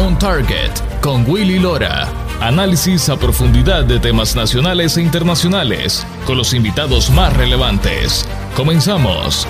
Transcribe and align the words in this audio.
On 0.00 0.18
Target 0.18 0.70
con 1.02 1.28
Willy 1.30 1.58
Lora. 1.58 2.08
Análisis 2.40 3.10
a 3.10 3.18
profundidad 3.18 3.84
de 3.84 4.00
temas 4.00 4.34
nacionales 4.34 4.96
e 4.96 5.02
internacionales 5.02 6.06
con 6.24 6.38
los 6.38 6.54
invitados 6.54 7.10
más 7.10 7.36
relevantes. 7.36 8.26
Comenzamos. 8.56 9.46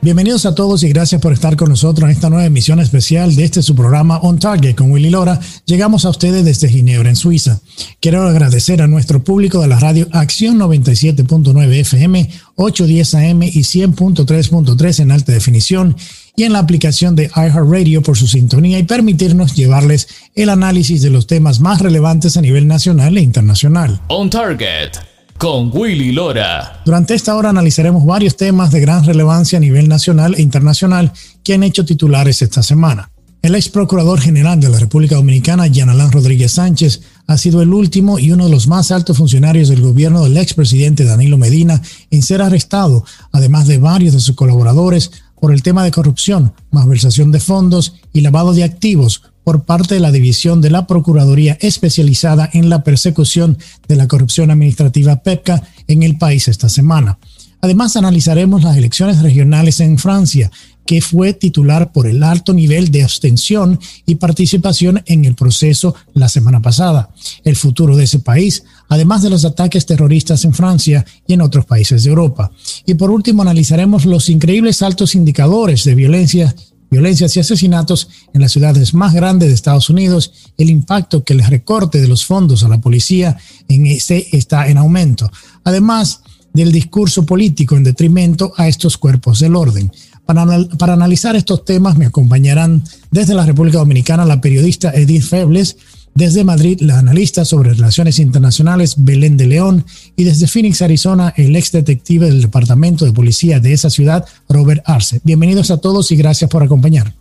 Bienvenidos 0.00 0.46
a 0.46 0.54
todos 0.54 0.82
y 0.82 0.88
gracias 0.88 1.20
por 1.20 1.34
estar 1.34 1.56
con 1.56 1.68
nosotros 1.68 2.08
en 2.08 2.16
esta 2.16 2.30
nueva 2.30 2.46
emisión 2.46 2.80
especial 2.80 3.36
de 3.36 3.44
este 3.44 3.62
su 3.62 3.74
programa 3.74 4.16
On 4.20 4.38
Target 4.38 4.74
con 4.74 4.90
Willy 4.90 5.10
Lora. 5.10 5.38
Llegamos 5.66 6.06
a 6.06 6.08
ustedes 6.08 6.42
desde 6.46 6.70
Ginebra, 6.70 7.10
en 7.10 7.16
Suiza. 7.16 7.60
Quiero 8.00 8.22
agradecer 8.22 8.80
a 8.80 8.86
nuestro 8.86 9.22
público 9.22 9.60
de 9.60 9.68
la 9.68 9.78
radio 9.78 10.08
Acción 10.12 10.58
97.9 10.58 11.80
FM, 11.80 12.30
810 12.54 13.14
AM 13.16 13.42
y 13.42 13.60
100.3.3 13.60 15.00
en 15.00 15.10
alta 15.10 15.32
definición 15.32 15.94
y 16.40 16.44
en 16.44 16.54
la 16.54 16.60
aplicación 16.60 17.14
de 17.14 17.30
iHeartRadio 17.36 18.00
por 18.02 18.16
su 18.16 18.26
sintonía 18.26 18.78
y 18.78 18.84
permitirnos 18.84 19.54
llevarles 19.54 20.08
el 20.34 20.48
análisis 20.48 21.02
de 21.02 21.10
los 21.10 21.26
temas 21.26 21.60
más 21.60 21.82
relevantes 21.82 22.38
a 22.38 22.40
nivel 22.40 22.66
nacional 22.66 23.18
e 23.18 23.20
internacional. 23.20 24.00
On 24.08 24.30
Target 24.30 24.92
con 25.36 25.70
Willy 25.70 26.12
Lora. 26.12 26.80
Durante 26.86 27.12
esta 27.12 27.36
hora 27.36 27.50
analizaremos 27.50 28.06
varios 28.06 28.38
temas 28.38 28.70
de 28.70 28.80
gran 28.80 29.04
relevancia 29.04 29.58
a 29.58 29.60
nivel 29.60 29.86
nacional 29.86 30.34
e 30.34 30.40
internacional 30.40 31.12
que 31.44 31.52
han 31.52 31.62
hecho 31.62 31.84
titulares 31.84 32.40
esta 32.40 32.62
semana. 32.62 33.10
El 33.42 33.54
ex 33.54 33.70
procurador 33.70 34.20
general 34.20 34.60
de 34.60 34.68
la 34.68 34.78
República 34.78 35.16
Dominicana, 35.16 35.66
Jean 35.66 35.88
Alain 35.88 36.12
Rodríguez 36.12 36.52
Sánchez, 36.52 37.00
ha 37.26 37.38
sido 37.38 37.62
el 37.62 37.72
último 37.72 38.18
y 38.18 38.32
uno 38.32 38.44
de 38.44 38.50
los 38.50 38.66
más 38.66 38.90
altos 38.90 39.16
funcionarios 39.16 39.70
del 39.70 39.80
gobierno 39.80 40.24
del 40.24 40.36
expresidente 40.36 41.04
Danilo 41.04 41.38
Medina 41.38 41.80
en 42.10 42.22
ser 42.22 42.42
arrestado, 42.42 43.04
además 43.32 43.66
de 43.66 43.78
varios 43.78 44.12
de 44.12 44.20
sus 44.20 44.36
colaboradores, 44.36 45.10
por 45.40 45.52
el 45.52 45.62
tema 45.62 45.84
de 45.84 45.90
corrupción, 45.90 46.52
malversación 46.70 47.32
de 47.32 47.40
fondos 47.40 47.94
y 48.12 48.20
lavado 48.20 48.52
de 48.52 48.64
activos 48.64 49.22
por 49.44 49.64
parte 49.64 49.94
de 49.94 50.00
la 50.00 50.12
División 50.12 50.60
de 50.60 50.70
la 50.70 50.86
Procuraduría 50.86 51.58
especializada 51.60 52.48
en 52.52 52.68
la 52.68 52.84
persecución 52.84 53.58
de 53.88 53.96
la 53.96 54.06
corrupción 54.06 54.50
administrativa 54.50 55.22
PEPCA 55.22 55.62
en 55.88 56.02
el 56.02 56.18
país 56.18 56.46
esta 56.46 56.68
semana. 56.68 57.18
Además, 57.62 57.96
analizaremos 57.96 58.62
las 58.62 58.76
elecciones 58.76 59.22
regionales 59.22 59.80
en 59.80 59.98
Francia, 59.98 60.50
que 60.86 61.00
fue 61.00 61.34
titular 61.34 61.92
por 61.92 62.06
el 62.06 62.22
alto 62.22 62.52
nivel 62.52 62.90
de 62.90 63.02
abstención 63.02 63.78
y 64.06 64.16
participación 64.16 65.02
en 65.06 65.24
el 65.24 65.34
proceso 65.34 65.94
la 66.14 66.28
semana 66.28 66.60
pasada, 66.60 67.10
el 67.44 67.54
futuro 67.54 67.96
de 67.96 68.04
ese 68.04 68.18
país, 68.18 68.64
además 68.88 69.22
de 69.22 69.30
los 69.30 69.44
ataques 69.44 69.86
terroristas 69.86 70.44
en 70.44 70.54
Francia 70.54 71.04
y 71.26 71.34
en 71.34 71.42
otros 71.42 71.66
países 71.66 72.02
de 72.02 72.10
Europa. 72.10 72.50
Y 72.86 72.94
por 72.94 73.10
último, 73.10 73.42
analizaremos 73.42 74.04
los 74.06 74.28
increíbles 74.28 74.82
altos 74.82 75.14
indicadores 75.14 75.84
de 75.84 75.94
violencia 75.94 76.54
violencias 76.90 77.36
y 77.36 77.40
asesinatos 77.40 78.08
en 78.34 78.40
las 78.40 78.52
ciudades 78.52 78.94
más 78.94 79.14
grandes 79.14 79.48
de 79.48 79.54
Estados 79.54 79.88
Unidos, 79.90 80.32
el 80.58 80.70
impacto 80.70 81.22
que 81.22 81.34
el 81.34 81.44
recorte 81.44 82.00
de 82.00 82.08
los 82.08 82.26
fondos 82.26 82.64
a 82.64 82.68
la 82.68 82.80
policía 82.80 83.38
en 83.68 83.86
ese 83.86 84.26
está 84.32 84.68
en 84.68 84.76
aumento, 84.76 85.30
además 85.62 86.22
del 86.52 86.72
discurso 86.72 87.24
político 87.24 87.76
en 87.76 87.84
detrimento 87.84 88.52
a 88.56 88.68
estos 88.68 88.98
cuerpos 88.98 89.40
del 89.40 89.56
orden. 89.56 89.90
Para, 90.26 90.46
para, 90.78 90.92
analizar 90.92 91.34
estos 91.34 91.64
temas 91.64 91.96
me 91.96 92.06
acompañarán 92.06 92.84
desde 93.10 93.34
la 93.34 93.46
República 93.46 93.78
Dominicana 93.78 94.24
la 94.24 94.40
periodista 94.40 94.92
Edith 94.94 95.24
Febles, 95.24 95.76
desde 96.14 96.44
Madrid 96.44 96.80
la 96.80 96.98
analista 96.98 97.44
sobre 97.44 97.72
relaciones 97.72 98.18
internacionales 98.18 98.94
Belén 98.98 99.36
de 99.36 99.46
León 99.46 99.84
y 100.16 100.24
desde 100.24 100.46
Phoenix, 100.46 100.82
Arizona, 100.82 101.32
el 101.36 101.54
ex 101.56 101.72
detective 101.72 102.26
del 102.26 102.42
Departamento 102.42 103.04
de 103.04 103.12
Policía 103.12 103.60
de 103.60 103.72
esa 103.72 103.90
ciudad, 103.90 104.24
Robert 104.48 104.82
Arce. 104.86 105.20
Bienvenidos 105.24 105.70
a 105.70 105.78
todos 105.78 106.10
y 106.12 106.16
gracias 106.16 106.50
por 106.50 106.62
acompañarnos. 106.62 107.16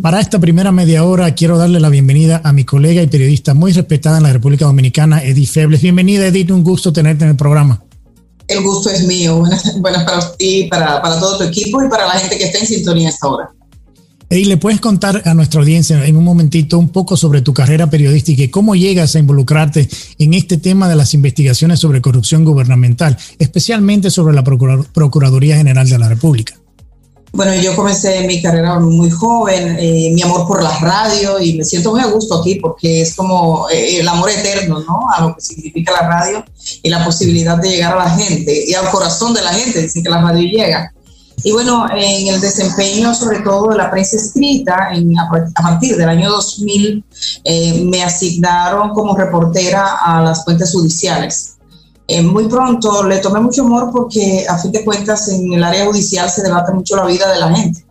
Para 0.00 0.20
esta 0.20 0.38
primera 0.38 0.72
media 0.72 1.04
hora 1.04 1.34
quiero 1.34 1.56
darle 1.56 1.80
la 1.80 1.88
bienvenida 1.88 2.42
a 2.44 2.52
mi 2.52 2.64
colega 2.64 3.02
y 3.02 3.06
periodista 3.06 3.54
muy 3.54 3.72
respetada 3.72 4.18
en 4.18 4.24
la 4.24 4.32
República 4.32 4.66
Dominicana, 4.66 5.22
Edith 5.22 5.48
Febles. 5.48 5.80
Bienvenida, 5.80 6.26
Edith, 6.26 6.50
un 6.50 6.62
gusto 6.62 6.92
tenerte 6.92 7.24
en 7.24 7.30
el 7.30 7.36
programa. 7.36 7.85
El 8.48 8.62
gusto 8.62 8.90
es 8.90 9.06
mío. 9.06 9.38
Buenas, 9.78 10.04
para 10.04 10.36
ti, 10.36 10.68
para, 10.70 11.00
todo 11.20 11.38
tu 11.38 11.44
equipo 11.44 11.82
y 11.82 11.88
para 11.88 12.06
la 12.06 12.18
gente 12.18 12.38
que 12.38 12.44
está 12.44 12.58
en 12.58 12.66
sintonía 12.66 13.08
esta 13.08 13.28
hora. 13.28 13.50
Y 14.28 14.44
le 14.44 14.56
puedes 14.56 14.80
contar 14.80 15.22
a 15.24 15.34
nuestra 15.34 15.60
audiencia 15.60 16.04
en 16.04 16.16
un 16.16 16.24
momentito 16.24 16.78
un 16.78 16.88
poco 16.88 17.16
sobre 17.16 17.42
tu 17.42 17.54
carrera 17.54 17.88
periodística 17.88 18.42
y 18.42 18.48
cómo 18.48 18.74
llegas 18.74 19.14
a 19.14 19.20
involucrarte 19.20 19.88
en 20.18 20.34
este 20.34 20.56
tema 20.56 20.88
de 20.88 20.96
las 20.96 21.14
investigaciones 21.14 21.78
sobre 21.78 22.00
corrupción 22.00 22.44
gubernamental, 22.44 23.16
especialmente 23.38 24.10
sobre 24.10 24.34
la 24.34 24.42
Procuraduría 24.42 25.56
General 25.56 25.88
de 25.88 25.98
la 25.98 26.08
República. 26.08 26.56
Bueno, 27.36 27.54
yo 27.54 27.76
comencé 27.76 28.26
mi 28.26 28.40
carrera 28.40 28.78
muy 28.78 29.10
joven, 29.10 29.76
eh, 29.78 30.10
mi 30.14 30.22
amor 30.22 30.46
por 30.48 30.62
la 30.62 30.78
radio 30.78 31.38
y 31.38 31.52
me 31.52 31.64
siento 31.64 31.90
muy 31.90 32.00
a 32.00 32.06
gusto 32.06 32.40
aquí 32.40 32.54
porque 32.54 33.02
es 33.02 33.14
como 33.14 33.68
eh, 33.68 34.00
el 34.00 34.08
amor 34.08 34.30
eterno, 34.30 34.80
¿no? 34.80 35.00
A 35.14 35.20
lo 35.20 35.34
que 35.34 35.42
significa 35.42 35.92
la 35.92 36.08
radio 36.08 36.42
y 36.82 36.88
la 36.88 37.04
posibilidad 37.04 37.58
de 37.58 37.68
llegar 37.68 37.92
a 37.92 38.04
la 38.04 38.10
gente 38.10 38.64
y 38.66 38.72
al 38.72 38.90
corazón 38.90 39.34
de 39.34 39.42
la 39.42 39.52
gente, 39.52 39.82
dicen 39.82 40.02
que 40.02 40.08
la 40.08 40.22
radio 40.22 40.48
llega. 40.48 40.90
Y 41.42 41.52
bueno, 41.52 41.86
en 41.94 42.28
el 42.28 42.40
desempeño 42.40 43.14
sobre 43.14 43.40
todo 43.40 43.68
de 43.68 43.76
la 43.76 43.90
prensa 43.90 44.16
escrita, 44.16 44.88
a, 44.88 45.62
partir 45.62 45.94
del 45.98 46.08
año 46.08 46.30
2000, 46.30 47.04
eh, 47.44 47.84
me 47.84 48.02
asignaron 48.02 48.94
como 48.94 49.14
reportera 49.14 49.98
a 50.02 50.22
las 50.22 50.42
fuentes 50.42 50.72
judiciales. 50.72 51.55
Eh, 52.08 52.22
muy 52.22 52.48
pronto 52.48 53.02
le 53.02 53.18
tomé 53.18 53.40
mucho 53.40 53.62
amor 53.62 53.90
porque 53.92 54.46
a 54.48 54.58
fin 54.58 54.70
de 54.70 54.84
cuentas 54.84 55.28
en 55.28 55.52
el 55.52 55.64
área 55.64 55.86
judicial 55.86 56.30
se 56.30 56.42
debate 56.42 56.72
mucho 56.72 56.96
la 56.96 57.04
vida 57.04 57.32
de 57.32 57.40
la 57.40 57.54
gente. 57.54 57.84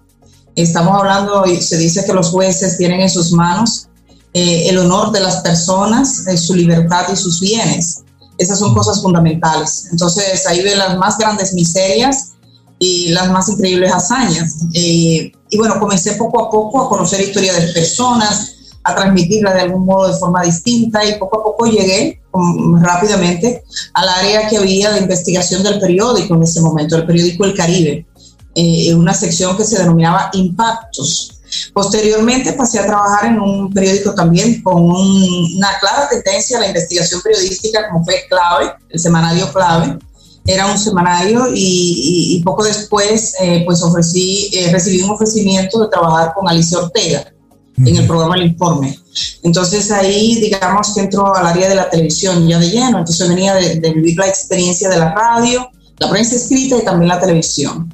Estamos 0.55 0.97
hablando 0.97 1.45
y 1.45 1.61
se 1.61 1.77
dice 1.77 2.05
que 2.05 2.13
los 2.13 2.29
jueces 2.29 2.77
tienen 2.77 3.01
en 3.01 3.09
sus 3.09 3.33
manos 3.33 3.89
eh, 4.33 4.69
el 4.69 4.77
honor 4.77 5.11
de 5.11 5.19
las 5.19 5.37
personas, 5.37 6.25
su 6.37 6.55
libertad 6.55 7.07
y 7.11 7.15
sus 7.17 7.41
bienes. 7.41 8.03
Esas 8.37 8.59
son 8.59 8.73
cosas 8.73 9.01
fundamentales. 9.01 9.89
Entonces 9.91 10.45
ahí 10.47 10.61
ven 10.61 10.77
las 10.77 10.97
más 10.97 11.17
grandes 11.17 11.53
miserias 11.53 12.35
y 12.79 13.09
las 13.09 13.29
más 13.31 13.49
increíbles 13.49 13.91
hazañas. 13.91 14.57
Eh, 14.73 15.31
y 15.49 15.57
bueno, 15.57 15.79
comencé 15.79 16.13
poco 16.13 16.45
a 16.45 16.49
poco 16.49 16.85
a 16.85 16.89
conocer 16.89 17.21
historia 17.21 17.53
de 17.53 17.73
personas, 17.73 18.54
a 18.85 18.96
transmitirla 18.96 19.53
de 19.53 19.62
algún 19.62 19.85
modo 19.85 20.07
de 20.12 20.18
forma 20.18 20.44
distinta 20.44 21.03
y 21.03 21.18
poco 21.18 21.40
a 21.40 21.44
poco 21.44 21.66
llegué 21.66 22.22
um, 22.31 22.79
rápidamente 22.81 23.63
al 23.94 24.07
área 24.07 24.47
que 24.47 24.57
había 24.57 24.91
de 24.91 25.00
investigación 25.00 25.63
del 25.63 25.79
periódico 25.79 26.35
en 26.35 26.44
ese 26.44 26.62
momento, 26.62 26.96
el 26.96 27.06
periódico 27.06 27.46
El 27.46 27.56
Caribe, 27.56 28.06
eh, 28.53 28.94
una 28.94 29.13
sección 29.13 29.57
que 29.57 29.66
se 29.66 29.79
denominaba 29.79 30.29
Impactos. 30.34 31.31
Posteriormente 31.73 32.53
pasé 32.53 32.79
a 32.79 32.85
trabajar 32.85 33.25
en 33.31 33.40
un 33.40 33.73
periódico 33.73 34.13
también 34.13 34.62
con 34.62 34.84
una 34.84 35.79
clara 35.79 36.07
tendencia 36.07 36.57
a 36.57 36.62
la 36.62 36.67
investigación 36.67 37.22
periodística, 37.22 37.90
como 37.90 38.06
fue 38.06 38.25
Clave, 38.29 38.73
el 38.90 39.00
semanario 39.00 39.52
Clave, 39.52 39.97
era 40.46 40.67
un 40.67 40.78
semanario 40.78 41.47
y, 41.56 42.40
poco 42.46 42.63
después 42.63 43.34
eh, 43.41 43.63
pues 43.66 43.81
ofrecí, 43.81 44.52
eh, 44.53 44.72
recibí 44.72 45.02
un 45.02 45.09
ofrecimiento 45.09 45.79
de 45.79 45.88
trabajar 45.88 46.34
con 46.35 46.47
Alicia 46.47 46.78
Ortega 46.78 47.31
en 47.77 47.95
el 47.95 48.07
programa 48.07 48.35
El 48.35 48.43
Informe. 48.43 48.97
Entonces 49.43 49.91
ahí 49.91 50.35
digamos 50.35 50.93
que 50.93 51.01
entró 51.01 51.35
al 51.35 51.47
área 51.47 51.69
de 51.69 51.75
la 51.75 51.89
televisión 51.89 52.47
ya 52.47 52.59
de 52.59 52.69
lleno, 52.69 52.99
entonces 52.99 53.27
venía 53.27 53.53
de, 53.55 53.93
vivir 53.93 54.17
la 54.17 54.27
experiencia 54.27 54.89
de 54.89 54.97
la 54.97 55.13
radio, 55.13 55.69
la 55.97 56.09
prensa 56.09 56.35
escrita 56.35 56.77
y 56.77 56.83
también 56.83 57.09
la 57.09 57.19
televisión. 57.19 57.93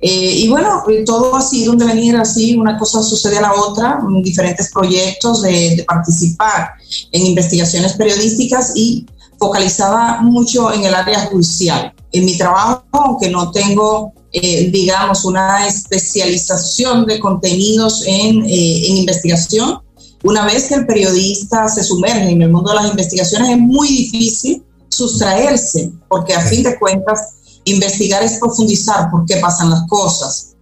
Eh, 0.00 0.40
y 0.40 0.48
bueno, 0.48 0.82
todo 1.06 1.34
ha 1.34 1.40
sido 1.40 1.72
un 1.72 1.78
devenir 1.78 2.16
así, 2.16 2.56
una 2.56 2.76
cosa 2.76 3.02
sucede 3.02 3.38
a 3.38 3.42
la 3.42 3.54
otra, 3.54 4.00
diferentes 4.22 4.70
proyectos 4.70 5.40
de, 5.42 5.76
de 5.76 5.84
participar 5.84 6.72
en 7.10 7.24
investigaciones 7.26 7.94
periodísticas 7.94 8.72
y 8.74 9.06
focalizaba 9.38 10.20
mucho 10.20 10.72
en 10.72 10.84
el 10.84 10.94
área 10.94 11.20
judicial. 11.26 11.92
En 12.12 12.24
mi 12.26 12.36
trabajo, 12.36 12.84
aunque 12.92 13.30
no 13.30 13.50
tengo, 13.50 14.12
eh, 14.34 14.68
digamos, 14.70 15.24
una 15.24 15.66
especialización 15.66 17.06
de 17.06 17.18
contenidos 17.18 18.02
en, 18.06 18.44
eh, 18.44 18.88
en 18.88 18.96
investigación, 18.98 19.80
una 20.22 20.44
vez 20.44 20.64
que 20.64 20.74
el 20.74 20.86
periodista 20.86 21.68
se 21.68 21.82
sumerge 21.82 22.30
en 22.30 22.42
el 22.42 22.50
mundo 22.50 22.70
de 22.70 22.76
las 22.76 22.90
investigaciones 22.90 23.50
es 23.50 23.58
muy 23.58 23.88
difícil 23.88 24.62
sustraerse, 24.88 25.90
porque 26.08 26.34
a 26.34 26.40
fin 26.40 26.62
de 26.62 26.78
cuentas 26.78 27.34
investigar 27.64 28.22
es 28.22 28.38
profundizar 28.38 29.10
por 29.10 29.24
qué 29.26 29.36
pasan 29.36 29.70
las 29.70 29.86
cosas. 29.88 30.54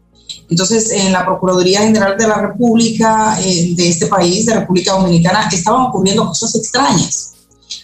Entonces, 0.49 0.91
en 0.91 1.13
la 1.13 1.25
Procuraduría 1.25 1.81
General 1.81 2.17
de 2.17 2.29
la 2.29 2.41
República 2.41 3.39
eh, 3.41 3.75
de 3.75 3.89
este 3.89 4.07
país, 4.07 4.47
de 4.47 4.55
República 4.55 4.93
Dominicana, 4.93 5.49
estaban 5.51 5.83
ocurriendo 5.83 6.27
cosas 6.27 6.55
extrañas 6.55 7.33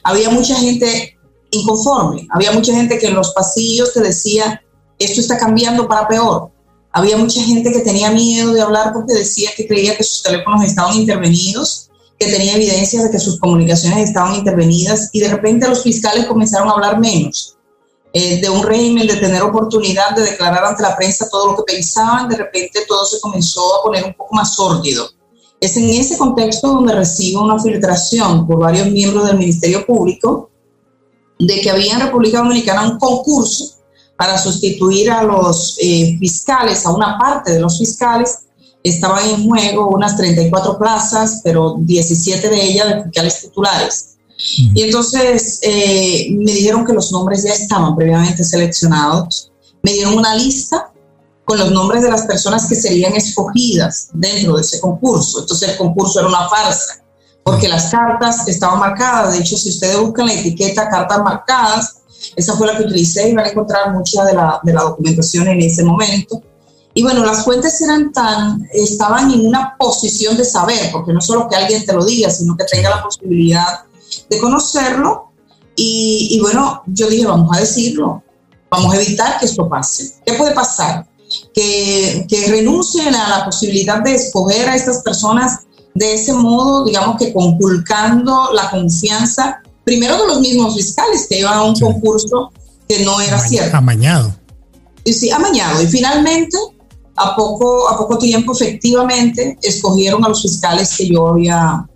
había 0.02 0.30
mucha 0.30 0.56
gente 0.56 1.16
inconforme, 1.50 2.26
había 2.30 2.52
mucha 2.52 2.74
gente 2.74 2.98
que 2.98 3.08
en 3.08 3.14
los 3.14 3.32
pasillos 3.32 3.92
te 3.92 4.00
decía, 4.00 4.62
esto 4.98 5.20
está 5.20 5.38
cambiando 5.38 5.86
para 5.86 6.08
peor. 6.08 6.50
Había 6.92 7.16
mucha 7.16 7.42
gente 7.42 7.72
que 7.72 7.80
tenía 7.80 8.10
miedo 8.10 8.52
de 8.52 8.60
hablar 8.60 8.92
porque 8.92 9.14
decía 9.14 9.50
que 9.56 9.66
creía 9.66 9.96
que 9.96 10.04
sus 10.04 10.22
teléfonos 10.22 10.64
estaban 10.64 10.96
intervenidos, 10.96 11.90
que 12.18 12.26
tenía 12.26 12.56
evidencia 12.56 13.02
de 13.02 13.10
que 13.10 13.18
sus 13.18 13.38
comunicaciones 13.38 14.08
estaban 14.08 14.34
intervenidas 14.34 15.10
y 15.12 15.20
de 15.20 15.28
repente 15.28 15.68
los 15.68 15.82
fiscales 15.82 16.26
comenzaron 16.26 16.68
a 16.68 16.72
hablar 16.72 16.98
menos. 16.98 17.54
eh, 18.14 18.40
de 18.40 18.48
un 18.48 18.62
régimen 18.62 19.06
de 19.06 19.16
tener 19.16 19.42
oportunidad 19.42 20.16
de 20.16 20.22
declarar 20.22 20.64
ante 20.64 20.82
la 20.82 20.96
prensa 20.96 21.28
todo 21.30 21.48
lo 21.48 21.56
que 21.56 21.74
pensaban, 21.74 22.26
de 22.26 22.36
repente 22.36 22.80
todo 22.88 23.04
se 23.04 23.20
comenzó 23.20 23.60
a 23.76 23.82
poner 23.82 24.02
un 24.02 24.14
poco 24.14 24.34
más 24.34 24.54
sórdido. 24.54 25.10
Es 25.60 25.76
en 25.76 25.90
ese 25.90 26.16
contexto 26.16 26.68
donde 26.68 26.94
recibo 26.94 27.42
una 27.42 27.62
filtración 27.62 28.46
por 28.46 28.60
varios 28.60 28.88
miembros 28.90 29.26
del 29.26 29.36
Ministerio 29.36 29.84
Público 29.84 30.50
de 31.38 31.60
que 31.60 31.70
había 31.70 31.94
en 31.94 32.00
República 32.00 32.38
Dominicana 32.38 32.88
un 32.88 32.98
concurso 32.98 33.77
para 34.18 34.36
sustituir 34.36 35.12
a 35.12 35.22
los 35.22 35.78
eh, 35.80 36.16
fiscales, 36.18 36.84
a 36.84 36.90
una 36.90 37.16
parte 37.16 37.52
de 37.52 37.60
los 37.60 37.78
fiscales. 37.78 38.40
Estaban 38.82 39.24
en 39.30 39.48
juego 39.48 39.90
unas 39.90 40.16
34 40.16 40.76
plazas, 40.76 41.40
pero 41.44 41.76
17 41.78 42.48
de 42.48 42.62
ellas 42.62 42.88
de 42.88 43.04
fiscales 43.04 43.40
titulares. 43.42 44.16
Y 44.74 44.82
entonces 44.82 45.60
eh, 45.62 46.28
me 46.32 46.52
dijeron 46.52 46.84
que 46.84 46.92
los 46.92 47.12
nombres 47.12 47.44
ya 47.44 47.52
estaban 47.52 47.94
previamente 47.94 48.42
seleccionados. 48.42 49.52
Me 49.82 49.92
dieron 49.92 50.14
una 50.14 50.34
lista 50.34 50.90
con 51.44 51.58
los 51.58 51.70
nombres 51.70 52.02
de 52.02 52.10
las 52.10 52.22
personas 52.22 52.66
que 52.68 52.74
serían 52.74 53.14
escogidas 53.14 54.10
dentro 54.12 54.56
de 54.56 54.62
ese 54.62 54.80
concurso. 54.80 55.40
Entonces 55.40 55.70
el 55.70 55.76
concurso 55.76 56.18
era 56.18 56.28
una 56.28 56.48
farsa, 56.48 57.04
porque 57.44 57.68
las 57.68 57.90
cartas 57.90 58.48
estaban 58.48 58.80
marcadas. 58.80 59.34
De 59.34 59.38
hecho, 59.38 59.56
si 59.56 59.70
ustedes 59.70 59.98
buscan 60.00 60.26
la 60.26 60.34
etiqueta 60.34 60.88
cartas 60.88 61.22
marcadas, 61.22 61.98
esa 62.36 62.56
fue 62.56 62.66
la 62.66 62.76
que 62.76 62.84
utilicé 62.84 63.28
y 63.28 63.34
van 63.34 63.46
a 63.46 63.50
encontrar 63.50 63.92
mucha 63.92 64.24
de 64.24 64.34
la, 64.34 64.60
de 64.62 64.72
la 64.72 64.82
documentación 64.82 65.48
en 65.48 65.60
ese 65.60 65.84
momento. 65.84 66.42
Y 66.94 67.02
bueno, 67.02 67.24
las 67.24 67.44
fuentes 67.44 67.80
eran 67.80 68.12
tan, 68.12 68.68
estaban 68.72 69.30
en 69.30 69.46
una 69.46 69.76
posición 69.78 70.36
de 70.36 70.44
saber, 70.44 70.90
porque 70.90 71.12
no 71.12 71.20
solo 71.20 71.48
que 71.48 71.56
alguien 71.56 71.84
te 71.84 71.92
lo 71.92 72.04
diga, 72.04 72.30
sino 72.30 72.56
que 72.56 72.64
tenga 72.64 72.90
la 72.90 73.02
posibilidad 73.02 73.84
de 74.28 74.38
conocerlo. 74.38 75.30
Y, 75.76 76.40
bueno, 76.40 76.82
yo 76.86 77.08
dije, 77.08 77.26
vamos 77.26 77.56
a 77.56 77.60
decirlo, 77.60 78.20
vamos 78.68 78.92
a 78.92 79.00
evitar 79.00 79.38
que 79.38 79.46
esto 79.46 79.68
pase. 79.68 80.14
¿Qué 80.26 80.32
puede 80.32 80.52
pasar? 80.52 81.06
Que, 81.54 82.26
que 82.28 82.48
renuncien 82.48 83.14
a 83.14 83.28
la 83.28 83.44
posibilidad 83.44 84.02
de 84.02 84.16
escoger 84.16 84.68
a 84.68 84.74
estas 84.74 85.02
personas 85.02 85.60
de 85.94 86.14
ese 86.14 86.32
modo, 86.32 86.84
digamos 86.84 87.16
que 87.16 87.32
conculcando 87.32 88.50
la 88.52 88.70
confianza, 88.70 89.62
primero 89.88 90.18
de 90.20 90.26
los 90.26 90.40
mismos 90.40 90.74
fiscales 90.74 91.26
que 91.28 91.38
iban 91.38 91.54
a 91.54 91.62
un 91.62 91.74
concurso 91.78 92.52
que 92.88 93.04
no 93.04 93.20
era 93.20 93.38
cierto. 93.38 93.76
Amañado. 93.76 94.34
Y 95.04 95.12
sí, 95.12 95.30
amañado. 95.30 95.82
Y 95.82 95.86
finalmente, 95.86 96.56
a 97.16 97.34
poco, 97.34 97.88
a 97.88 97.96
poco 97.96 98.18
tiempo, 98.18 98.52
efectivamente, 98.52 99.58
escogieron 99.62 100.24
a 100.24 100.28
los 100.28 100.42
fiscales 100.42 100.94
que 100.96 101.08
yo 101.08 101.28
había, 101.28 101.86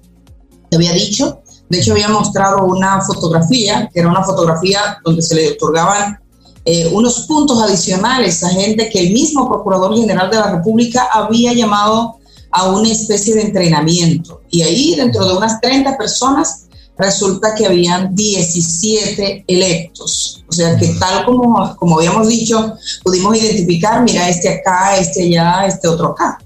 había 0.72 0.92
dicho 0.92 1.42
de 1.72 1.78
hecho, 1.78 1.92
había 1.92 2.08
mostrado 2.08 2.66
una 2.66 3.00
fotografía, 3.00 3.88
que 3.90 4.00
era 4.00 4.10
una 4.10 4.22
fotografía 4.22 4.98
donde 5.02 5.22
se 5.22 5.34
le 5.34 5.52
otorgaban 5.52 6.18
eh, 6.66 6.86
unos 6.92 7.20
puntos 7.20 7.62
adicionales 7.62 8.44
a 8.44 8.50
gente 8.50 8.90
que 8.90 9.00
el 9.00 9.14
mismo 9.14 9.48
Procurador 9.48 9.96
General 9.96 10.28
de 10.28 10.36
la 10.36 10.50
República 10.50 11.08
había 11.10 11.54
llamado 11.54 12.16
a 12.50 12.68
una 12.68 12.90
especie 12.90 13.34
de 13.34 13.44
entrenamiento. 13.44 14.42
Y 14.50 14.60
ahí, 14.60 14.96
dentro 14.96 15.26
de 15.26 15.34
unas 15.34 15.62
30 15.62 15.96
personas, 15.96 16.66
resulta 17.02 17.54
que 17.54 17.66
habían 17.66 18.14
17 18.14 19.44
electos. 19.46 20.44
O 20.48 20.52
sea 20.52 20.76
que 20.76 20.88
tal 20.98 21.24
como, 21.24 21.76
como 21.76 21.98
habíamos 21.98 22.28
dicho, 22.28 22.74
pudimos 23.02 23.36
identificar, 23.36 24.02
mira, 24.02 24.28
este 24.28 24.48
acá, 24.48 24.96
este 24.96 25.22
allá, 25.24 25.66
este 25.66 25.88
otro 25.88 26.08
acá. 26.08 26.38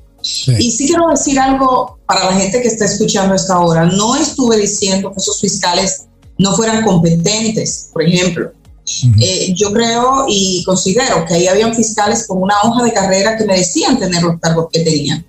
Y 0.59 0.71
sí 0.73 0.87
quiero 0.87 1.09
decir 1.09 1.39
algo 1.39 1.99
para 2.07 2.25
la 2.25 2.33
gente 2.33 2.61
que 2.61 2.69
está 2.69 2.85
escuchando 2.85 3.35
esta 3.35 3.61
hora. 3.61 3.85
No 3.85 4.17
estuve 4.17 4.57
diciendo 4.57 5.13
que 5.13 5.19
esos 5.19 5.41
fiscales 5.41 6.07
no 6.39 6.55
fueran 6.55 6.85
competentes, 6.85 7.91
por 7.93 8.03
ejemplo. 8.03 8.53
Eh, 9.21 9.53
yo 9.55 9.73
creo 9.73 10.27
y 10.29 10.63
considero 10.65 11.25
que 11.27 11.35
ahí 11.35 11.49
habían 11.49 11.75
fiscales 11.75 12.27
con 12.27 12.41
una 12.41 12.55
hoja 12.63 12.85
de 12.85 12.93
carrera 12.93 13.37
que 13.37 13.45
me 13.45 13.59
decían 13.59 13.99
tener 13.99 14.23
los 14.23 14.39
cargos 14.41 14.69
que 14.73 14.81
tenían. 14.81 15.25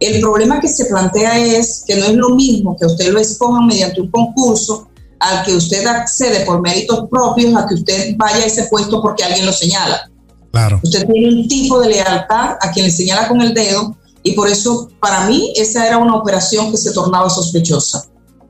El 0.00 0.20
problema 0.20 0.60
que 0.60 0.68
se 0.68 0.86
plantea 0.86 1.38
es 1.38 1.84
que 1.86 1.96
no 1.96 2.04
es 2.06 2.14
lo 2.14 2.30
mismo 2.30 2.76
que 2.78 2.86
usted 2.86 3.12
lo 3.12 3.18
escoja 3.18 3.60
mediante 3.62 4.00
un 4.00 4.10
concurso 4.10 4.88
al 5.18 5.44
que 5.44 5.54
usted 5.54 5.84
accede 5.86 6.44
por 6.44 6.60
méritos 6.60 7.08
propios 7.10 7.56
a 7.56 7.66
que 7.66 7.74
usted 7.74 8.14
vaya 8.16 8.36
a 8.36 8.46
ese 8.46 8.64
puesto 8.64 9.02
porque 9.02 9.24
alguien 9.24 9.46
lo 9.46 9.52
señala. 9.52 10.08
Claro. 10.52 10.80
Usted 10.82 11.06
tiene 11.06 11.28
un 11.28 11.48
tipo 11.48 11.80
de 11.80 11.88
lealtad 11.88 12.56
a 12.60 12.70
quien 12.72 12.86
le 12.86 12.92
señala 12.92 13.28
con 13.28 13.40
el 13.40 13.52
dedo 13.52 13.96
y 14.22 14.32
por 14.32 14.48
eso, 14.48 14.90
para 15.00 15.26
mí, 15.26 15.52
esa 15.56 15.86
era 15.86 15.98
una 15.98 16.14
operación 16.14 16.70
que 16.70 16.76
se 16.76 16.92
tornaba 16.92 17.30
sospechosa. 17.30 18.04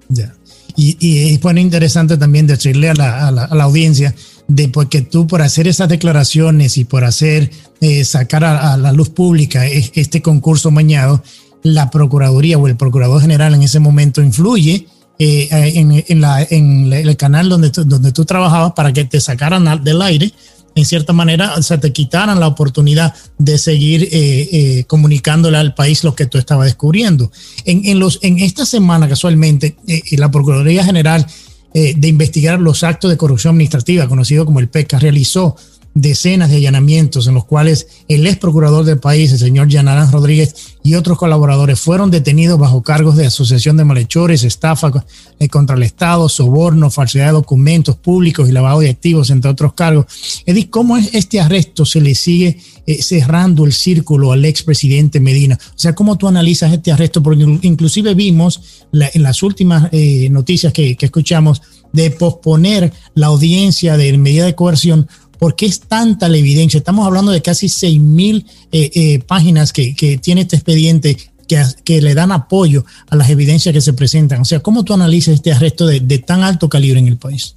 Ya. 0.09 0.35
Y, 0.77 0.97
y 1.01 1.37
bueno, 1.39 1.61
interesante 1.61 2.17
también 2.17 2.47
decirle 2.47 2.91
a 2.91 2.95
la, 2.95 3.29
a 3.29 3.31
la, 3.33 3.65
audiencia 3.65 4.15
de 4.49 4.69
pues, 4.69 4.89
que 4.89 5.03
tú 5.03 5.27
por 5.27 5.43
hacer 5.43 5.69
esas 5.69 5.89
declaraciones 5.89 6.79
y 6.79 6.85
por 6.85 7.05
hacer 7.05 7.51
eh, 7.81 8.05
sacar 8.05 8.45
a, 8.45 8.77
la 8.77 8.93
luz 8.93 9.11
pública 9.11 9.67
este 9.67 10.23
concurso 10.23 10.71
mañado, 10.71 11.23
la 11.63 11.91
Procuraduría 11.91 12.59
o 12.59 12.67
el 12.67 12.77
Procurador 12.77 13.21
General 13.21 13.55
en 13.55 13.63
ese 13.63 13.79
momento 13.79 14.23
influye 14.23 14.87
eh, 15.19 15.49
en, 15.51 16.05
en, 16.09 16.93
el 16.93 17.17
canal 17.17 17.49
donde, 17.49 17.71
donde 17.71 18.13
tú 18.13 18.25
trabajabas 18.25 18.73
para 18.73 18.93
que 18.93 19.05
te 19.05 19.21
sacaran 19.21 19.85
del 19.85 20.03
aire 20.03 20.33
en 20.79 20.85
cierta 20.85 21.13
manera, 21.13 21.55
o 21.57 21.63
sea, 21.63 21.81
te 21.81 21.93
quitaran 21.93 22.39
la 22.39 22.47
oportunidad 22.47 23.13
de 23.37 23.59
seguir 23.59 24.05
eh, 24.05 24.49
eh, 24.53 24.85
comunicándole 24.87 25.59
al 25.59 25.75
país 25.75 26.05
lo 26.05 26.15
que 26.15 26.27
tú 26.27 26.39
estabas 26.39 26.67
descubriendo. 26.67 27.33
En, 27.65 27.85
en, 27.85 27.99
los, 27.99 28.21
en 28.23 28.39
esta 28.39 28.65
semana, 28.65 29.09
casualmente, 29.09 29.77
eh, 29.89 30.03
la 30.13 30.31
Procuraduría 30.31 30.85
General 30.85 31.27
de 31.73 32.09
Investigar 32.09 32.59
los 32.61 32.83
Actos 32.83 33.11
de 33.11 33.17
Corrupción 33.17 33.53
Administrativa, 33.53 34.09
conocido 34.09 34.45
como 34.45 34.61
el 34.61 34.69
PECA, 34.69 34.99
realizó 34.99 35.57
decenas 36.01 36.51
de 36.51 36.57
allanamientos 36.57 37.27
en 37.27 37.35
los 37.35 37.45
cuales 37.45 37.89
el 38.09 38.27
ex 38.27 38.39
procurador 38.39 38.85
del 38.85 38.99
país, 38.99 39.33
el 39.33 39.39
señor 39.39 39.69
Yanarán 39.69 40.13
Rodríguez, 40.13 40.55
y 40.83 40.95
otros 40.95 41.19
colaboradores 41.19 41.79
fueron 41.81 42.11
detenidos 42.11 42.59
bajo 42.59 42.83
cargos 42.83 43.17
de 43.17 43.27
asociación 43.27 43.77
de 43.77 43.85
malhechores, 43.85 44.45
estafa 44.45 45.05
eh, 45.39 45.49
contra 45.49 45.77
el 45.77 45.83
Estado, 45.83 46.29
soborno, 46.29 46.91
falsedad 46.91 47.27
de 47.27 47.33
documentos 47.33 47.97
públicos 47.97 48.49
y 48.49 48.53
lavado 48.53 48.81
de 48.81 48.91
activos, 48.91 49.31
entre 49.31 49.51
otros 49.51 49.75
cargos. 49.75 50.07
Edith, 50.47 50.71
¿cómo 50.71 50.97
es 50.97 51.11
este 51.15 51.41
arresto 51.41 51.85
se 51.85 52.01
le 52.01 52.15
sigue 52.15 52.59
eh, 52.87 53.03
cerrando 53.03 53.67
el 53.67 53.73
círculo 53.73 54.33
al 54.33 54.45
expresidente 54.45 55.21
Medina? 55.21 55.59
O 55.61 55.79
sea, 55.79 55.95
¿cómo 55.95 56.17
tú 56.17 56.29
analizas 56.29 56.73
este 56.73 56.93
arresto? 56.93 57.23
Porque 57.23 57.43
inclusive 57.63 58.15
vimos 58.15 58.87
en 58.93 59.23
las 59.23 59.43
últimas 59.43 59.89
eh, 59.93 60.29
noticias 60.31 60.73
que, 60.73 60.97
que 60.97 61.07
escuchamos 61.07 61.61
de 61.93 62.11
posponer 62.11 62.93
la 63.15 63.29
audiencia 63.29 63.97
de 63.97 64.17
medida 64.19 64.45
de 64.45 64.55
coerción 64.55 65.09
¿Por 65.39 65.55
qué 65.55 65.67
es 65.67 65.81
tanta 65.81 66.29
la 66.29 66.37
evidencia? 66.37 66.79
Estamos 66.79 67.07
hablando 67.07 67.31
de 67.31 67.41
casi 67.41 67.67
6.000 67.67 68.01
mil 68.01 68.47
eh, 68.73 68.91
eh, 68.95 69.19
páginas 69.21 69.73
que, 69.73 70.19
tiene 70.23 70.43
este 70.43 70.57
expediente 70.57 71.17
que, 71.85 72.03
le 72.03 72.15
dan 72.15 72.33
apoyo 72.33 72.85
a 73.09 73.17
las 73.17 73.31
evidencias 73.31 73.73
que 73.73 73.81
se 73.81 73.93
presentan. 73.93 74.41
O 74.41 74.45
sea, 74.45 74.61
¿cómo 74.61 74.85
tú 74.85 74.95
analizas 74.95 75.35
este 75.35 75.53
arresto 75.53 75.87
de, 75.87 76.01
tan 76.19 76.43
alto 76.43 76.69
calibre 76.69 76.99
en 76.99 77.09
el 77.09 77.17
país? 77.17 77.55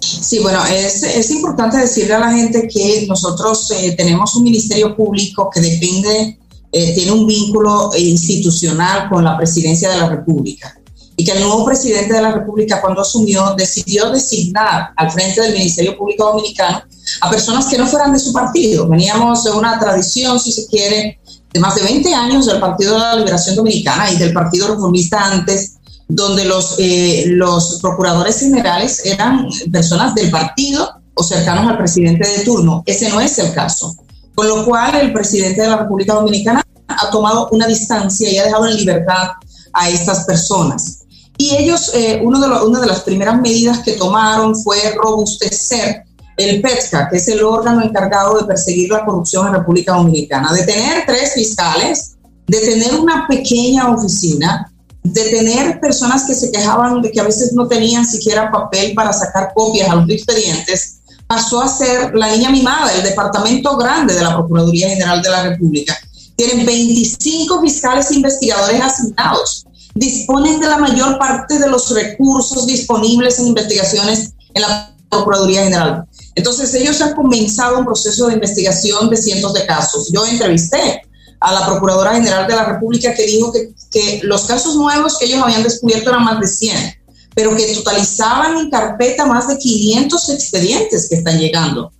Sí, 0.00 0.38
bueno, 0.38 0.64
es, 0.66 1.30
importante 1.30 1.76
decirle 1.76 2.14
a 2.14 2.20
la 2.20 2.32
gente 2.32 2.66
que 2.66 3.06
nosotros 3.06 3.70
eh, 3.72 3.94
tenemos 3.96 4.34
un 4.34 4.44
ministerio 4.44 4.96
público 4.96 5.50
que 5.52 5.60
depende, 5.60 6.38
tiene 6.72 7.10
un 7.10 7.26
vínculo 7.26 7.90
institucional 7.98 9.08
con 9.08 9.24
la 9.24 9.36
presidencia 9.36 9.90
de 9.90 9.98
la 9.98 10.08
República 10.08 10.79
y 11.20 11.24
que 11.24 11.32
el 11.32 11.40
nuevo 11.40 11.66
presidente 11.66 12.14
de 12.14 12.22
la 12.22 12.32
República 12.32 12.80
cuando 12.80 13.02
asumió 13.02 13.54
decidió 13.54 14.10
designar 14.10 14.92
al 14.96 15.10
frente 15.10 15.42
del 15.42 15.52
Ministerio 15.52 15.94
Público 15.94 16.24
Dominicano 16.24 16.80
a 17.20 17.28
personas 17.28 17.66
que 17.66 17.76
no 17.76 17.86
fueran 17.86 18.10
de 18.14 18.18
su 18.18 18.32
partido. 18.32 18.88
Veníamos 18.88 19.44
de 19.44 19.50
una 19.50 19.78
tradición, 19.78 20.40
si 20.40 20.50
se 20.50 20.66
quiere, 20.66 21.20
de 21.52 21.60
más 21.60 21.74
de 21.74 21.82
20 21.82 22.14
años 22.14 22.46
del 22.46 22.58
Partido 22.58 22.94
de 22.94 23.00
la 23.00 23.16
Liberación 23.16 23.54
Dominicana 23.54 24.10
y 24.10 24.16
del 24.16 24.32
Partido 24.32 24.68
Reformista 24.68 25.26
antes, 25.26 25.74
donde 26.08 26.46
los, 26.46 26.76
eh, 26.78 27.24
los 27.26 27.80
procuradores 27.82 28.38
generales 28.38 29.02
eran 29.04 29.46
personas 29.70 30.14
del 30.14 30.30
partido 30.30 30.90
o 31.12 31.22
cercanos 31.22 31.68
al 31.68 31.76
presidente 31.76 32.26
de 32.26 32.44
turno. 32.44 32.82
Ese 32.86 33.10
no 33.10 33.20
es 33.20 33.38
el 33.38 33.52
caso. 33.52 33.94
Con 34.34 34.48
lo 34.48 34.64
cual, 34.64 34.94
el 34.94 35.12
presidente 35.12 35.60
de 35.60 35.68
la 35.68 35.76
República 35.76 36.14
Dominicana 36.14 36.62
ha 36.88 37.10
tomado 37.10 37.50
una 37.52 37.66
distancia 37.66 38.30
y 38.30 38.38
ha 38.38 38.44
dejado 38.44 38.66
en 38.66 38.76
libertad 38.78 39.32
a 39.74 39.90
estas 39.90 40.24
personas. 40.24 40.99
Y 41.40 41.56
ellos, 41.56 41.90
eh, 41.94 42.20
uno 42.22 42.38
de 42.38 42.66
una 42.66 42.80
de 42.80 42.86
las 42.86 43.00
primeras 43.00 43.40
medidas 43.40 43.78
que 43.78 43.94
tomaron 43.94 44.54
fue 44.54 44.76
robustecer 45.02 46.04
el 46.36 46.60
PETCA, 46.60 47.08
que 47.08 47.16
es 47.16 47.28
el 47.28 47.42
órgano 47.42 47.82
encargado 47.82 48.36
de 48.36 48.44
perseguir 48.44 48.90
la 48.90 49.06
corrupción 49.06 49.46
en 49.46 49.54
República 49.54 49.94
Dominicana, 49.94 50.52
de 50.52 50.64
tener 50.64 51.04
tres 51.06 51.32
fiscales, 51.32 52.16
de 52.46 52.60
tener 52.60 52.94
una 52.94 53.26
pequeña 53.26 53.88
oficina, 53.88 54.70
de 55.02 55.30
tener 55.30 55.80
personas 55.80 56.24
que 56.24 56.34
se 56.34 56.52
quejaban 56.52 57.00
de 57.00 57.10
que 57.10 57.20
a 57.20 57.24
veces 57.24 57.54
no 57.54 57.66
tenían 57.66 58.04
siquiera 58.04 58.50
papel 58.50 58.92
para 58.92 59.10
sacar 59.10 59.52
copias 59.54 59.88
a 59.88 59.94
los 59.94 60.10
expedientes, 60.10 60.98
pasó 61.26 61.62
a 61.62 61.68
ser 61.68 62.14
la 62.14 62.30
niña 62.36 62.50
mimada, 62.50 62.92
el 62.92 63.02
departamento 63.02 63.78
grande 63.78 64.12
de 64.12 64.22
la 64.22 64.36
Procuraduría 64.36 64.90
General 64.90 65.22
de 65.22 65.30
la 65.30 65.42
República. 65.44 65.96
Tienen 66.36 66.66
25 66.66 67.62
fiscales 67.62 68.10
investigadores 68.10 68.78
asignados, 68.82 69.64
disponen 70.00 70.58
de 70.58 70.66
la 70.66 70.78
mayor 70.78 71.18
parte 71.18 71.58
de 71.58 71.68
los 71.68 71.90
recursos 71.90 72.66
disponibles 72.66 73.38
en 73.38 73.48
investigaciones 73.48 74.32
en 74.54 74.62
la 74.62 74.96
Procuraduría 75.10 75.64
General. 75.64 76.04
Entonces 76.34 76.72
ellos 76.74 77.00
han 77.02 77.14
comenzado 77.14 77.78
un 77.78 77.84
proceso 77.84 78.28
de 78.28 78.34
investigación 78.34 79.10
de 79.10 79.18
cientos 79.18 79.52
de 79.52 79.66
casos. 79.66 80.10
Yo 80.10 80.24
entrevisté 80.24 81.02
a 81.38 81.52
la 81.52 81.66
Procuradora 81.66 82.14
General 82.14 82.46
de 82.46 82.56
la 82.56 82.64
República 82.64 83.12
que 83.12 83.26
dijo 83.26 83.52
que, 83.52 83.74
que 83.90 84.20
los 84.22 84.44
casos 84.46 84.74
nuevos 84.74 85.18
que 85.18 85.26
ellos 85.26 85.42
habían 85.42 85.62
descubierto 85.62 86.08
eran 86.08 86.24
más 86.24 86.40
de 86.40 86.48
100, 86.48 86.94
pero 87.34 87.54
que 87.54 87.74
totalizaban 87.74 88.56
en 88.56 88.70
carpeta 88.70 89.26
más 89.26 89.48
de 89.48 89.58
500 89.58 90.30
expedientes 90.30 91.08
que 91.10 91.16
están 91.16 91.38
llegando. 91.38 91.92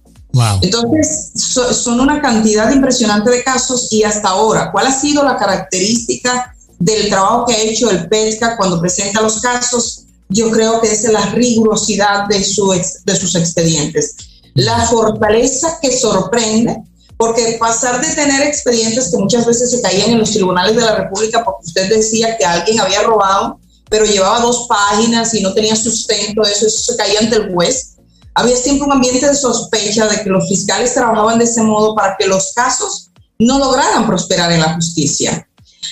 Entonces, 0.62 1.32
son 1.34 2.00
una 2.00 2.22
cantidad 2.22 2.70
impresionante 2.70 3.30
de 3.30 3.42
casos 3.42 3.88
y 3.90 4.04
hasta 4.04 4.28
ahora, 4.28 4.70
¿cuál 4.72 4.86
ha 4.86 4.92
sido 4.92 5.22
la 5.24 5.36
característica 5.36 6.54
del 6.80 7.08
trabajo 7.08 7.46
que 7.46 7.54
ha 7.54 7.62
hecho 7.62 7.88
el 7.90 8.08
PETCA 8.08 8.56
cuando 8.56 8.80
presenta 8.80 9.22
los 9.22 9.40
casos? 9.40 10.06
Yo 10.28 10.50
creo 10.50 10.80
que 10.80 10.90
es 10.90 11.04
la 11.04 11.26
rigurosidad 11.26 12.26
de 12.26 12.42
sus 12.44 13.34
expedientes. 13.36 14.16
La 14.54 14.86
fortaleza 14.88 15.78
que 15.80 15.96
sorprende, 15.96 16.76
porque 17.16 17.56
pasar 17.60 18.00
de 18.00 18.12
tener 18.14 18.42
expedientes 18.42 19.10
que 19.10 19.18
muchas 19.18 19.46
veces 19.46 19.70
se 19.70 19.80
caían 19.80 20.10
en 20.10 20.18
los 20.18 20.32
tribunales 20.32 20.74
de 20.74 20.82
la 20.82 20.96
República 20.96 21.44
porque 21.44 21.66
usted 21.66 21.88
decía 21.88 22.36
que 22.36 22.44
alguien 22.44 22.80
había 22.80 23.02
robado, 23.02 23.60
pero 23.88 24.04
llevaba 24.04 24.40
dos 24.40 24.66
páginas 24.68 25.32
y 25.34 25.42
no 25.42 25.54
tenía 25.54 25.76
sustento, 25.76 26.42
eso, 26.42 26.66
eso 26.66 26.92
se 26.92 26.96
caía 26.96 27.20
ante 27.20 27.36
el 27.36 27.52
juez 27.52 27.96
había 28.34 28.56
siempre 28.56 28.86
un 28.86 28.92
ambiente 28.92 29.26
de 29.26 29.34
sospecha 29.34 30.06
de 30.06 30.22
que 30.22 30.30
los 30.30 30.48
fiscales 30.48 30.94
trabajaban 30.94 31.38
de 31.38 31.44
ese 31.44 31.62
modo 31.62 31.94
para 31.94 32.16
que 32.16 32.26
los 32.26 32.52
casos 32.54 33.10
no 33.38 33.58
lograran 33.58 34.06
prosperar 34.06 34.52
en 34.52 34.60
la 34.60 34.74
justicia. 34.74 35.46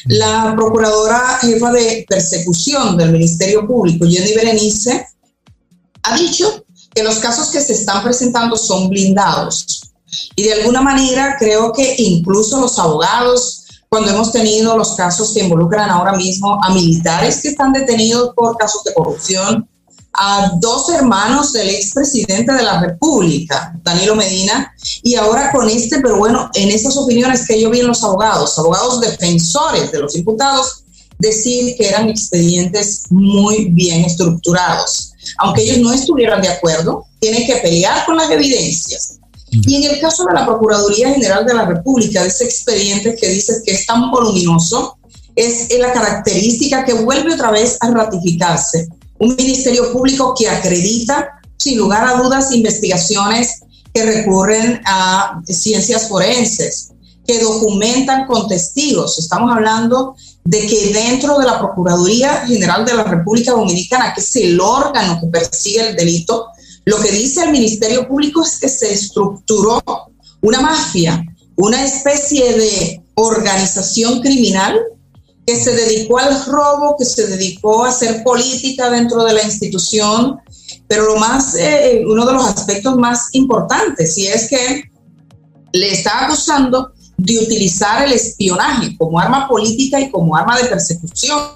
La 0.06 0.54
procuradora 0.56 1.38
jefa 1.40 1.72
de 1.72 2.04
persecución 2.08 2.96
del 2.96 3.12
Ministerio 3.12 3.66
Público, 3.66 4.06
Jenny 4.06 4.34
Berenice, 4.34 5.06
ha 6.02 6.16
dicho 6.16 6.64
que 6.94 7.02
los 7.02 7.16
casos 7.16 7.48
que 7.48 7.60
se 7.60 7.74
están 7.74 8.02
presentando 8.02 8.56
son 8.56 8.88
blindados. 8.88 9.82
Y 10.36 10.44
de 10.44 10.54
alguna 10.54 10.80
manera 10.80 11.36
creo 11.38 11.72
que 11.72 11.94
incluso 11.98 12.60
los 12.60 12.78
abogados, 12.78 13.66
cuando 13.88 14.10
hemos 14.10 14.32
tenido 14.32 14.76
los 14.76 14.94
casos 14.94 15.32
que 15.32 15.40
involucran 15.40 15.90
ahora 15.90 16.12
mismo 16.12 16.58
a 16.62 16.72
militares 16.72 17.40
que 17.42 17.48
están 17.48 17.72
detenidos 17.72 18.32
por 18.34 18.56
casos 18.56 18.84
de 18.84 18.94
corrupción, 18.94 19.68
a 20.12 20.52
dos 20.60 20.88
hermanos 20.90 21.52
del 21.52 21.68
expresidente 21.68 22.52
de 22.52 22.62
la 22.62 22.80
República, 22.80 23.72
Danilo 23.82 24.16
Medina, 24.16 24.74
y 25.02 25.14
ahora 25.14 25.52
con 25.52 25.68
este, 25.68 26.00
pero 26.00 26.16
bueno, 26.16 26.50
en 26.54 26.70
esas 26.70 26.96
opiniones 26.96 27.46
que 27.46 27.60
yo 27.60 27.70
vi 27.70 27.80
en 27.80 27.88
los 27.88 28.02
abogados, 28.02 28.58
abogados 28.58 29.00
defensores 29.00 29.92
de 29.92 30.00
los 30.00 30.16
imputados, 30.16 30.84
decir 31.18 31.76
que 31.76 31.88
eran 31.88 32.08
expedientes 32.08 33.04
muy 33.10 33.66
bien 33.66 34.04
estructurados. 34.04 35.12
Aunque 35.38 35.62
ellos 35.62 35.78
no 35.78 35.92
estuvieran 35.92 36.40
de 36.40 36.48
acuerdo, 36.48 37.04
tienen 37.20 37.46
que 37.46 37.56
pelear 37.56 38.06
con 38.06 38.16
las 38.16 38.30
evidencias. 38.30 39.18
Y 39.50 39.76
en 39.76 39.94
el 39.94 40.00
caso 40.00 40.24
de 40.24 40.34
la 40.34 40.46
Procuraduría 40.46 41.10
General 41.10 41.44
de 41.44 41.54
la 41.54 41.64
República, 41.64 42.22
de 42.22 42.28
ese 42.28 42.44
expediente 42.44 43.16
que 43.16 43.28
dice 43.28 43.62
que 43.64 43.72
es 43.72 43.86
tan 43.86 44.10
voluminoso, 44.10 44.98
es 45.34 45.68
la 45.78 45.92
característica 45.92 46.84
que 46.84 46.92
vuelve 46.92 47.34
otra 47.34 47.50
vez 47.50 47.78
a 47.80 47.90
ratificarse 47.90 48.88
un 49.18 49.34
ministerio 49.36 49.92
público 49.92 50.34
que 50.36 50.48
acredita, 50.48 51.40
sin 51.56 51.78
lugar 51.78 52.04
a 52.04 52.22
dudas, 52.22 52.52
investigaciones 52.52 53.60
que 53.92 54.04
recurren 54.04 54.80
a 54.84 55.40
ciencias 55.46 56.08
forenses, 56.08 56.92
que 57.26 57.40
documentan 57.40 58.26
con 58.26 58.48
testigos. 58.48 59.18
Estamos 59.18 59.50
hablando 59.52 60.14
de 60.44 60.66
que 60.66 60.92
dentro 60.92 61.38
de 61.38 61.46
la 61.46 61.58
Procuraduría 61.58 62.46
General 62.46 62.84
de 62.84 62.94
la 62.94 63.04
República 63.04 63.52
Dominicana, 63.52 64.14
que 64.14 64.20
es 64.20 64.36
el 64.36 64.58
órgano 64.60 65.20
que 65.20 65.26
persigue 65.26 65.88
el 65.88 65.96
delito, 65.96 66.46
lo 66.84 66.98
que 66.98 67.10
dice 67.10 67.44
el 67.44 67.50
Ministerio 67.50 68.08
Público 68.08 68.42
es 68.42 68.58
que 68.58 68.68
se 68.68 68.92
estructuró 68.92 69.82
una 70.40 70.60
mafia, 70.60 71.22
una 71.56 71.84
especie 71.84 72.56
de 72.56 73.02
organización 73.14 74.20
criminal 74.20 74.80
que 75.48 75.56
se 75.56 75.72
dedicó 75.72 76.18
al 76.18 76.44
robo, 76.44 76.94
que 76.98 77.06
se 77.06 77.26
dedicó 77.26 77.82
a 77.82 77.88
hacer 77.88 78.22
política 78.22 78.90
dentro 78.90 79.24
de 79.24 79.32
la 79.32 79.42
institución, 79.42 80.38
pero 80.86 81.04
lo 81.06 81.16
más, 81.16 81.54
eh, 81.54 82.02
uno 82.06 82.26
de 82.26 82.34
los 82.34 82.44
aspectos 82.44 82.96
más 82.96 83.30
importantes, 83.32 84.18
y 84.18 84.26
es 84.26 84.46
que 84.46 84.82
le 85.72 85.90
está 85.90 86.26
acusando 86.26 86.92
de 87.16 87.38
utilizar 87.38 88.04
el 88.04 88.12
espionaje 88.12 88.94
como 88.98 89.18
arma 89.18 89.48
política 89.48 89.98
y 89.98 90.10
como 90.10 90.36
arma 90.36 90.58
de 90.58 90.64
persecución, 90.64 91.48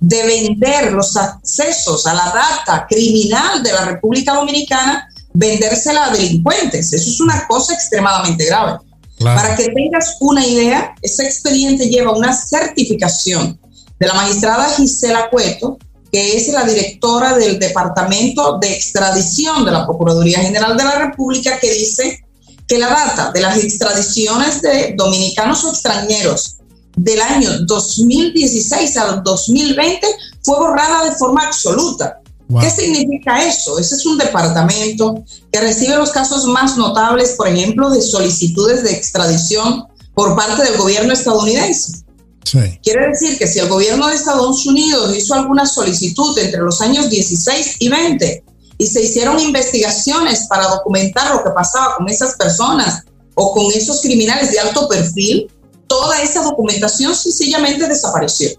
de 0.00 0.26
vender 0.26 0.92
los 0.92 1.16
accesos 1.16 2.06
a 2.06 2.12
la 2.12 2.26
data 2.26 2.86
criminal 2.86 3.62
de 3.62 3.72
la 3.72 3.86
República 3.86 4.34
Dominicana, 4.34 5.08
vendérsela 5.32 6.08
a 6.08 6.10
delincuentes. 6.10 6.92
Eso 6.92 7.10
es 7.10 7.20
una 7.22 7.46
cosa 7.46 7.72
extremadamente 7.72 8.44
grave. 8.44 8.80
Para 9.18 9.56
que 9.56 9.68
tengas 9.68 10.16
una 10.20 10.44
idea, 10.44 10.94
ese 11.00 11.24
expediente 11.24 11.88
lleva 11.88 12.12
una 12.12 12.32
certificación 12.32 13.58
de 13.98 14.06
la 14.06 14.14
magistrada 14.14 14.68
Gisela 14.70 15.30
Cueto, 15.30 15.78
que 16.10 16.36
es 16.36 16.48
la 16.48 16.64
directora 16.64 17.36
del 17.36 17.58
Departamento 17.58 18.58
de 18.58 18.72
Extradición 18.72 19.64
de 19.64 19.72
la 19.72 19.86
Procuraduría 19.86 20.40
General 20.40 20.76
de 20.76 20.84
la 20.84 20.98
República, 20.98 21.58
que 21.58 21.72
dice 21.72 22.24
que 22.66 22.78
la 22.78 22.88
data 22.88 23.30
de 23.32 23.40
las 23.40 23.62
extradiciones 23.62 24.62
de 24.62 24.94
dominicanos 24.96 25.64
o 25.64 25.70
extranjeros 25.70 26.56
del 26.96 27.20
año 27.20 27.50
2016 27.66 28.96
al 28.96 29.22
2020 29.22 30.06
fue 30.42 30.58
borrada 30.58 31.04
de 31.04 31.16
forma 31.16 31.46
absoluta. 31.46 32.20
¿Qué 32.60 32.70
significa 32.70 33.42
eso? 33.42 33.78
Ese 33.78 33.94
es 33.96 34.06
un 34.06 34.18
departamento 34.18 35.24
que 35.50 35.60
recibe 35.60 35.96
los 35.96 36.10
casos 36.10 36.44
más 36.44 36.76
notables, 36.76 37.32
por 37.32 37.48
ejemplo, 37.48 37.90
de 37.90 38.02
solicitudes 38.02 38.82
de 38.84 38.92
extradición 38.92 39.84
por 40.14 40.36
parte 40.36 40.62
del 40.62 40.76
gobierno 40.76 41.12
estadounidense. 41.12 42.04
Quiere 42.82 43.08
decir 43.08 43.38
que 43.38 43.46
si 43.46 43.58
el 43.58 43.68
gobierno 43.68 44.06
de 44.08 44.14
Estados 44.14 44.66
Unidos 44.66 45.16
hizo 45.16 45.34
alguna 45.34 45.66
solicitud 45.66 46.38
entre 46.38 46.60
los 46.60 46.80
años 46.80 47.08
16 47.08 47.76
y 47.80 47.88
20 47.88 48.44
y 48.76 48.86
se 48.86 49.02
hicieron 49.02 49.40
investigaciones 49.40 50.46
para 50.46 50.68
documentar 50.68 51.34
lo 51.34 51.42
que 51.42 51.50
pasaba 51.50 51.96
con 51.96 52.08
esas 52.08 52.36
personas 52.36 53.02
o 53.34 53.52
con 53.52 53.72
esos 53.72 54.02
criminales 54.02 54.52
de 54.52 54.60
alto 54.60 54.86
perfil, 54.86 55.50
toda 55.88 56.20
esa 56.22 56.42
documentación 56.42 57.14
sencillamente 57.14 57.88
desapareció. 57.88 58.50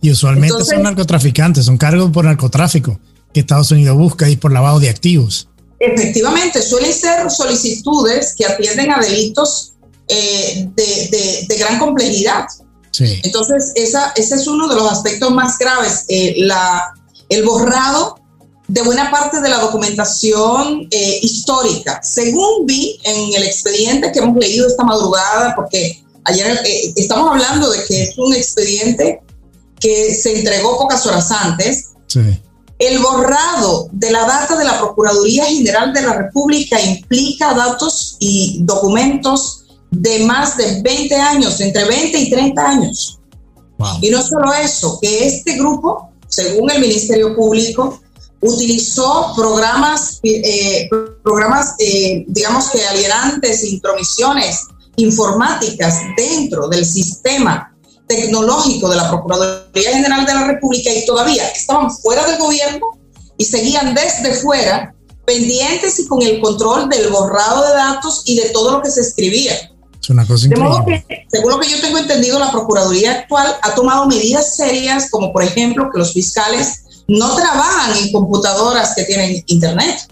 Y 0.00 0.10
usualmente 0.10 0.64
son 0.64 0.82
narcotraficantes, 0.82 1.66
son 1.66 1.76
cargos 1.76 2.10
por 2.10 2.24
narcotráfico 2.24 2.98
que 3.34 3.40
Estados 3.40 3.70
Unidos 3.72 3.98
busca 3.98 4.30
y 4.30 4.36
por 4.36 4.52
lavado 4.52 4.80
de 4.80 4.88
activos. 4.88 5.48
Efectivamente, 5.80 6.62
suelen 6.62 6.94
ser 6.94 7.30
solicitudes 7.30 8.34
que 8.36 8.46
atienden 8.46 8.92
a 8.92 9.00
delitos 9.00 9.74
eh, 10.08 10.68
de, 10.74 11.56
gran 11.58 11.78
complejidad. 11.78 12.46
Sí. 12.92 13.20
Entonces, 13.24 13.72
esa, 13.74 14.12
ese 14.16 14.36
es 14.36 14.46
uno 14.46 14.68
de 14.68 14.76
los 14.76 14.90
aspectos 14.90 15.32
más 15.32 15.58
graves, 15.58 16.04
eh, 16.08 16.36
la, 16.38 16.94
el 17.28 17.44
borrado 17.44 18.16
de 18.68 18.82
buena 18.82 19.10
parte 19.10 19.40
de 19.40 19.48
la 19.48 19.58
documentación 19.58 20.86
eh, 20.90 21.18
histórica. 21.20 22.00
Según 22.02 22.64
vi 22.66 22.98
en 23.02 23.34
el 23.34 23.42
expediente 23.42 24.10
que 24.12 24.20
hemos 24.20 24.36
leído 24.36 24.68
esta 24.68 24.84
madrugada, 24.84 25.54
porque 25.56 26.02
ayer 26.24 26.58
estamos 26.96 27.30
hablando 27.32 27.70
de 27.70 27.84
que 27.84 28.04
es 28.04 28.16
un 28.16 28.32
expediente 28.32 29.20
que 29.80 30.14
se 30.14 30.38
entregó 30.38 30.78
pocas 30.78 31.04
horas 31.04 31.30
antes, 31.30 31.90
sí. 32.06 32.20
El 32.78 32.98
borrado 32.98 33.88
de 33.92 34.10
la 34.10 34.26
data 34.26 34.56
de 34.56 34.64
la 34.64 34.78
Procuraduría 34.78 35.44
General 35.46 35.92
de 35.92 36.02
la 36.02 36.14
República 36.14 36.80
implica 36.80 37.54
datos 37.54 38.16
y 38.18 38.58
documentos 38.62 39.64
de 39.90 40.24
más 40.24 40.56
de 40.56 40.82
20 40.82 41.14
años, 41.14 41.60
entre 41.60 41.84
20 41.84 42.18
y 42.18 42.30
30 42.30 42.68
años. 42.68 43.20
Y 44.00 44.10
no 44.10 44.22
solo 44.22 44.52
eso, 44.52 44.98
que 45.00 45.26
este 45.26 45.56
grupo, 45.56 46.10
según 46.28 46.70
el 46.70 46.80
Ministerio 46.80 47.34
Público, 47.34 48.00
utilizó 48.40 49.32
programas, 49.36 50.20
eh, 50.22 50.88
programas 51.22 51.74
eh, 51.78 52.24
digamos 52.28 52.70
que 52.70 52.84
alienantes, 52.86 53.64
intromisiones 53.64 54.66
informáticas 54.96 56.00
dentro 56.16 56.68
del 56.68 56.84
sistema 56.84 57.73
tecnológico 58.06 58.88
de 58.88 58.96
la 58.96 59.08
Procuraduría 59.08 59.92
General 59.92 60.26
de 60.26 60.34
la 60.34 60.46
República 60.46 60.92
y 60.92 61.06
todavía 61.06 61.48
estaban 61.48 61.90
fuera 61.90 62.26
del 62.26 62.38
gobierno 62.38 62.86
y 63.38 63.44
seguían 63.44 63.94
desde 63.94 64.34
fuera 64.34 64.94
pendientes 65.26 65.98
y 66.00 66.06
con 66.06 66.22
el 66.22 66.40
control 66.40 66.88
del 66.88 67.08
borrado 67.08 67.66
de 67.66 67.74
datos 67.74 68.22
y 68.26 68.36
de 68.36 68.50
todo 68.50 68.72
lo 68.72 68.82
que 68.82 68.90
se 68.90 69.00
escribía. 69.00 69.54
Es 70.00 70.10
una 70.10 70.26
cosa 70.26 70.46
increíble. 70.46 71.06
según 71.30 71.50
lo 71.50 71.58
que 71.58 71.70
yo 71.70 71.80
tengo 71.80 71.98
entendido, 71.98 72.38
la 72.38 72.50
Procuraduría 72.50 73.12
actual 73.12 73.56
ha 73.62 73.74
tomado 73.74 74.06
medidas 74.06 74.54
serias, 74.54 75.10
como 75.10 75.32
por 75.32 75.42
ejemplo 75.42 75.88
que 75.90 75.98
los 75.98 76.12
fiscales 76.12 76.84
no 77.08 77.34
trabajan 77.34 77.96
en 77.96 78.12
computadoras 78.12 78.94
que 78.94 79.04
tienen 79.04 79.42
internet. 79.46 80.08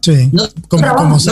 Sí, 0.00 0.30
como, 0.68 1.18
se, 1.18 1.30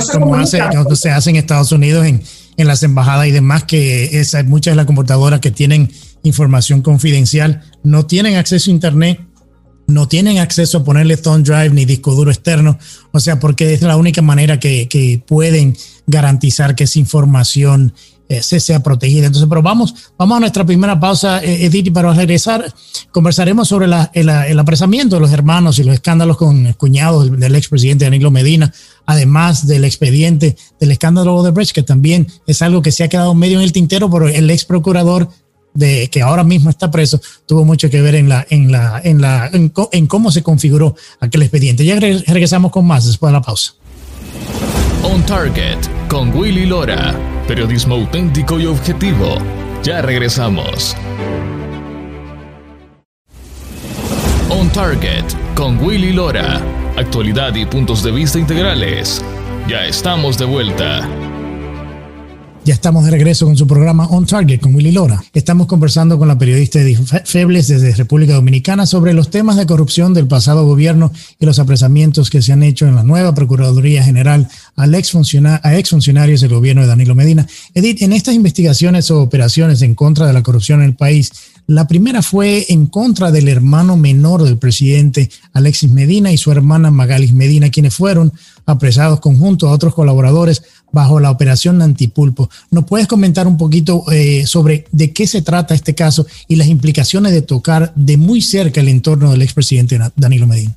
hace, 0.60 0.96
se 0.96 1.10
hace 1.10 1.30
en 1.30 1.36
Estados 1.36 1.70
Unidos 1.70 2.06
en, 2.06 2.24
en 2.56 2.66
las 2.66 2.82
embajadas 2.82 3.26
y 3.26 3.30
demás, 3.30 3.64
que 3.64 4.20
esa, 4.20 4.42
muchas 4.42 4.72
de 4.72 4.76
las 4.76 4.86
computadoras 4.86 5.40
que 5.40 5.50
tienen 5.50 5.90
información 6.22 6.82
confidencial 6.82 7.62
no 7.82 8.06
tienen 8.06 8.36
acceso 8.36 8.70
a 8.70 8.74
Internet 8.74 9.20
no 9.86 10.08
tienen 10.08 10.38
acceso 10.38 10.78
a 10.78 10.84
ponerle 10.84 11.16
thumb 11.16 11.44
drive 11.44 11.70
ni 11.70 11.84
disco 11.84 12.14
duro 12.14 12.30
externo, 12.30 12.78
o 13.12 13.20
sea, 13.20 13.38
porque 13.38 13.74
es 13.74 13.82
la 13.82 13.96
única 13.96 14.22
manera 14.22 14.58
que, 14.58 14.88
que 14.88 15.22
pueden 15.26 15.76
garantizar 16.06 16.74
que 16.74 16.84
esa 16.84 16.98
información 16.98 17.92
se 18.28 18.60
sea 18.60 18.82
protegida. 18.82 19.26
Entonces, 19.26 19.48
pero 19.48 19.62
vamos, 19.62 19.94
vamos 20.18 20.36
a 20.36 20.40
nuestra 20.40 20.64
primera 20.64 20.98
pausa, 20.98 21.42
eh, 21.42 21.66
Edith, 21.66 21.86
y 21.86 21.90
para 21.90 22.12
regresar 22.12 22.72
conversaremos 23.12 23.68
sobre 23.68 23.86
el, 23.86 24.58
apresamiento 24.58 25.16
de 25.16 25.20
los 25.20 25.32
hermanos 25.32 25.78
y 25.78 25.84
los 25.84 25.94
escándalos 25.94 26.36
con 26.36 26.66
el 26.66 26.76
cuñado 26.76 27.24
del, 27.24 27.38
del 27.38 27.54
expresidente 27.54 28.04
Danilo 28.04 28.30
Medina, 28.30 28.72
además 29.06 29.66
del 29.66 29.84
expediente 29.84 30.56
del 30.80 30.90
escándalo 30.90 31.42
de 31.42 31.50
Brecht, 31.50 31.74
que 31.74 31.82
también 31.82 32.26
es 32.46 32.62
algo 32.62 32.82
que 32.82 32.92
se 32.92 33.04
ha 33.04 33.08
quedado 33.08 33.34
medio 33.34 33.58
en 33.58 33.64
el 33.64 33.72
tintero, 33.72 34.10
pero 34.10 34.28
el 34.28 34.50
ex 34.50 34.64
procurador 34.64 35.28
de 35.74 36.08
que 36.08 36.22
ahora 36.22 36.44
mismo 36.44 36.70
está 36.70 36.90
preso 36.90 37.20
tuvo 37.46 37.64
mucho 37.64 37.90
que 37.90 38.00
ver 38.00 38.14
en 38.14 38.28
la 38.28 38.46
en 38.48 38.70
la 38.70 39.00
en 39.04 39.20
la 39.20 39.50
en, 39.52 40.06
cómo 40.06 40.30
se 40.30 40.42
configuró 40.42 40.94
aquel 41.20 41.42
expediente. 41.42 41.84
Ya 41.84 41.98
regresamos 41.98 42.70
con 42.70 42.86
más 42.86 43.04
después 43.04 43.30
de 43.30 43.32
la 43.34 43.42
pausa. 43.42 43.74
On 45.02 45.24
Target 45.26 45.78
con 46.08 46.34
Willy 46.34 46.64
Lora, 46.64 47.14
periodismo 47.46 47.94
auténtico 47.94 48.58
y 48.58 48.66
objetivo. 48.66 49.38
Ya 49.82 50.02
regresamos. 50.02 50.96
On 54.50 54.70
Target 54.70 55.24
con 55.54 55.78
Willy 55.82 56.12
Lora, 56.12 56.60
actualidad 56.96 57.54
y 57.54 57.66
puntos 57.66 58.02
de 58.02 58.12
vista 58.12 58.38
integrales. 58.38 59.24
Ya 59.68 59.86
estamos 59.86 60.38
de 60.38 60.44
vuelta. 60.44 61.23
Ya 62.66 62.72
estamos 62.72 63.04
de 63.04 63.10
regreso 63.10 63.44
con 63.44 63.58
su 63.58 63.66
programa 63.66 64.06
On 64.06 64.24
Target 64.24 64.58
con 64.58 64.74
Willy 64.74 64.90
Lora. 64.90 65.22
Estamos 65.34 65.66
conversando 65.66 66.18
con 66.18 66.28
la 66.28 66.38
periodista 66.38 66.80
Edith 66.80 66.98
Febles 67.26 67.68
desde 67.68 67.94
República 67.94 68.32
Dominicana 68.32 68.86
sobre 68.86 69.12
los 69.12 69.28
temas 69.28 69.56
de 69.56 69.66
corrupción 69.66 70.14
del 70.14 70.26
pasado 70.26 70.64
gobierno 70.64 71.12
y 71.38 71.44
los 71.44 71.58
apresamientos 71.58 72.30
que 72.30 72.40
se 72.40 72.54
han 72.54 72.62
hecho 72.62 72.86
en 72.86 72.94
la 72.94 73.02
nueva 73.02 73.34
Procuraduría 73.34 74.02
General 74.02 74.48
al 74.76 74.94
ex 74.94 75.14
a 75.14 75.70
del 75.70 76.48
gobierno 76.48 76.80
de 76.80 76.88
Danilo 76.88 77.14
Medina. 77.14 77.46
Edith, 77.74 78.00
en 78.00 78.14
estas 78.14 78.34
investigaciones 78.34 79.10
o 79.10 79.20
operaciones 79.20 79.82
en 79.82 79.94
contra 79.94 80.26
de 80.26 80.32
la 80.32 80.42
corrupción 80.42 80.80
en 80.80 80.86
el 80.86 80.94
país, 80.94 81.32
la 81.66 81.86
primera 81.86 82.22
fue 82.22 82.64
en 82.70 82.86
contra 82.86 83.30
del 83.30 83.48
hermano 83.48 83.98
menor 83.98 84.42
del 84.42 84.56
presidente 84.56 85.30
Alexis 85.52 85.90
Medina 85.90 86.32
y 86.32 86.38
su 86.38 86.50
hermana 86.50 86.90
Magalis 86.90 87.34
Medina, 87.34 87.70
quienes 87.70 87.94
fueron 87.94 88.32
apresados 88.66 89.20
conjunto 89.20 89.68
a 89.68 89.72
otros 89.72 89.94
colaboradores 89.94 90.62
bajo 90.94 91.20
la 91.20 91.30
operación 91.30 91.82
Antipulpo. 91.82 92.48
¿Nos 92.70 92.84
puedes 92.84 93.06
comentar 93.06 93.46
un 93.46 93.58
poquito 93.58 94.04
eh, 94.10 94.46
sobre 94.46 94.86
de 94.92 95.12
qué 95.12 95.26
se 95.26 95.42
trata 95.42 95.74
este 95.74 95.94
caso 95.94 96.26
y 96.48 96.56
las 96.56 96.68
implicaciones 96.68 97.32
de 97.32 97.42
tocar 97.42 97.92
de 97.94 98.16
muy 98.16 98.40
cerca 98.40 98.80
el 98.80 98.88
entorno 98.88 99.32
del 99.32 99.42
expresidente 99.42 99.98
Danilo 100.16 100.46
Medina? 100.46 100.74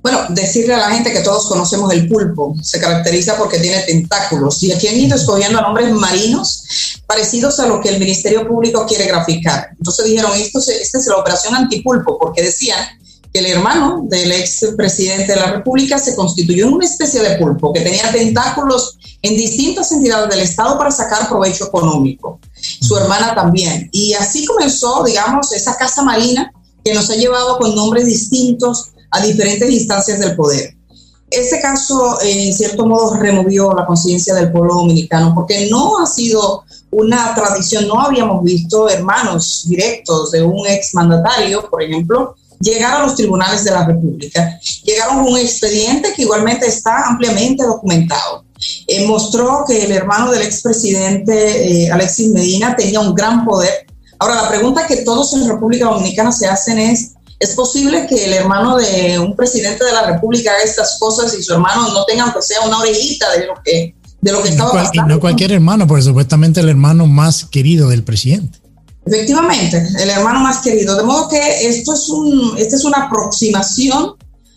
Bueno, 0.00 0.26
decirle 0.28 0.74
a 0.74 0.78
la 0.78 0.90
gente 0.90 1.12
que 1.12 1.20
todos 1.20 1.48
conocemos 1.48 1.92
el 1.92 2.06
pulpo, 2.08 2.54
se 2.62 2.78
caracteriza 2.78 3.36
porque 3.36 3.58
tiene 3.58 3.82
tentáculos 3.82 4.62
y 4.62 4.70
aquí 4.70 4.86
han 4.86 4.96
ido 4.96 5.16
escogiendo 5.16 5.60
nombres 5.60 5.92
marinos 5.92 6.64
parecidos 7.06 7.58
a 7.58 7.66
lo 7.66 7.80
que 7.80 7.88
el 7.88 7.98
Ministerio 7.98 8.46
Público 8.46 8.86
quiere 8.86 9.06
graficar. 9.06 9.70
Entonces 9.76 10.04
dijeron, 10.06 10.30
esto, 10.36 10.60
esta 10.60 10.98
es 10.98 11.06
la 11.06 11.16
operación 11.16 11.54
antipulpo, 11.54 12.16
porque 12.18 12.42
decían 12.42 12.78
el 13.38 13.46
hermano 13.46 14.02
del 14.04 14.32
ex 14.32 14.74
presidente 14.76 15.32
de 15.32 15.40
la 15.40 15.52
República 15.52 15.98
se 15.98 16.14
constituyó 16.14 16.66
en 16.66 16.74
una 16.74 16.84
especie 16.84 17.20
de 17.20 17.36
pulpo 17.36 17.72
que 17.72 17.80
tenía 17.80 18.10
tentáculos 18.12 18.98
en 19.22 19.36
distintas 19.36 19.90
entidades 19.92 20.28
del 20.30 20.40
Estado 20.40 20.78
para 20.78 20.90
sacar 20.90 21.28
provecho 21.28 21.66
económico. 21.66 22.40
Su 22.80 22.96
hermana 22.96 23.34
también. 23.34 23.88
Y 23.92 24.14
así 24.14 24.44
comenzó, 24.44 25.02
digamos, 25.04 25.52
esa 25.52 25.76
casa 25.76 26.02
marina 26.02 26.52
que 26.84 26.94
nos 26.94 27.10
ha 27.10 27.14
llevado 27.14 27.58
con 27.58 27.74
nombres 27.74 28.06
distintos 28.06 28.90
a 29.10 29.20
diferentes 29.20 29.70
instancias 29.70 30.20
del 30.20 30.36
poder. 30.36 30.74
Este 31.30 31.60
caso, 31.60 32.18
en 32.22 32.54
cierto 32.54 32.86
modo, 32.86 33.14
removió 33.14 33.72
la 33.72 33.84
conciencia 33.84 34.34
del 34.34 34.50
pueblo 34.50 34.74
dominicano 34.76 35.34
porque 35.34 35.68
no 35.70 35.98
ha 35.98 36.06
sido 36.06 36.64
una 36.90 37.34
tradición, 37.34 37.86
no 37.86 38.00
habíamos 38.00 38.42
visto 38.42 38.88
hermanos 38.88 39.66
directos 39.68 40.30
de 40.30 40.42
un 40.42 40.66
ex 40.66 40.94
mandatario, 40.94 41.68
por 41.68 41.82
ejemplo, 41.82 42.34
llegar 42.60 43.00
a 43.00 43.06
los 43.06 43.14
tribunales 43.14 43.64
de 43.64 43.70
la 43.70 43.84
República. 43.84 44.58
Llegaron 44.84 45.20
un 45.20 45.38
expediente 45.38 46.12
que 46.14 46.22
igualmente 46.22 46.66
está 46.66 47.06
ampliamente 47.06 47.64
documentado. 47.64 48.44
Eh, 48.86 49.06
mostró 49.06 49.64
que 49.66 49.84
el 49.84 49.92
hermano 49.92 50.32
del 50.32 50.42
expresidente 50.42 51.84
eh, 51.84 51.90
Alexis 51.90 52.32
Medina 52.32 52.74
tenía 52.74 53.00
un 53.00 53.14
gran 53.14 53.44
poder. 53.44 53.86
Ahora, 54.18 54.42
la 54.42 54.48
pregunta 54.48 54.86
que 54.86 54.96
todos 54.98 55.32
en 55.34 55.48
República 55.48 55.86
Dominicana 55.86 56.32
se 56.32 56.48
hacen 56.48 56.78
es, 56.78 57.14
¿es 57.38 57.50
posible 57.50 58.06
que 58.08 58.24
el 58.24 58.32
hermano 58.32 58.76
de 58.76 59.18
un 59.18 59.36
presidente 59.36 59.84
de 59.84 59.92
la 59.92 60.06
República 60.06 60.50
haga 60.50 60.64
estas 60.64 60.98
cosas 60.98 61.32
y 61.38 61.42
su 61.42 61.52
hermano 61.52 61.92
no 61.92 62.04
tenga, 62.04 62.24
aunque 62.24 62.42
sea 62.42 62.62
una 62.66 62.80
orejita 62.80 63.30
de 63.32 63.46
lo 63.46 63.54
que, 63.64 63.94
de 64.20 64.32
lo 64.32 64.42
que 64.42 64.48
estaba 64.48 64.72
pasando? 64.72 65.02
Y 65.04 65.08
no 65.08 65.20
cualquier 65.20 65.52
hermano, 65.52 65.86
porque 65.86 66.02
supuestamente 66.02 66.58
el 66.58 66.68
hermano 66.68 67.06
más 67.06 67.44
querido 67.44 67.90
del 67.90 68.02
presidente. 68.02 68.58
Efectivamente, 69.08 69.88
el 69.98 70.10
hermano 70.10 70.40
más 70.40 70.58
querido. 70.58 70.94
De 70.94 71.02
modo 71.02 71.28
que 71.28 71.66
esto 71.66 71.94
es 71.94 72.10
esta 72.58 72.76
es 72.76 72.84
una 72.84 73.06
aproximación 73.06 74.14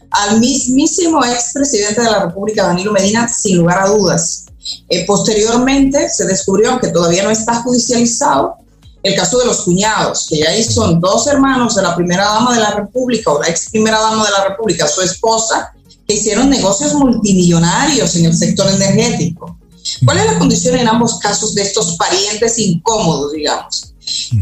al 0.10 0.42
mismísimo 0.42 1.24
expresidente 1.24 2.02
de 2.02 2.12
la 2.12 2.26
República, 2.26 2.68
Danilo 2.68 2.92
Medina, 2.92 3.30
sin 3.30 3.60
lugar 3.60 3.80
a 3.80 3.88
dudas. 3.88 4.46
Eh, 4.90 5.06
posteriormente 5.06 6.10
se 6.10 6.26
descubrió, 6.26 6.80
que 6.82 6.90
todavía 6.90 7.24
no 7.24 7.30
está 7.30 7.62
judicializado, 7.64 8.56
el 9.04 9.16
caso 9.16 9.40
de 9.40 9.46
los 9.46 9.62
cuñados, 9.62 10.28
que 10.30 10.46
ahí 10.46 10.64
son 10.64 11.00
dos 11.00 11.28
hermanos 11.28 11.76
de 11.76 11.82
la 11.82 11.96
primera 11.96 12.26
dama 12.26 12.54
de 12.54 12.60
la 12.60 12.72
República 12.72 13.32
o 13.32 13.42
la 13.42 13.48
ex 13.48 13.70
primera 13.70 14.00
dama 14.00 14.26
de 14.26 14.32
la 14.32 14.50
República, 14.50 14.86
su 14.86 15.02
esposa, 15.02 15.72
que 16.06 16.16
hicieron 16.16 16.50
negocios 16.50 16.94
multimillonarios 16.94 18.16
en 18.18 18.26
el 18.26 18.36
sector 18.36 18.68
energético. 18.70 19.58
¿Cuál 20.06 20.17
es 20.17 20.26
la 20.26 20.39
condición 20.39 20.76
en 20.76 20.88
ambos 20.88 21.20
casos 21.20 21.54
de 21.56 21.63
estos 21.63 21.96
parientes 21.98 22.58
incómodos, 22.58 23.34
digamos? 23.34 23.91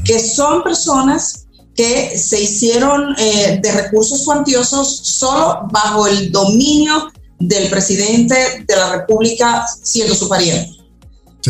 que 0.06 0.20
son 0.20 0.64
personas 0.64 1.46
que 1.76 2.18
se 2.18 2.42
hicieron 2.42 3.16
eh, 3.18 3.60
de 3.62 3.72
recursos 3.72 4.24
cuantiosos 4.26 4.98
solo 5.04 5.68
bajo 5.72 6.08
el 6.08 6.32
dominio 6.32 7.12
del 7.40 7.70
presidente 7.70 8.66
de 8.68 8.76
la 8.76 8.98
República 8.98 9.66
siendo 9.84 10.14
su 10.14 10.28
pariente. 10.28 10.76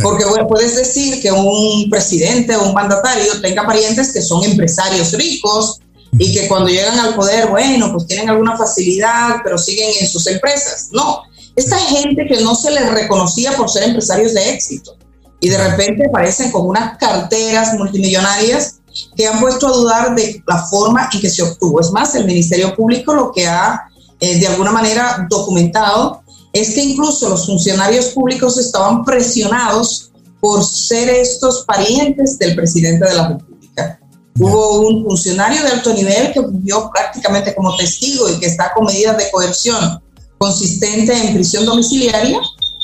Porque 0.04 0.24
puedes 0.48 0.76
decir 0.76 1.20
que 1.20 1.32
un 1.32 1.90
presidente 1.90 2.56
o 2.56 2.68
un 2.68 2.74
mandatario 2.74 3.42
tenga 3.42 3.66
parientes 3.66 4.14
que 4.14 4.22
son 4.22 4.44
empresarios 4.44 5.14
ricos 5.14 5.80
y 6.12 6.32
que 6.32 6.48
cuando 6.48 6.70
llegan 6.70 7.00
al 7.00 7.16
poder, 7.16 7.48
bueno, 7.48 7.92
pues 7.92 8.06
tienen 8.06 8.30
alguna 8.30 8.56
facilidad, 8.56 9.38
pero 9.44 9.58
siguen 9.58 9.90
en 10.00 10.08
sus 10.08 10.28
empresas. 10.28 10.90
No, 10.92 11.24
esta 11.60 11.78
gente 11.78 12.26
que 12.26 12.42
no 12.42 12.56
se 12.56 12.72
les 12.72 12.90
reconocía 12.90 13.52
por 13.54 13.70
ser 13.70 13.84
empresarios 13.84 14.34
de 14.34 14.52
éxito 14.52 14.96
y 15.42 15.50
de 15.50 15.58
repente 15.58 16.08
aparecen 16.08 16.52
con 16.52 16.68
unas 16.68 16.98
carteras 16.98 17.74
multimillonarias 17.74 18.80
que 19.16 19.28
han 19.28 19.40
puesto 19.40 19.68
a 19.68 19.72
dudar 19.72 20.16
de 20.16 20.42
la 20.48 20.66
forma 20.66 21.10
en 21.14 21.20
que 21.20 21.30
se 21.30 21.44
obtuvo. 21.44 21.80
Es 21.80 21.92
más, 21.92 22.16
el 22.16 22.26
Ministerio 22.26 22.76
Público 22.76 23.14
lo 23.14 23.32
que 23.32 23.48
ha 23.48 23.90
eh, 24.20 24.40
de 24.40 24.48
alguna 24.48 24.72
manera 24.72 25.28
documentado 25.30 26.24
es 26.52 26.74
que 26.74 26.84
incluso 26.84 27.30
los 27.30 27.46
funcionarios 27.46 28.08
públicos 28.08 28.58
estaban 28.58 29.04
presionados 29.04 30.12
por 30.40 30.64
ser 30.64 31.10
estos 31.10 31.66
parientes 31.66 32.40
del 32.40 32.56
presidente 32.56 33.06
de 33.06 33.16
la 33.16 33.28
República. 33.30 34.00
Hubo 34.40 34.88
un 34.88 35.04
funcionario 35.04 35.62
de 35.62 35.70
alto 35.70 35.94
nivel 35.94 36.32
que 36.32 36.40
vivió 36.40 36.90
prácticamente 36.90 37.54
como 37.54 37.76
testigo 37.76 38.30
y 38.30 38.40
que 38.40 38.46
está 38.46 38.72
con 38.74 38.86
medidas 38.86 39.18
de 39.18 39.30
coerción 39.32 40.02
consistente 40.40 41.14
en 41.14 41.36
prisión 41.36 41.66
domiciliaria 41.66 42.40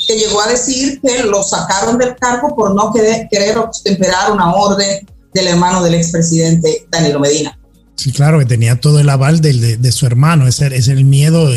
que 0.06 0.16
llegó 0.16 0.40
a 0.40 0.48
decir 0.48 1.00
que 1.00 1.24
lo 1.24 1.42
sacaron 1.42 1.98
del 1.98 2.14
cargo 2.16 2.54
por 2.54 2.74
no 2.74 2.92
querer, 2.92 3.58
obtemperar 3.58 4.30
una 4.30 4.54
orden 4.54 5.04
del 5.34 5.46
hermano 5.48 5.82
del 5.82 5.94
expresidente 5.94 6.86
Danilo 6.90 7.18
Medina. 7.18 7.58
Sí, 7.96 8.12
claro, 8.12 8.38
que 8.38 8.44
tenía 8.44 8.78
todo 8.78 9.00
el 9.00 9.08
aval 9.08 9.40
de, 9.40 9.78
de, 9.78 9.92
su 9.92 10.04
hermano, 10.04 10.46
ese 10.46 10.66
es 10.76 10.88
el 10.88 11.06
miedo 11.06 11.48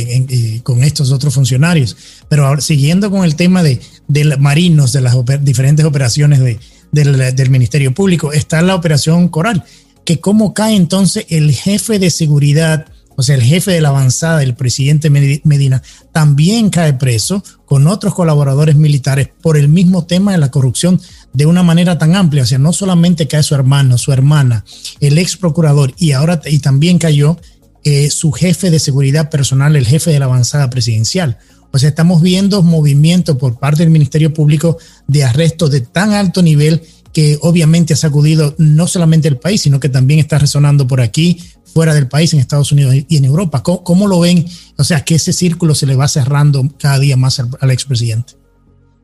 con 0.63 0.83
estos 0.83 1.11
otros 1.11 1.33
funcionarios. 1.33 1.97
Pero 2.29 2.47
ahora, 2.47 2.61
siguiendo 2.61 3.11
con 3.11 3.25
el 3.25 3.35
tema 3.35 3.61
de, 3.61 3.81
de 4.07 4.37
marinos, 4.37 4.93
de 4.93 5.01
las 5.01 5.15
diferentes 5.41 5.85
operaciones 5.85 6.39
de, 6.39 6.57
del 6.91 7.49
Ministerio 7.49 7.93
Público, 7.93 8.31
está 8.31 8.61
la 8.61 8.75
operación 8.75 9.27
Coral, 9.27 9.65
que 10.05 10.21
cómo 10.21 10.53
cae 10.53 10.77
entonces 10.77 11.25
el 11.27 11.53
jefe 11.53 11.99
de 11.99 12.09
seguridad 12.09 12.85
o 13.19 13.21
sea, 13.21 13.35
el 13.35 13.41
jefe 13.41 13.71
de 13.71 13.81
la 13.81 13.89
avanzada, 13.89 14.43
el 14.43 14.55
presidente 14.55 15.09
Medina, 15.09 15.83
también 16.13 16.69
cae 16.69 16.93
preso 16.93 17.43
con 17.65 17.85
otros 17.85 18.15
colaboradores 18.15 18.77
militares 18.77 19.27
por 19.41 19.57
el 19.57 19.67
mismo 19.67 20.05
tema 20.05 20.31
de 20.31 20.37
la 20.37 20.51
corrupción 20.51 21.01
de 21.33 21.45
una 21.45 21.61
manera 21.61 21.97
tan 21.97 22.15
amplia. 22.15 22.43
O 22.43 22.45
sea, 22.45 22.59
no 22.59 22.71
solamente 22.71 23.27
cae 23.27 23.43
su 23.43 23.55
hermano, 23.55 23.97
su 23.97 24.13
hermana, 24.13 24.63
el 25.01 25.17
ex 25.17 25.35
procurador 25.35 25.93
y 25.97 26.13
ahora 26.13 26.39
y 26.45 26.59
también 26.59 26.97
cayó 26.97 27.37
eh, 27.83 28.09
su 28.09 28.31
jefe 28.31 28.71
de 28.71 28.79
seguridad 28.79 29.29
personal, 29.29 29.75
el 29.75 29.85
jefe 29.85 30.11
de 30.11 30.19
la 30.19 30.25
avanzada 30.25 30.69
presidencial. 30.69 31.39
O 31.71 31.77
sea, 31.77 31.89
estamos 31.89 32.21
viendo 32.21 32.63
movimientos 32.63 33.35
por 33.35 33.59
parte 33.59 33.83
del 33.83 33.89
Ministerio 33.89 34.33
Público 34.33 34.77
de 35.07 35.25
arrestos 35.25 35.71
de 35.71 35.81
tan 35.81 36.13
alto 36.13 36.41
nivel 36.41 36.83
que 37.13 37.37
obviamente 37.41 37.93
ha 37.93 37.97
sacudido 37.97 38.55
no 38.57 38.87
solamente 38.87 39.27
el 39.27 39.37
país, 39.37 39.61
sino 39.61 39.79
que 39.79 39.89
también 39.89 40.19
está 40.19 40.37
resonando 40.37 40.87
por 40.87 41.01
aquí, 41.01 41.43
fuera 41.73 41.93
del 41.93 42.07
país, 42.07 42.33
en 42.33 42.39
Estados 42.39 42.71
Unidos 42.71 42.95
y 43.07 43.17
en 43.17 43.25
Europa. 43.25 43.63
¿Cómo, 43.63 44.07
lo 44.07 44.19
ven? 44.19 44.45
O 44.77 44.83
sea, 44.83 45.03
que 45.03 45.15
ese 45.15 45.33
círculo 45.33 45.75
se 45.75 45.85
le 45.85 45.95
va 45.95 46.07
cerrando 46.07 46.63
cada 46.77 46.99
día 46.99 47.17
más 47.17 47.39
al, 47.39 47.71
expresidente. 47.71 48.33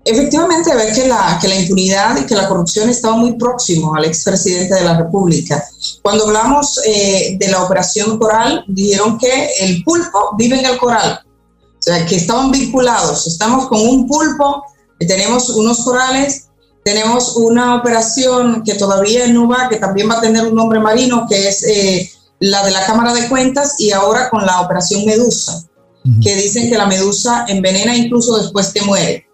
Efectivamente, 0.04 0.76
ve 0.76 0.92
que 0.94 1.08
la, 1.08 1.40
que 1.42 1.48
la 1.48 1.56
impunidad 1.56 2.18
y 2.22 2.26
que 2.26 2.36
la 2.36 2.48
corrupción 2.48 2.90
estaba 2.90 3.16
muy 3.16 3.34
próximo 3.34 3.96
al 3.96 4.06
expresidente 4.06 4.76
de 4.76 4.84
la 4.84 4.98
República. 4.98 5.64
Cuando 6.04 6.26
hablamos 6.26 6.80
eh, 6.86 7.38
de 7.40 7.48
la 7.48 7.64
operación 7.64 8.20
Coral, 8.20 8.64
dijeron 8.68 9.18
que 9.18 9.50
el 9.62 9.84
pulpo 9.84 10.36
vive 10.38 10.60
en 10.60 10.66
el 10.66 10.78
coral, 10.78 11.22
o 11.26 11.82
sea, 11.82 12.06
que 12.06 12.18
estaban 12.18 12.52
vinculados. 12.52 13.26
Estamos 13.26 13.68
con 13.68 13.82
un 13.82 14.08
pulpo, 14.08 14.64
tenemos 15.00 15.50
unos 15.50 15.84
corales, 15.84 16.46
tenemos 16.86 17.36
una 17.36 17.78
operación 17.78 18.64
que 18.64 18.76
todavía 18.76 19.28
no 19.28 19.48
va, 19.48 19.68
que 19.70 19.78
también 19.78 20.08
va 20.08 20.20
a 20.20 20.22
tener 20.22 20.46
un 20.46 20.54
nombre 20.54 20.80
marino, 20.80 21.26
que 21.28 21.50
es 21.50 21.64
eh, 21.64 22.12
la 22.40 22.64
de 22.64 22.72
la 22.72 22.86
Cámara 22.86 23.14
de 23.14 23.28
Cuentas, 23.28 23.76
y 23.80 23.92
ahora 23.92 24.30
con 24.30 24.46
la 24.46 24.62
operación 24.62 25.06
Medusa, 25.06 25.64
que 26.22 26.36
dicen 26.36 26.70
que 26.70 26.78
la 26.78 26.86
medusa 26.86 27.46
envenena 27.48 27.96
incluso 27.96 28.38
después 28.38 28.72
que 28.72 28.84
muere 28.84 29.26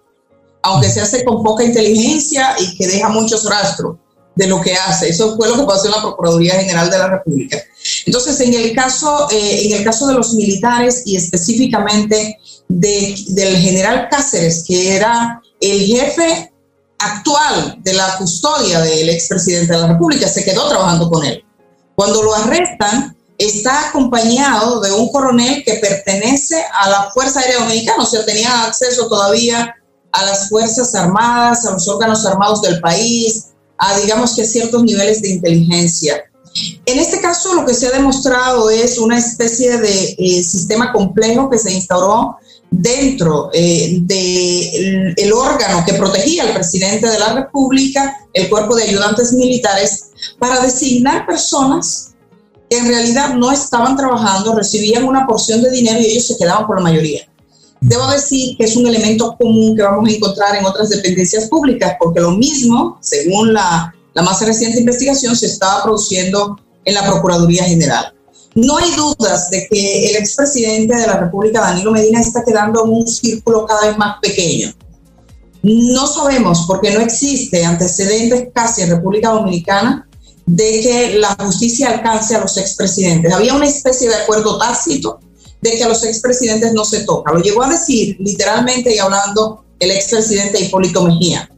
aunque 0.64 0.90
se 0.90 1.02
hace 1.02 1.24
con 1.24 1.44
poca 1.44 1.64
inteligencia 1.64 2.56
y 2.60 2.78
que 2.78 2.88
deja 2.88 3.10
muchos 3.10 3.46
rastros 3.46 3.98
de 4.36 4.48
lo 4.48 4.62
que 4.62 4.74
hace. 4.74 5.10
Eso 5.10 5.36
fue 5.36 5.50
lo 5.50 5.58
que 5.58 5.64
pasó 5.64 5.88
en 5.88 5.92
la 5.92 6.02
Procuraduría 6.02 6.54
General 6.56 6.90
de 6.90 6.98
la 6.98 7.08
República. 7.08 7.58
Entonces, 8.06 8.40
en 8.40 8.54
el 8.54 8.74
caso, 8.74 9.28
eh, 9.32 9.68
en 9.68 9.74
el 9.74 9.84
caso 9.84 10.08
de 10.08 10.14
los 10.14 10.34
militares 10.34 11.04
y 11.06 11.16
específicamente 11.16 12.38
del 12.68 13.58
general 13.58 14.08
Cáceres, 14.10 14.64
que 14.66 14.96
era 14.96 15.42
el 15.60 15.82
jefe 15.82 16.54
actual 17.00 17.80
de 17.84 17.94
la 17.94 18.18
custodia 18.18 18.80
del 18.82 19.10
expresidente 19.10 19.74
de 19.74 19.80
la 19.80 19.88
República, 19.88 20.28
se 20.28 20.46
quedó 20.46 20.70
trabajando 20.70 21.10
con 21.10 21.26
él. 21.26 21.44
Cuando 22.02 22.24
lo 22.24 22.34
arrestan, 22.34 23.16
está 23.38 23.90
acompañado 23.90 24.80
de 24.80 24.92
un 24.92 25.12
coronel 25.12 25.64
que 25.64 25.76
pertenece 25.76 26.60
a 26.74 26.90
la 26.90 27.12
Fuerza 27.12 27.42
Aérea 27.42 27.60
Dominicana, 27.60 28.02
o 28.02 28.08
sea, 28.08 28.26
tenía 28.26 28.64
acceso 28.64 29.08
todavía 29.08 29.76
a 30.12 30.26
las 30.26 30.50
Fuerzas 30.50 30.96
Armadas, 30.96 31.64
a 31.64 31.74
los 31.74 31.88
órganos 31.88 32.26
armados 32.26 32.64
del 32.64 32.82
país, 32.82 33.50
a 33.78 34.00
digamos 34.00 34.36
que 34.36 34.46
ciertos 34.46 34.82
niveles 34.82 35.22
de 35.22 35.30
inteligencia. 35.30 36.24
En 36.88 36.98
este 36.98 37.22
caso 37.22 37.54
lo 37.54 37.68
que 37.68 37.76
se 37.76 37.86
ha 37.86 37.92
demostrado 37.92 38.72
es 38.72 38.98
una 38.98 39.20
especie 39.20 39.78
de 39.78 40.16
eh, 40.18 40.44
sistema 40.44 40.92
complejo 40.92 41.52
que 41.52 41.60
se 41.60 41.72
instauró 41.72 42.38
dentro 42.72 43.50
eh, 43.54 44.00
del 44.02 45.34
órgano 45.34 45.84
que 45.86 45.94
protegía 45.94 46.44
al 46.44 46.54
presidente 46.54 47.08
de 47.08 47.20
la 47.20 47.34
República, 47.34 48.18
el 48.34 48.50
cuerpo 48.50 48.76
de 48.76 48.84
ayudantes 48.84 49.34
militares, 49.34 50.12
para 50.40 50.62
designar 50.62 51.26
personas 51.28 52.14
que 52.70 52.78
en 52.78 52.88
realidad 52.88 53.36
no 53.36 53.52
estaban 53.52 53.98
trabajando, 53.98 54.56
recibían 54.56 55.04
una 55.04 55.28
porción 55.28 55.62
de 55.62 55.70
dinero 55.70 56.00
y 56.00 56.06
ellos 56.06 56.28
se 56.28 56.38
quedaban 56.38 56.66
con 56.66 56.78
la 56.78 56.84
mayoría. 56.84 57.28
Debo 57.82 58.08
decir 58.08 58.56
que 58.58 58.64
es 58.64 58.76
un 58.78 58.88
elemento 58.88 59.36
común 59.38 59.76
que 59.76 59.84
vamos 59.84 60.08
a 60.08 60.14
encontrar 60.14 60.56
en 60.56 60.66
otras 60.66 60.90
dependencias 60.90 61.50
públicas, 61.50 61.96
porque 62.00 62.22
lo 62.22 62.32
mismo, 62.32 62.98
según 63.02 63.54
la, 63.54 63.94
la 64.14 64.22
más 64.22 64.42
reciente 64.46 64.80
investigación, 64.80 65.36
se 65.36 65.48
estaba 65.48 65.84
produciendo 65.84 66.58
en 66.86 66.94
la 66.94 67.04
Procuraduría 67.06 67.66
General. 67.66 68.14
No 68.56 68.78
hay 68.78 68.92
dudas 68.96 69.50
de 69.50 69.68
que 69.70 70.10
el 70.10 70.18
expresidente 70.18 70.96
de 70.96 71.08
la 71.08 71.18
República, 71.18 71.62
Danilo 71.62 71.92
Medina, 71.92 72.20
está 72.20 72.44
quedando 72.44 72.84
en 72.84 72.92
un 72.92 73.08
círculo 73.08 73.66
cada 73.66 73.88
vez 73.88 73.98
más 73.98 74.18
pequeño. 74.22 74.74
No 75.64 76.08
sabemos, 76.08 76.66
porque 76.68 76.92
no 76.92 77.00
existe 77.00 77.64
antecedentes 77.64 78.50
casi 78.54 78.82
en 78.82 78.90
República 78.90 79.30
Dominicana 79.30 80.08
de 80.46 80.82
que 80.82 81.20
la 81.20 81.36
justicia 81.40 81.92
alcance 81.92 82.36
a 82.36 82.42
los 82.42 82.58
expresidentes. 82.58 83.32
Había 83.32 83.54
una 83.54 83.68
especie 83.68 84.10
de 84.10 84.16
acuerdo 84.16 84.58
tácito 84.58 85.20
de 85.62 85.72
que 85.72 85.84
a 85.84 85.88
los 85.88 86.04
expresidentes 86.04 86.74
no 86.74 86.84
se 86.84 87.06
toca. 87.06 87.32
Lo 87.32 87.40
llegó 87.40 87.64
a 87.64 87.70
decir 87.70 88.18
literalmente 88.20 88.94
y 88.94 89.00
hablando 89.00 89.64
el 89.80 89.92
expresidente 89.92 90.60
Hipólito 90.60 91.04
Mejía. 91.04 91.50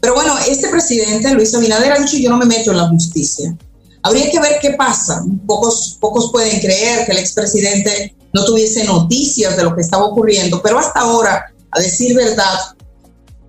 Pero 0.00 0.14
bueno, 0.14 0.34
este 0.48 0.68
presidente, 0.68 1.32
Luis 1.34 1.54
Abinader, 1.54 1.92
ha 1.92 1.98
dicho 1.98 2.16
yo 2.16 2.30
no 2.30 2.38
me 2.38 2.46
meto 2.46 2.70
en 2.70 2.78
la 2.78 2.88
justicia. 2.88 3.56
Habría 4.02 4.30
que 4.30 4.40
ver 4.40 4.58
qué 4.60 4.70
pasa. 4.72 5.22
Pocos, 5.46 5.98
pocos 6.00 6.30
pueden 6.30 6.60
creer 6.60 7.06
que 7.06 7.12
el 7.12 7.18
expresidente 7.18 8.14
no 8.32 8.44
tuviese 8.44 8.84
noticias 8.84 9.56
de 9.56 9.64
lo 9.64 9.74
que 9.74 9.82
estaba 9.82 10.06
ocurriendo, 10.06 10.62
pero 10.62 10.78
hasta 10.78 11.00
ahora, 11.00 11.52
a 11.70 11.80
decir 11.80 12.14
verdad, 12.14 12.58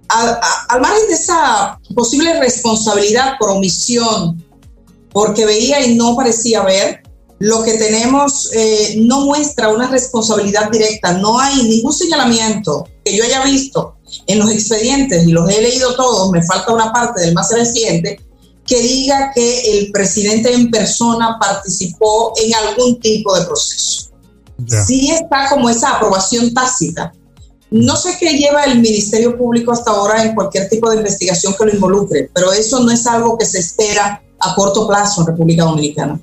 al 0.07 0.81
margen 0.81 1.07
de 1.07 1.13
esa 1.13 1.79
posible 1.95 2.39
responsabilidad 2.39 3.35
por 3.39 3.49
omisión, 3.49 4.43
porque 5.11 5.45
veía 5.45 5.85
y 5.85 5.95
no 5.95 6.15
parecía 6.15 6.63
ver, 6.63 7.03
lo 7.39 7.63
que 7.63 7.73
tenemos 7.73 8.51
eh, 8.53 8.95
no 8.99 9.21
muestra 9.21 9.69
una 9.69 9.87
responsabilidad 9.87 10.69
directa, 10.69 11.13
no 11.13 11.39
hay 11.39 11.63
ningún 11.63 11.91
señalamiento 11.91 12.87
que 13.03 13.17
yo 13.17 13.23
haya 13.23 13.43
visto 13.43 13.95
en 14.27 14.39
los 14.39 14.51
expedientes, 14.51 15.25
y 15.25 15.31
los 15.31 15.49
he 15.49 15.61
leído 15.61 15.95
todos, 15.95 16.29
me 16.31 16.43
falta 16.43 16.73
una 16.73 16.91
parte 16.91 17.21
del 17.21 17.33
más 17.33 17.51
reciente, 17.51 18.19
que 18.65 18.81
diga 18.81 19.31
que 19.33 19.79
el 19.79 19.91
presidente 19.91 20.53
en 20.53 20.69
persona 20.69 21.37
participó 21.39 22.33
en 22.41 22.53
algún 22.55 22.99
tipo 22.99 23.37
de 23.37 23.45
proceso. 23.45 24.11
Sí 24.85 25.11
está 25.11 25.49
como 25.49 25.69
esa 25.69 25.95
aprobación 25.95 26.53
tácita. 26.53 27.13
No 27.71 27.95
sé 27.95 28.17
qué 28.19 28.37
lleva 28.37 28.65
el 28.65 28.79
Ministerio 28.79 29.37
Público 29.37 29.71
hasta 29.71 29.91
ahora 29.91 30.23
en 30.23 30.35
cualquier 30.35 30.69
tipo 30.69 30.89
de 30.89 30.97
investigación 30.97 31.55
que 31.57 31.65
lo 31.65 31.73
involucre, 31.73 32.29
pero 32.33 32.51
eso 32.51 32.81
no 32.81 32.91
es 32.91 33.07
algo 33.07 33.37
que 33.37 33.45
se 33.45 33.59
espera 33.59 34.21
a 34.39 34.55
corto 34.55 34.87
plazo 34.87 35.21
en 35.21 35.27
República 35.27 35.63
Dominicana. 35.63 36.19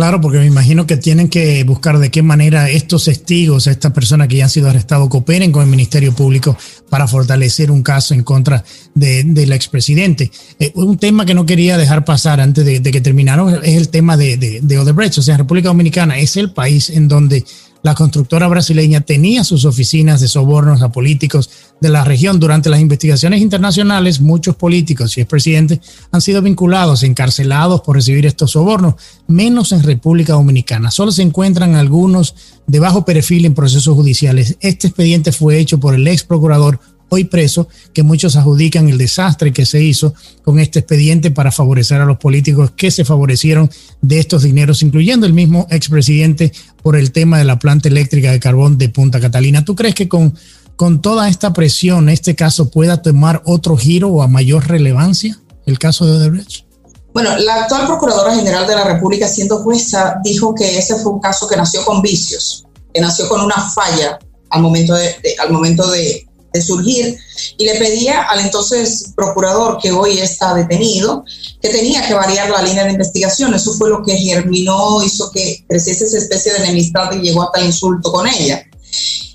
Claro, 0.00 0.18
porque 0.18 0.38
me 0.38 0.46
imagino 0.46 0.86
que 0.86 0.96
tienen 0.96 1.28
que 1.28 1.62
buscar 1.64 1.98
de 1.98 2.10
qué 2.10 2.22
manera 2.22 2.70
estos 2.70 3.04
testigos, 3.04 3.66
estas 3.66 3.92
personas 3.92 4.28
que 4.28 4.36
ya 4.36 4.44
han 4.44 4.50
sido 4.50 4.70
arrestados, 4.70 5.10
cooperen 5.10 5.52
con 5.52 5.62
el 5.62 5.68
Ministerio 5.68 6.14
Público 6.14 6.56
para 6.88 7.06
fortalecer 7.06 7.70
un 7.70 7.82
caso 7.82 8.14
en 8.14 8.22
contra 8.22 8.64
del 8.94 9.52
expresidente. 9.52 10.30
Eh, 10.58 10.72
un 10.74 10.96
tema 10.96 11.26
que 11.26 11.34
no 11.34 11.44
quería 11.44 11.76
dejar 11.76 12.06
pasar 12.06 12.40
antes 12.40 12.64
de, 12.64 12.80
que 12.80 13.02
terminaron 13.02 13.62
es 13.62 13.76
el 13.76 13.90
tema 13.90 14.16
de, 14.16 14.38
de, 14.38 14.60
de 14.62 14.78
Odebrecht. 14.78 15.18
O 15.18 15.22
sea, 15.22 15.36
República 15.36 15.68
Dominicana 15.68 16.18
es 16.18 16.38
el 16.38 16.50
país 16.54 16.88
en 16.88 17.06
donde 17.06 17.44
la 17.82 17.94
constructora 17.94 18.46
brasileña 18.48 19.00
tenía 19.00 19.44
sus 19.44 19.64
oficinas 19.64 20.20
de 20.20 20.28
sobornos 20.28 20.82
a 20.82 20.92
políticos 20.92 21.50
de 21.80 21.88
la 21.88 22.04
región. 22.04 22.38
Durante 22.38 22.68
las 22.68 22.80
investigaciones 22.80 23.40
internacionales, 23.40 24.20
muchos 24.20 24.56
políticos 24.56 25.16
y 25.16 25.22
expresidentes 25.22 25.80
han 26.12 26.20
sido 26.20 26.42
vinculados, 26.42 27.02
encarcelados 27.02 27.80
por 27.80 27.96
recibir 27.96 28.26
estos 28.26 28.52
sobornos, 28.52 28.94
menos 29.26 29.72
en 29.72 29.82
República 29.82 30.34
Dominicana. 30.34 30.90
Solo 30.90 31.10
se 31.10 31.22
encuentran 31.22 31.74
algunos 31.74 32.34
de 32.66 32.80
bajo 32.80 33.04
perfil 33.04 33.46
en 33.46 33.54
procesos 33.54 33.94
judiciales. 33.94 34.56
Este 34.60 34.88
expediente 34.88 35.32
fue 35.32 35.58
hecho 35.58 35.80
por 35.80 35.94
el 35.94 36.06
ex 36.06 36.24
procurador 36.24 36.78
hoy 37.10 37.24
preso, 37.24 37.68
que 37.92 38.02
muchos 38.02 38.36
adjudican 38.36 38.88
el 38.88 38.96
desastre 38.96 39.52
que 39.52 39.66
se 39.66 39.82
hizo 39.82 40.14
con 40.42 40.58
este 40.58 40.78
expediente 40.78 41.30
para 41.30 41.52
favorecer 41.52 42.00
a 42.00 42.06
los 42.06 42.16
políticos 42.16 42.72
que 42.74 42.90
se 42.90 43.04
favorecieron 43.04 43.70
de 44.00 44.18
estos 44.18 44.42
dineros, 44.42 44.82
incluyendo 44.82 45.26
el 45.26 45.34
mismo 45.34 45.66
expresidente 45.70 46.52
por 46.82 46.96
el 46.96 47.12
tema 47.12 47.38
de 47.38 47.44
la 47.44 47.58
planta 47.58 47.88
eléctrica 47.88 48.32
de 48.32 48.40
carbón 48.40 48.78
de 48.78 48.88
Punta 48.88 49.20
Catalina. 49.20 49.64
¿Tú 49.64 49.74
crees 49.76 49.94
que 49.94 50.08
con, 50.08 50.34
con 50.76 51.02
toda 51.02 51.28
esta 51.28 51.52
presión 51.52 52.08
este 52.08 52.34
caso 52.34 52.70
pueda 52.70 53.02
tomar 53.02 53.42
otro 53.44 53.76
giro 53.76 54.08
o 54.08 54.22
a 54.22 54.28
mayor 54.28 54.68
relevancia 54.68 55.38
el 55.66 55.78
caso 55.78 56.06
de 56.06 56.12
Odebrecht? 56.12 56.64
Bueno, 57.12 57.36
la 57.38 57.62
actual 57.62 57.86
Procuradora 57.86 58.36
General 58.36 58.66
de 58.66 58.76
la 58.76 58.84
República, 58.84 59.26
siendo 59.26 59.58
jueza, 59.58 60.20
dijo 60.22 60.54
que 60.54 60.78
ese 60.78 60.94
fue 60.96 61.12
un 61.12 61.20
caso 61.20 61.48
que 61.48 61.56
nació 61.56 61.84
con 61.84 62.00
vicios, 62.02 62.64
que 62.94 63.00
nació 63.00 63.28
con 63.28 63.40
una 63.40 63.68
falla 63.68 64.18
al 64.50 64.62
momento 64.62 64.94
de 64.94 65.16
al 65.40 65.50
momento 65.52 65.90
de, 65.90 66.26
de 66.52 66.62
surgir 66.62 67.16
y 67.58 67.64
le 67.64 67.74
pedía 67.76 68.22
al 68.22 68.40
entonces 68.40 69.12
procurador 69.14 69.78
que 69.80 69.92
hoy 69.92 70.18
está 70.18 70.54
detenido 70.54 71.24
que 71.60 71.68
tenía 71.68 72.06
que 72.06 72.14
variar 72.14 72.50
la 72.50 72.62
línea 72.62 72.84
de 72.84 72.92
investigación. 72.92 73.54
Eso 73.54 73.74
fue 73.74 73.90
lo 73.90 74.02
que 74.02 74.16
germinó, 74.16 75.02
hizo 75.02 75.30
que 75.30 75.64
creciese 75.68 76.04
esa 76.04 76.18
especie 76.18 76.52
de 76.52 76.64
enemistad 76.64 77.12
y 77.12 77.20
llegó 77.20 77.42
hasta 77.42 77.60
el 77.60 77.66
insulto 77.66 78.12
con 78.12 78.26
ella. 78.26 78.64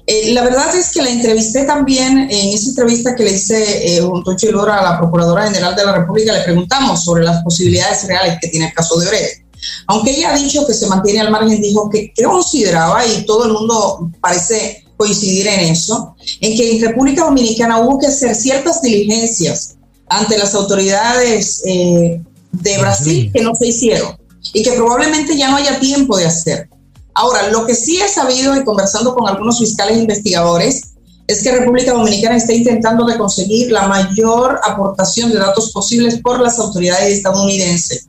Eh, 0.08 0.34
la 0.34 0.44
verdad 0.44 0.76
es 0.76 0.92
que 0.92 1.02
la 1.02 1.10
entrevisté 1.10 1.64
también 1.64 2.28
en 2.30 2.54
esa 2.54 2.70
entrevista 2.70 3.16
que 3.16 3.24
le 3.24 3.32
hice 3.32 3.98
eh, 3.98 4.02
junto 4.02 4.32
a 4.32 4.36
Chilora 4.36 4.78
a 4.78 4.84
la 4.84 5.00
Procuradora 5.00 5.46
General 5.46 5.76
de 5.76 5.84
la 5.84 5.98
República, 5.98 6.34
le 6.34 6.44
preguntamos 6.44 7.04
sobre 7.04 7.24
las 7.24 7.44
posibilidades 7.44 8.08
reales 8.08 8.38
que 8.40 8.50
tiene 8.50 8.68
el 8.68 8.74
caso 8.74 9.00
de 9.00 9.08
Oret. 9.08 9.46
Aunque 9.88 10.12
ella 10.12 10.32
ha 10.32 10.38
dicho 10.38 10.66
que 10.68 10.76
se 10.76 10.86
mantiene 10.86 11.22
al 11.22 11.32
margen, 11.32 11.60
dijo 11.60 11.90
que, 11.90 12.14
que 12.14 12.24
consideraba, 12.24 13.04
y 13.06 13.26
todo 13.26 13.46
el 13.46 13.54
mundo 13.54 14.12
parece 14.22 14.85
coincidir 14.98 15.48
en 15.48 15.60
eso, 15.72 16.16
en 16.42 16.58
que 16.58 16.72
en 16.72 16.82
República 16.82 17.26
Dominicana 17.26 17.80
hubo 17.80 18.00
que 18.00 18.08
hacer 18.08 18.36
ciertas 18.36 18.82
diligencias 18.82 19.76
ante 20.08 20.38
las 20.38 20.54
autoridades 20.56 21.62
eh, 21.66 22.22
de 22.52 22.78
Brasil 22.78 23.32
que 23.34 23.42
no 23.42 23.56
se 23.56 23.68
hicieron 23.68 24.16
y 24.54 24.64
que 24.64 24.72
probablemente 24.74 25.36
ya 25.38 25.50
no 25.50 25.58
haya 25.58 25.80
tiempo 25.80 26.18
de 26.18 26.26
hacer. 26.26 26.70
Ahora, 27.14 27.50
lo 27.50 27.66
que 27.66 27.76
sí 27.76 28.00
he 28.02 28.08
sabido 28.08 28.56
y 28.56 28.64
conversando 28.64 29.16
con 29.16 29.28
algunos 29.28 29.60
fiscales 29.60 29.98
investigadores 29.98 30.96
es 31.28 31.42
que 31.42 31.52
República 31.52 31.94
Dominicana 31.94 32.36
está 32.36 32.54
intentando 32.54 33.06
de 33.06 33.18
conseguir 33.18 33.72
la 33.72 33.88
mayor 33.88 34.60
aportación 34.64 35.32
de 35.32 35.40
datos 35.40 35.72
posibles 35.72 36.20
por 36.22 36.40
las 36.40 36.60
autoridades 36.60 37.18
estadounidenses, 37.18 38.06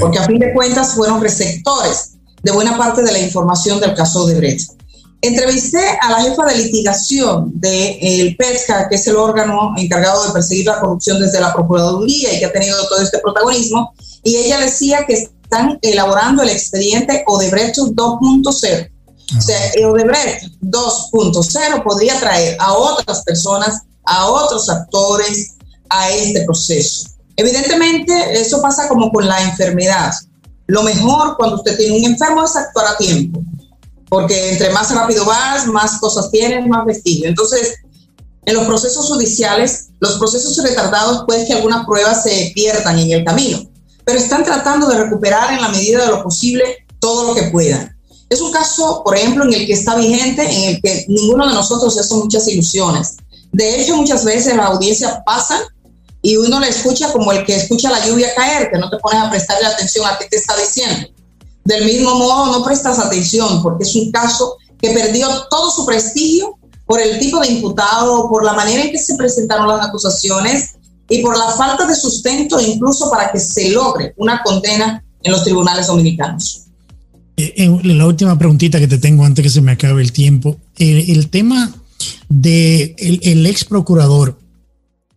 porque 0.00 0.18
a 0.18 0.24
fin 0.24 0.38
de 0.38 0.52
cuentas 0.54 0.94
fueron 0.94 1.20
receptores 1.20 2.12
de 2.42 2.52
buena 2.52 2.78
parte 2.78 3.02
de 3.02 3.12
la 3.12 3.18
información 3.18 3.80
del 3.80 3.94
caso 3.94 4.26
de 4.26 4.36
Brecht. 4.36 4.70
Entrevisté 5.24 5.80
a 6.02 6.10
la 6.10 6.20
jefa 6.20 6.44
de 6.44 6.56
litigación 6.56 7.50
del 7.54 7.98
de, 7.98 8.36
PESCA, 8.38 8.90
que 8.90 8.96
es 8.96 9.06
el 9.06 9.16
órgano 9.16 9.72
encargado 9.74 10.26
de 10.26 10.34
perseguir 10.34 10.66
la 10.66 10.78
corrupción 10.78 11.18
desde 11.18 11.40
la 11.40 11.54
Procuraduría 11.54 12.34
y 12.34 12.40
que 12.40 12.44
ha 12.44 12.52
tenido 12.52 12.76
todo 12.88 13.00
este 13.00 13.20
protagonismo, 13.20 13.94
y 14.22 14.36
ella 14.36 14.58
decía 14.58 15.06
que 15.06 15.14
están 15.14 15.78
elaborando 15.80 16.42
el 16.42 16.50
expediente 16.50 17.24
Odebrecht 17.26 17.78
2.0. 17.78 18.90
O 19.38 19.40
sea, 19.40 19.88
Odebrecht 19.88 20.44
2.0 20.60 21.82
podría 21.82 22.20
traer 22.20 22.58
a 22.60 22.74
otras 22.74 23.22
personas, 23.22 23.80
a 24.04 24.26
otros 24.26 24.68
actores 24.68 25.54
a 25.88 26.10
este 26.10 26.44
proceso. 26.44 27.08
Evidentemente, 27.34 28.38
eso 28.38 28.60
pasa 28.60 28.88
como 28.88 29.10
con 29.10 29.26
la 29.26 29.40
enfermedad. 29.42 30.12
Lo 30.66 30.82
mejor 30.82 31.38
cuando 31.38 31.56
usted 31.56 31.78
tiene 31.78 31.96
un 31.96 32.04
enfermo 32.04 32.44
es 32.44 32.54
actuar 32.56 32.88
a 32.88 32.98
tiempo 32.98 33.42
porque 34.08 34.50
entre 34.50 34.70
más 34.70 34.94
rápido 34.94 35.24
vas, 35.24 35.66
más 35.66 35.98
cosas 35.98 36.30
tienes, 36.30 36.66
más 36.66 36.84
vestigio. 36.84 37.28
Entonces, 37.28 37.74
en 38.46 38.54
los 38.54 38.66
procesos 38.66 39.06
judiciales, 39.08 39.88
los 40.00 40.18
procesos 40.18 40.56
retardados 40.62 41.24
puede 41.26 41.46
que 41.46 41.54
algunas 41.54 41.86
pruebas 41.86 42.22
se 42.22 42.52
pierdan 42.54 42.98
en 42.98 43.10
el 43.10 43.24
camino, 43.24 43.66
pero 44.04 44.18
están 44.18 44.44
tratando 44.44 44.86
de 44.86 45.02
recuperar 45.02 45.52
en 45.54 45.62
la 45.62 45.68
medida 45.68 46.02
de 46.02 46.08
lo 46.08 46.22
posible 46.22 46.86
todo 46.98 47.24
lo 47.24 47.34
que 47.34 47.44
puedan. 47.44 47.94
Es 48.28 48.40
un 48.40 48.52
caso, 48.52 49.02
por 49.04 49.16
ejemplo, 49.16 49.44
en 49.44 49.54
el 49.54 49.66
que 49.66 49.72
está 49.72 49.94
vigente, 49.96 50.42
en 50.42 50.74
el 50.74 50.82
que 50.82 51.04
ninguno 51.08 51.46
de 51.46 51.54
nosotros 51.54 51.96
hace 51.98 52.14
muchas 52.14 52.48
ilusiones. 52.48 53.16
De 53.52 53.80
hecho, 53.80 53.96
muchas 53.96 54.24
veces 54.24 54.56
la 54.56 54.66
audiencia 54.66 55.22
pasa 55.24 55.60
y 56.20 56.36
uno 56.36 56.58
le 56.58 56.68
escucha 56.68 57.12
como 57.12 57.32
el 57.32 57.44
que 57.44 57.54
escucha 57.54 57.90
la 57.90 58.04
lluvia 58.04 58.34
caer, 58.34 58.70
que 58.70 58.78
no 58.78 58.90
te 58.90 58.96
pones 58.98 59.22
a 59.22 59.30
prestarle 59.30 59.66
atención 59.66 60.06
a 60.06 60.18
qué 60.18 60.26
te 60.26 60.36
está 60.36 60.56
diciendo. 60.56 61.08
Del 61.64 61.84
mismo 61.86 62.14
modo, 62.16 62.52
no 62.52 62.64
prestas 62.64 62.98
atención 62.98 63.62
porque 63.62 63.84
es 63.84 63.94
un 63.96 64.10
caso 64.10 64.56
que 64.80 64.90
perdió 64.90 65.28
todo 65.48 65.70
su 65.70 65.86
prestigio 65.86 66.58
por 66.84 67.00
el 67.00 67.18
tipo 67.18 67.40
de 67.40 67.48
imputado, 67.48 68.28
por 68.28 68.44
la 68.44 68.52
manera 68.52 68.82
en 68.82 68.90
que 68.90 68.98
se 68.98 69.14
presentaron 69.14 69.68
las 69.68 69.86
acusaciones 69.86 70.74
y 71.08 71.22
por 71.22 71.36
la 71.36 71.50
falta 71.52 71.86
de 71.86 71.94
sustento 71.94 72.60
incluso 72.60 73.10
para 73.10 73.32
que 73.32 73.38
se 73.38 73.70
logre 73.70 74.12
una 74.16 74.42
condena 74.42 75.02
en 75.22 75.32
los 75.32 75.42
tribunales 75.42 75.86
dominicanos. 75.86 76.66
Eh, 77.36 77.68
la 77.82 78.06
última 78.06 78.38
preguntita 78.38 78.78
que 78.78 78.86
te 78.86 78.98
tengo 78.98 79.24
antes 79.24 79.42
que 79.42 79.50
se 79.50 79.62
me 79.62 79.72
acabe 79.72 80.02
el 80.02 80.12
tiempo, 80.12 80.58
el, 80.76 81.30
tema 81.30 81.74
de 82.28 82.94
el, 82.98 83.46
ex 83.46 83.64
procurador 83.64 84.38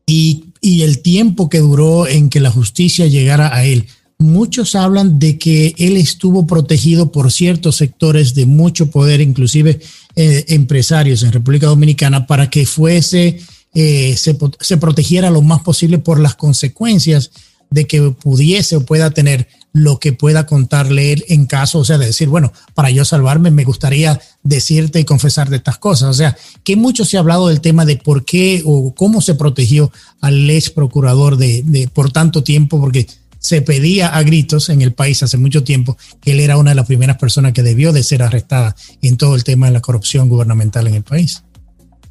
y, 0.05 0.45
y 0.61 0.83
el 0.83 1.01
tiempo 1.01 1.49
que 1.49 1.59
duró 1.59 2.07
en 2.07 2.29
que 2.29 2.39
la 2.39 2.49
justicia 2.49 3.05
llegara 3.05 3.53
a 3.53 3.65
él 3.65 3.87
muchos 4.19 4.75
hablan 4.75 5.19
de 5.19 5.37
que 5.37 5.75
él 5.77 5.97
estuvo 5.97 6.47
protegido 6.47 7.11
por 7.11 7.31
ciertos 7.31 7.77
sectores 7.77 8.33
de 8.33 8.45
mucho 8.45 8.89
poder, 8.89 9.21
inclusive 9.21 9.79
eh, 10.15 10.45
empresarios 10.49 11.23
en 11.23 11.31
República 11.31 11.67
Dominicana, 11.67 12.25
para 12.25 12.49
que 12.49 12.65
fuese, 12.65 13.39
eh, 13.73 14.15
se, 14.17 14.37
se, 14.59 14.77
protegiera 14.77 15.29
lo 15.29 15.41
más 15.41 15.61
posible 15.61 15.99
por 15.99 16.19
las 16.19 16.35
consecuencias 16.35 17.31
de 17.69 17.85
que 17.85 18.01
pudiese 18.11 18.77
o 18.77 18.85
pueda 18.85 19.11
tener 19.11 19.47
lo 19.73 19.99
que 19.99 20.13
pueda 20.13 20.47
contarle 20.47 21.13
él 21.13 21.25
en 21.27 21.45
caso, 21.45 21.79
o 21.79 21.85
sea, 21.85 21.99
de 21.99 22.07
decir, 22.07 22.29
bueno, 22.29 22.51
para 22.73 22.89
yo 22.89 23.05
salvarme 23.05 23.51
me 23.51 23.65
gustaría 23.65 24.19
decirte 24.41 24.99
y 24.99 25.05
confesar 25.05 25.49
de 25.49 25.57
estas 25.57 25.77
cosas. 25.77 26.09
O 26.09 26.13
sea, 26.13 26.35
que 26.63 26.75
mucho 26.75 27.05
se 27.05 27.17
ha 27.17 27.19
hablado 27.19 27.49
del 27.49 27.61
tema 27.61 27.85
de 27.85 27.97
por 27.97 28.25
qué 28.25 28.63
o 28.65 28.95
cómo 28.95 29.21
se 29.21 29.35
protegió 29.35 29.91
al 30.21 30.49
ex 30.49 30.71
procurador 30.71 31.37
de, 31.37 31.61
de 31.63 31.87
por 31.89 32.11
tanto 32.11 32.43
tiempo, 32.43 32.79
porque 32.79 33.05
se 33.47 33.61
pedía 33.61 34.09
a 34.09 34.23
gritos 34.23 34.67
en 34.67 34.81
el 34.81 34.93
país 34.93 35.23
hace 35.23 35.37
mucho 35.37 35.63
tiempo 35.63 35.95
que 36.19 36.31
él 36.31 36.41
era 36.41 36.57
una 36.57 36.71
de 36.71 36.75
las 36.75 36.85
primeras 36.85 37.15
personas 37.17 37.53
que 37.53 37.63
debió 37.63 37.93
de 37.93 38.03
ser 38.03 38.21
arrestada 38.21 38.75
en 39.01 39.15
todo 39.15 39.35
el 39.35 39.45
tema 39.45 39.67
de 39.67 39.71
la 39.71 39.79
corrupción 39.79 40.27
gubernamental 40.27 40.85
en 40.87 40.95
el 40.95 41.03
país. 41.03 41.43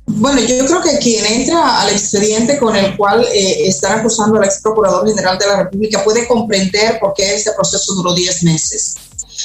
Bueno, 0.07 0.41
yo 0.41 0.65
creo 0.65 0.81
que 0.81 0.97
quien 0.97 1.27
entra 1.27 1.83
al 1.83 1.91
expediente 1.91 2.57
con 2.57 2.75
el 2.75 2.97
cual 2.97 3.23
eh, 3.35 3.69
están 3.69 3.99
acusando 3.99 4.39
al 4.39 4.45
ex 4.47 4.61
procurador 4.63 5.07
general 5.07 5.37
de 5.37 5.47
la 5.47 5.57
República 5.65 6.03
puede 6.03 6.27
comprender 6.27 6.99
por 7.01 7.13
qué 7.13 7.35
este 7.35 7.53
proceso 7.53 7.95
duró 7.95 8.15
10 8.15 8.45
meses. 8.45 8.95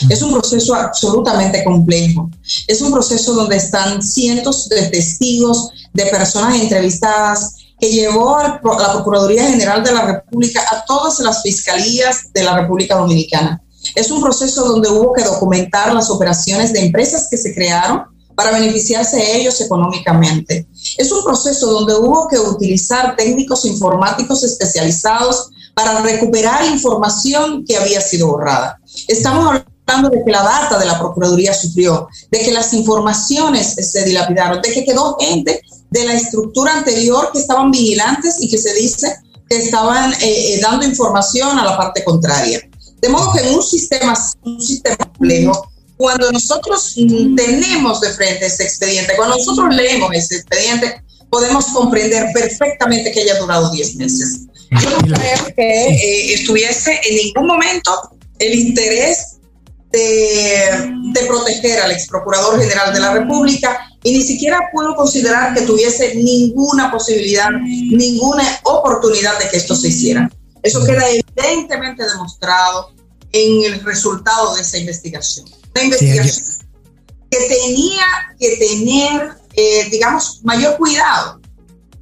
Es 0.09 0.21
un 0.21 0.31
proceso 0.31 0.73
absolutamente 0.73 1.61
complejo. 1.65 2.31
Es 2.67 2.81
un 2.81 2.93
proceso 2.93 3.33
donde 3.33 3.57
están 3.57 4.01
cientos 4.01 4.69
de 4.69 4.83
testigos, 4.83 5.71
de 5.91 6.05
personas 6.05 6.55
entrevistadas, 6.55 7.57
que 7.81 7.89
llevó 7.89 8.37
a 8.37 8.61
la 8.61 8.93
Procuraduría 8.93 9.49
General 9.49 9.83
de 9.83 9.91
la 9.91 10.05
República 10.05 10.63
a 10.71 10.85
todas 10.85 11.19
las 11.19 11.41
fiscalías 11.41 12.31
de 12.31 12.43
la 12.43 12.55
República 12.55 12.95
Dominicana. 12.95 13.59
Es 13.95 14.11
un 14.11 14.21
proceso 14.21 14.65
donde 14.65 14.87
hubo 14.87 15.13
que 15.13 15.23
documentar 15.23 15.91
las 15.91 16.11
operaciones 16.11 16.71
de 16.73 16.85
empresas 16.85 17.27
que 17.29 17.37
se 17.37 17.55
crearon 17.55 18.03
para 18.35 18.51
beneficiarse 18.51 19.35
ellos 19.35 19.59
económicamente. 19.61 20.67
Es 20.95 21.11
un 21.11 21.23
proceso 21.23 21.71
donde 21.71 21.95
hubo 21.95 22.27
que 22.27 22.37
utilizar 22.37 23.15
técnicos 23.15 23.65
informáticos 23.65 24.43
especializados 24.43 25.49
para 25.73 26.01
recuperar 26.01 26.63
información 26.65 27.65
que 27.65 27.77
había 27.77 27.99
sido 27.99 28.27
borrada. 28.27 28.79
Estamos 29.07 29.63
hablando 29.87 30.09
de 30.09 30.23
que 30.23 30.31
la 30.31 30.43
data 30.43 30.77
de 30.77 30.85
la 30.85 30.99
Procuraduría 30.99 31.53
sufrió, 31.53 32.07
de 32.29 32.39
que 32.39 32.51
las 32.51 32.73
informaciones 32.73 33.73
se 33.73 34.03
dilapidaron, 34.05 34.61
de 34.61 34.71
que 34.71 34.85
quedó 34.85 35.17
gente 35.19 35.61
de 35.91 36.05
la 36.05 36.13
estructura 36.13 36.73
anterior 36.73 37.29
que 37.31 37.39
estaban 37.39 37.69
vigilantes 37.69 38.37
y 38.39 38.49
que 38.49 38.57
se 38.57 38.73
dice 38.73 39.13
que 39.47 39.57
estaban 39.57 40.13
eh, 40.13 40.53
eh, 40.53 40.59
dando 40.61 40.85
información 40.85 41.59
a 41.59 41.65
la 41.65 41.77
parte 41.77 42.03
contraria. 42.03 42.61
De 43.01 43.09
modo 43.09 43.33
que 43.33 43.41
en 43.41 43.53
un 43.53 43.61
sistema, 43.61 44.13
un 44.43 44.61
sistema 44.61 44.95
complejo, 44.95 45.69
cuando 45.97 46.31
nosotros 46.31 46.95
tenemos 47.35 47.99
de 48.01 48.09
frente 48.11 48.45
ese 48.45 48.63
expediente, 48.63 49.13
cuando 49.17 49.37
nosotros 49.37 49.75
leemos 49.75 50.09
ese 50.13 50.37
expediente, 50.37 51.03
podemos 51.29 51.65
comprender 51.65 52.27
perfectamente 52.33 53.11
que 53.11 53.21
haya 53.21 53.37
durado 53.39 53.69
10 53.71 53.95
meses. 53.97 54.41
Yo 54.71 54.89
no 54.89 54.97
creo 54.99 55.55
que 55.55 55.87
eh, 55.87 56.33
estuviese 56.33 56.99
en 57.07 57.15
ningún 57.17 57.47
momento 57.47 57.91
el 58.39 58.57
interés 58.57 59.37
de, 59.91 60.93
de 61.13 61.25
proteger 61.25 61.81
al 61.81 61.91
ex 61.91 62.07
procurador 62.07 62.59
general 62.59 62.93
de 62.93 62.99
la 63.01 63.13
República 63.13 63.90
y 64.03 64.17
ni 64.17 64.23
siquiera 64.23 64.69
puedo 64.71 64.95
considerar 64.95 65.53
que 65.53 65.61
tuviese 65.61 66.15
ninguna 66.15 66.91
posibilidad, 66.91 67.49
ninguna 67.51 68.43
oportunidad 68.63 69.37
de 69.39 69.49
que 69.49 69.57
esto 69.57 69.75
se 69.75 69.89
hiciera. 69.89 70.29
Eso 70.63 70.83
queda 70.85 71.03
evidentemente 71.09 72.03
demostrado 72.03 72.93
en 73.31 73.63
el 73.71 73.83
resultado 73.83 74.55
de 74.55 74.61
esa 74.61 74.77
investigación. 74.77 75.45
Una 75.75 75.83
investigación 75.83 76.67
que 77.29 77.37
tenía 77.47 78.05
que 78.39 78.57
tener, 78.57 79.31
eh, 79.55 79.87
digamos, 79.89 80.41
mayor 80.43 80.77
cuidado. 80.77 81.39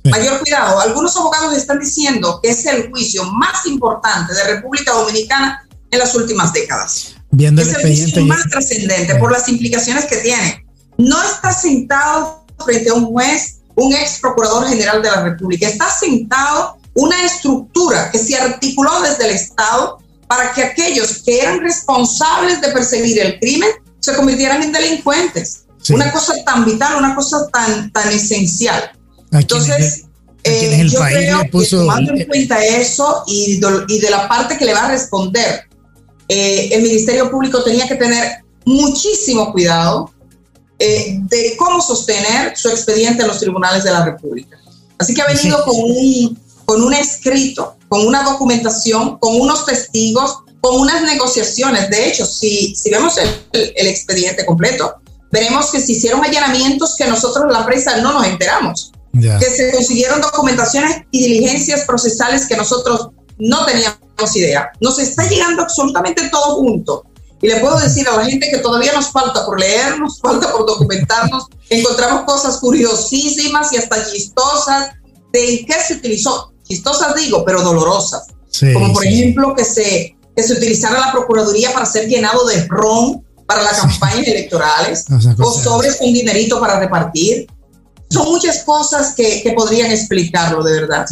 Mayor 0.06 0.40
cuidado. 0.40 0.80
Algunos 0.80 1.16
abogados 1.18 1.56
están 1.56 1.80
diciendo 1.80 2.40
que 2.42 2.50
es 2.50 2.66
el 2.66 2.90
juicio 2.90 3.26
más 3.26 3.66
importante 3.66 4.34
de 4.34 4.44
República 4.56 4.94
Dominicana 4.94 5.68
en 5.92 6.00
las 6.00 6.16
últimas 6.16 6.54
décadas. 6.54 7.16
Viendo 7.32 7.62
es 7.62 7.68
el 7.68 7.82
juicio 7.82 8.26
más 8.26 8.50
trascendente 8.50 9.16
por 9.16 9.32
las 9.32 9.48
implicaciones 9.50 10.06
que 10.06 10.18
tiene 10.18 10.66
no 11.00 11.24
está 11.24 11.52
sentado 11.54 12.46
frente 12.64 12.90
a 12.90 12.94
un 12.94 13.06
juez, 13.06 13.60
un 13.76 13.94
ex 13.94 14.20
procurador 14.20 14.68
general 14.68 15.02
de 15.02 15.10
la 15.10 15.24
República, 15.24 15.68
está 15.68 15.90
sentado 15.90 16.78
una 16.94 17.24
estructura 17.24 18.12
que 18.12 18.20
se 18.20 18.36
articuló 18.36 19.02
desde 19.02 19.26
el 19.26 19.32
Estado 19.32 20.00
para 20.28 20.54
que 20.54 20.62
aquellos 20.62 21.24
que 21.24 21.40
eran 21.40 21.62
responsables 21.62 22.60
de 22.60 22.68
perseguir 22.70 23.20
el 23.20 23.40
crimen 23.40 23.70
se 24.00 24.14
convirtieran 24.16 24.62
en 24.62 24.74
delincuentes. 24.74 25.64
Una 25.90 26.12
cosa 26.12 26.34
tan 26.44 26.66
vital, 26.66 26.98
una 26.98 27.16
cosa 27.16 27.48
tan, 27.48 27.90
tan 27.92 28.10
esencial. 28.10 28.92
Entonces, 29.32 30.04
eh, 30.44 30.86
yo 30.86 31.00
creo 31.00 31.50
que 31.50 31.66
tomando 31.68 32.14
en 32.14 32.28
cuenta 32.28 32.64
eso 32.64 33.24
y 33.26 33.60
de, 33.60 34.10
la 34.10 34.28
parte 34.28 34.58
que 34.58 34.66
le 34.66 34.74
va 34.74 34.86
a 34.86 34.92
responder, 34.92 35.62
eh, 36.28 36.70
el 36.74 36.82
Ministerio 36.82 37.32
Público 37.32 37.64
tenía 37.64 37.88
que 37.88 37.96
tener 37.96 38.44
muchísimo 38.66 39.52
cuidado 39.54 40.12
eh, 40.80 41.18
de 41.24 41.58
cómo 41.58 41.82
sostener 41.82 42.58
su 42.58 42.70
expediente 42.70 43.22
en 43.22 43.28
los 43.28 43.40
tribunales 43.40 43.84
de 43.84 43.92
la 43.92 44.06
República. 44.06 44.58
Así 44.98 45.14
que 45.14 45.22
ha 45.22 45.28
venido 45.28 45.64
con, 45.66 45.76
un, 45.76 46.40
con 46.66 46.82
un 46.82 46.94
escrito, 46.94 47.76
con 47.90 48.08
una 48.08 48.24
documentación, 48.24 49.18
con 49.20 49.40
unos 49.42 49.66
testigos, 49.66 50.40
con 50.62 50.80
unas 50.80 51.02
negociaciones. 51.04 51.90
De 51.90 52.08
hecho, 52.08 52.26
si, 52.26 52.74
si 52.76 52.90
vemos 52.90 53.18
el, 53.18 53.74
el, 53.76 53.88
expediente 53.88 54.46
completo, 54.46 54.96
veremos 55.32 55.70
que 55.72 55.82
se 55.82 55.92
hicieron 55.92 56.24
allanamientos 56.24 56.96
que 56.98 57.08
nosotros, 57.08 57.52
la 57.52 57.66
prensa, 57.66 57.98
no 57.98 58.14
nos 58.14 58.26
enteramos. 58.26 58.92
Que 59.12 59.46
se 59.46 59.72
consiguieron 59.72 60.22
documentaciones 60.22 61.02
y 61.12 61.24
diligencias 61.24 61.82
procesales 61.82 62.46
que 62.48 62.56
nosotros 62.56 63.10
no 63.38 63.66
teníamos 63.66 64.36
idea. 64.36 64.70
Nos 64.80 65.00
está 65.00 65.28
llegando 65.28 65.64
absolutamente 65.64 66.30
todo 66.30 66.56
junto 66.56 67.04
Y 67.42 67.48
le 67.48 67.60
puedo 67.60 67.80
decir 67.80 68.08
a 68.08 68.18
la 68.18 68.26
gente 68.26 68.50
que 68.50 68.58
todavía 68.58 68.94
nos 68.94 69.12
falta 69.12 69.46
por 69.46 69.60
leer, 69.60 70.00
nos 70.00 70.20
falta 70.22 70.52
por 70.52 70.66
documentarnos. 70.66 71.46
Encontramos 71.70 72.24
cosas 72.24 72.58
curiosísimas 72.58 73.72
y 73.74 73.78
hasta 73.78 74.12
chistosas 74.12 74.90
de 75.32 75.60
en 75.60 75.66
qué 75.66 75.74
se 75.86 75.96
utilizó. 75.96 76.54
Chistosas 76.68 77.16
digo, 77.16 77.44
pero 77.46 77.62
dolorosas. 77.62 78.28
Como 78.74 78.94
por 78.94 79.06
ejemplo 79.06 79.54
que 79.56 79.64
se, 79.64 80.18
que 80.36 80.44
se 80.44 80.54
utilizara 80.54 81.00
la 81.00 81.12
Procuraduría 81.12 81.72
para 81.72 81.86
ser 81.86 82.08
llenado 82.08 82.46
de 82.46 82.66
ron 82.68 83.24
para 83.46 83.64
las 83.64 83.80
campañas 83.80 84.28
electorales 84.28 85.06
o 85.40 85.52
sobres 85.52 85.98
con 85.98 86.14
dinerito 86.14 86.60
para 86.60 86.80
repartir. 86.80 87.48
Son 88.10 88.26
muchas 88.26 88.64
cosas 88.64 89.14
que, 89.16 89.42
que 89.42 89.54
podrían 89.54 89.92
explicarlo 89.92 90.64
de 90.64 90.82
verdad. 90.82 91.06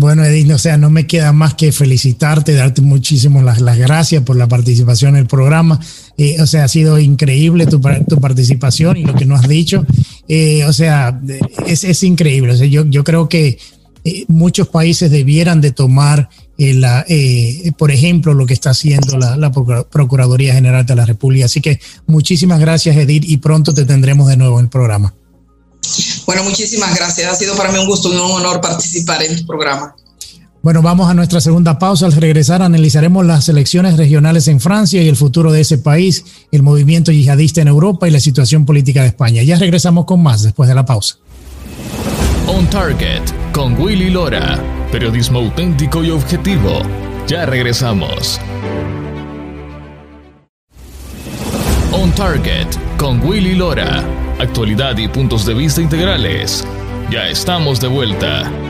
Bueno, 0.00 0.24
Edith, 0.24 0.48
o 0.52 0.58
sea, 0.58 0.76
no 0.76 0.90
me 0.90 1.08
queda 1.08 1.32
más 1.32 1.54
que 1.54 1.72
felicitarte, 1.72 2.54
darte 2.54 2.80
muchísimas 2.82 3.42
las, 3.42 3.60
las 3.60 3.76
gracias 3.76 4.22
por 4.22 4.36
la 4.36 4.46
participación 4.46 5.16
en 5.16 5.22
el 5.22 5.26
programa. 5.26 5.80
Eh, 6.16 6.40
o 6.40 6.46
sea, 6.46 6.62
ha 6.62 6.68
sido 6.68 7.00
increíble 7.00 7.66
tu, 7.66 7.80
tu 8.08 8.20
participación 8.20 8.96
y 8.96 9.04
lo 9.04 9.16
que 9.16 9.26
nos 9.26 9.40
has 9.40 9.48
dicho. 9.48 9.84
Eh, 10.28 10.64
o 10.66 10.72
sea, 10.72 11.20
es, 11.66 11.82
es 11.82 12.04
increíble. 12.04 12.52
O 12.52 12.56
sea, 12.56 12.68
yo, 12.68 12.84
yo 12.86 13.02
creo 13.02 13.28
que 13.28 13.58
eh, 14.04 14.24
muchos 14.28 14.68
países 14.68 15.10
debieran 15.10 15.60
de 15.60 15.72
tomar, 15.72 16.28
la, 16.58 17.04
por 17.76 17.90
ejemplo, 17.90 18.34
lo 18.34 18.46
que 18.46 18.54
está 18.54 18.70
haciendo 18.70 19.18
la, 19.18 19.36
la, 19.36 19.50
Procuraduría 19.50 20.54
General 20.54 20.86
de 20.86 20.94
la 20.94 21.06
República. 21.06 21.46
Así 21.46 21.60
que 21.60 21.80
muchísimas 22.06 22.60
gracias, 22.60 22.96
Edith, 22.96 23.24
y 23.26 23.38
pronto 23.38 23.74
te 23.74 23.84
tendremos 23.84 24.28
de 24.28 24.36
nuevo 24.36 24.60
en 24.60 24.66
el 24.66 24.70
programa. 24.70 25.12
Bueno, 26.26 26.44
muchísimas 26.44 26.94
gracias. 26.94 27.32
Ha 27.32 27.34
sido 27.34 27.56
para 27.56 27.72
mí 27.72 27.78
un 27.78 27.86
gusto 27.86 28.12
y 28.12 28.16
un 28.16 28.20
honor 28.20 28.60
participar 28.60 29.22
en 29.22 29.36
tu 29.38 29.46
programa. 29.46 29.94
Bueno, 30.60 30.82
vamos 30.82 31.08
a 31.08 31.14
nuestra 31.14 31.40
segunda 31.40 31.78
pausa. 31.78 32.06
Al 32.06 32.12
regresar 32.12 32.62
analizaremos 32.62 33.24
las 33.24 33.48
elecciones 33.48 33.96
regionales 33.96 34.48
en 34.48 34.60
Francia 34.60 35.02
y 35.02 35.08
el 35.08 35.16
futuro 35.16 35.52
de 35.52 35.60
ese 35.60 35.78
país, 35.78 36.24
el 36.52 36.62
movimiento 36.62 37.12
yihadista 37.12 37.62
en 37.62 37.68
Europa 37.68 38.08
y 38.08 38.10
la 38.10 38.20
situación 38.20 38.66
política 38.66 39.02
de 39.02 39.08
España. 39.08 39.42
Ya 39.42 39.56
regresamos 39.56 40.04
con 40.04 40.22
más 40.22 40.42
después 40.42 40.68
de 40.68 40.74
la 40.74 40.84
pausa. 40.84 41.16
On 42.46 42.68
Target 42.68 43.22
con 43.52 43.80
Willy 43.80 44.10
Lora. 44.10 44.62
Periodismo 44.90 45.38
auténtico 45.38 46.02
y 46.02 46.10
objetivo. 46.10 46.82
Ya 47.26 47.46
regresamos. 47.46 48.40
On 51.92 52.12
Target 52.12 52.66
con 52.98 53.26
Willy 53.26 53.54
Lora 53.54 54.27
actualidad 54.38 54.96
y 54.98 55.08
puntos 55.08 55.44
de 55.44 55.54
vista 55.54 55.80
integrales. 55.80 56.66
Ya 57.10 57.28
estamos 57.28 57.80
de 57.80 57.88
vuelta. 57.88 58.67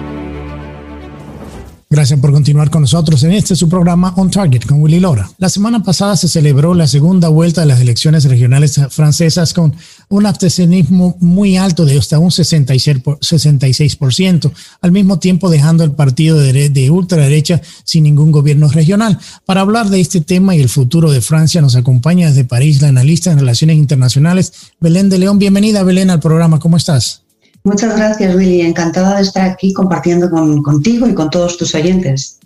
Gracias 1.90 2.20
por 2.20 2.32
continuar 2.32 2.68
con 2.68 2.82
nosotros 2.82 3.22
en 3.22 3.32
este 3.32 3.56
su 3.56 3.66
programa 3.66 4.12
On 4.18 4.30
Target 4.30 4.66
con 4.66 4.82
Willy 4.82 5.00
Lora. 5.00 5.30
La 5.38 5.48
semana 5.48 5.82
pasada 5.82 6.16
se 6.16 6.28
celebró 6.28 6.74
la 6.74 6.86
segunda 6.86 7.30
vuelta 7.30 7.62
de 7.62 7.66
las 7.66 7.80
elecciones 7.80 8.24
regionales 8.24 8.78
francesas 8.90 9.54
con 9.54 9.74
un 10.10 10.26
abstencionismo 10.26 11.16
muy 11.20 11.56
alto 11.56 11.86
de 11.86 11.98
hasta 11.98 12.18
un 12.18 12.28
66%, 12.28 14.52
al 14.82 14.92
mismo 14.92 15.18
tiempo 15.18 15.48
dejando 15.48 15.82
el 15.82 15.92
partido 15.92 16.38
de, 16.38 16.68
de 16.68 16.90
ultraderecha 16.90 17.62
sin 17.84 18.04
ningún 18.04 18.32
gobierno 18.32 18.68
regional. 18.68 19.18
Para 19.46 19.62
hablar 19.62 19.88
de 19.88 20.02
este 20.02 20.20
tema 20.20 20.54
y 20.54 20.60
el 20.60 20.68
futuro 20.68 21.10
de 21.10 21.22
Francia 21.22 21.62
nos 21.62 21.74
acompaña 21.74 22.28
desde 22.28 22.44
París 22.44 22.82
la 22.82 22.88
analista 22.88 23.32
en 23.32 23.38
relaciones 23.38 23.78
internacionales 23.78 24.52
Belén 24.78 25.08
de 25.08 25.16
León. 25.16 25.38
Bienvenida 25.38 25.82
Belén 25.84 26.10
al 26.10 26.20
programa, 26.20 26.58
¿cómo 26.58 26.76
estás? 26.76 27.22
Muchas 27.68 27.94
gracias, 27.94 28.34
Willy. 28.34 28.62
Encantada 28.62 29.16
de 29.16 29.22
estar 29.22 29.46
aquí 29.46 29.74
compartiendo 29.74 30.30
contigo 30.30 31.06
y 31.06 31.12
con 31.12 31.28
todos 31.28 31.58
tus 31.58 31.74
oyentes. 31.74 32.38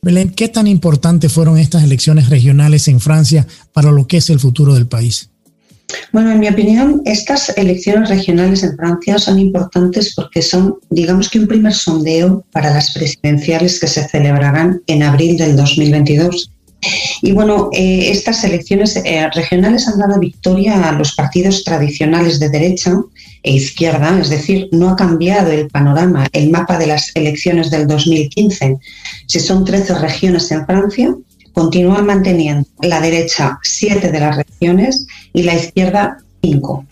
Belén, 0.00 0.30
¿qué 0.30 0.48
tan 0.48 0.68
importantes 0.68 1.32
fueron 1.32 1.58
estas 1.58 1.82
elecciones 1.82 2.28
regionales 2.28 2.86
en 2.86 3.00
Francia 3.00 3.44
para 3.72 3.90
lo 3.90 4.06
que 4.06 4.18
es 4.18 4.30
el 4.30 4.38
futuro 4.38 4.74
del 4.74 4.86
país? 4.86 5.30
Bueno, 6.12 6.30
en 6.30 6.38
mi 6.38 6.48
opinión, 6.48 7.02
estas 7.04 7.56
elecciones 7.58 8.08
regionales 8.08 8.62
en 8.62 8.76
Francia 8.76 9.18
son 9.18 9.40
importantes 9.40 10.14
porque 10.14 10.42
son, 10.42 10.76
digamos 10.90 11.28
que 11.28 11.40
un 11.40 11.48
primer 11.48 11.74
sondeo 11.74 12.44
para 12.52 12.72
las 12.72 12.92
presidenciales 12.92 13.80
que 13.80 13.88
se 13.88 14.08
celebrarán 14.08 14.80
en 14.86 15.02
abril 15.02 15.36
del 15.36 15.56
2022. 15.56 16.51
Y 17.24 17.30
bueno, 17.30 17.70
eh, 17.72 18.10
estas 18.10 18.42
elecciones 18.42 18.96
eh, 18.96 19.30
regionales 19.32 19.86
han 19.86 20.00
dado 20.00 20.18
victoria 20.18 20.88
a 20.88 20.92
los 20.92 21.14
partidos 21.14 21.62
tradicionales 21.62 22.40
de 22.40 22.48
derecha 22.48 23.00
e 23.44 23.52
izquierda, 23.52 24.18
es 24.20 24.28
decir, 24.28 24.68
no 24.72 24.90
ha 24.90 24.96
cambiado 24.96 25.52
el 25.52 25.68
panorama, 25.68 26.26
el 26.32 26.50
mapa 26.50 26.78
de 26.78 26.88
las 26.88 27.12
elecciones 27.14 27.70
del 27.70 27.86
2015. 27.86 28.76
Si 29.26 29.38
son 29.38 29.64
13 29.64 30.00
regiones 30.00 30.50
en 30.50 30.66
Francia, 30.66 31.14
continúan 31.52 32.06
manteniendo 32.06 32.68
la 32.80 33.00
derecha 33.00 33.56
7 33.62 34.10
de 34.10 34.20
las 34.20 34.36
regiones 34.36 35.06
y 35.32 35.44
la 35.44 35.54
izquierda 35.54 36.18
5. 36.42 36.86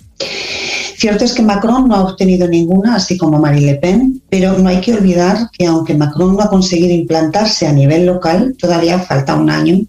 Cierto 0.97 1.25
es 1.25 1.33
que 1.33 1.43
Macron 1.43 1.89
no 1.89 1.95
ha 1.97 2.03
obtenido 2.03 2.47
ninguna, 2.47 2.97
así 2.97 3.17
como 3.17 3.41
Marine 3.41 3.73
Le 3.73 3.79
Pen, 3.79 4.23
pero 4.29 4.59
no 4.59 4.69
hay 4.69 4.81
que 4.81 4.93
olvidar 4.93 5.49
que 5.51 5.67
aunque 5.67 5.95
Macron 5.95 6.37
no 6.37 6.43
ha 6.43 6.51
conseguido 6.51 6.93
implantarse 6.93 7.67
a 7.67 7.73
nivel 7.73 8.07
local, 8.07 8.55
todavía 8.59 8.99
falta 8.99 9.35
un 9.35 9.49
año 9.49 9.81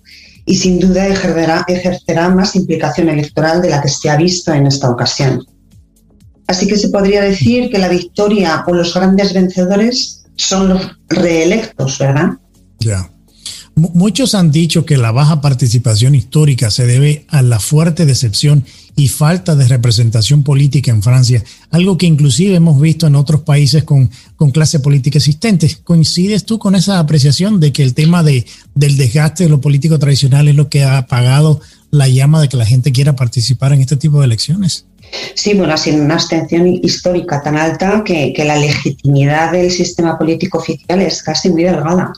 y 0.45 0.55
sin 0.55 0.79
duda 0.79 1.07
ejercerá, 1.07 2.29
más 2.29 2.55
implicación 2.55 3.09
electoral 3.09 3.61
de 3.61 3.69
la 3.69 3.81
que 3.81 3.89
se 3.89 4.09
ha 4.09 4.17
visto 4.17 4.53
en 4.53 4.67
esta 4.67 4.89
ocasión. 4.89 5.45
Así 6.47 6.67
que 6.67 6.77
se 6.77 6.89
podría 6.89 7.21
decir 7.21 7.69
que 7.69 7.77
la 7.77 7.87
victoria 7.87 8.63
o 8.67 8.73
los 8.73 8.93
grandes 8.93 9.33
vencedores 9.33 10.23
son 10.35 10.69
los 10.69 10.81
reelectos, 11.07 11.99
¿verdad? 11.99 12.31
Ya. 12.79 13.09
Muchos 13.75 14.35
han 14.35 14.51
dicho 14.51 14.85
que 14.85 14.97
la 14.97 15.11
baja 15.11 15.39
participación 15.39 16.13
histórica 16.13 16.69
se 16.69 16.85
debe 16.85 17.25
a 17.29 17.41
la 17.41 17.59
fuerte 17.59 18.05
decepción 18.05 18.65
y 18.97 19.07
falta 19.07 19.55
de 19.55 19.67
representación 19.67 20.43
política 20.43 20.91
en 20.91 21.01
Francia, 21.01 21.43
algo 21.69 21.97
que 21.97 22.05
inclusive 22.05 22.55
hemos 22.55 22.79
visto 22.81 23.07
en 23.07 23.15
otros 23.15 23.41
países 23.41 23.85
con, 23.85 24.09
clase 24.51 24.81
política 24.81 25.19
existente. 25.19 25.77
¿Coincides 25.83 26.45
tú 26.45 26.59
con 26.59 26.75
esa 26.75 26.99
apreciación 26.99 27.59
de 27.59 27.71
que 27.71 27.83
el 27.83 27.93
tema 27.93 28.23
de, 28.23 28.45
del 28.75 28.97
desgaste 28.97 29.45
de 29.45 29.49
lo 29.49 29.61
político 29.61 29.97
tradicional 29.97 30.49
es 30.49 30.55
lo 30.55 30.67
que 30.67 30.83
ha 30.83 30.97
apagado 30.97 31.61
la 31.91 32.09
llama 32.09 32.41
de 32.41 32.49
que 32.49 32.57
la 32.57 32.65
gente 32.65 32.91
quiera 32.91 33.15
participar 33.15 33.71
en 33.73 33.81
este 33.81 33.95
tipo 33.95 34.19
de 34.19 34.25
elecciones? 34.25 34.85
Sí, 35.33 35.53
bueno, 35.53 35.73
ha 35.73 35.77
sido 35.77 36.03
una 36.03 36.15
abstención 36.15 36.67
histórica 36.67 37.41
tan 37.41 37.57
alta 37.57 38.03
que, 38.05 38.33
la 38.45 38.55
legitimidad 38.55 39.51
del 39.51 39.71
sistema 39.71 40.17
político 40.17 40.57
oficial 40.57 41.01
es 41.01 41.21
casi 41.21 41.49
muy 41.49 41.63
delgada. 41.63 42.11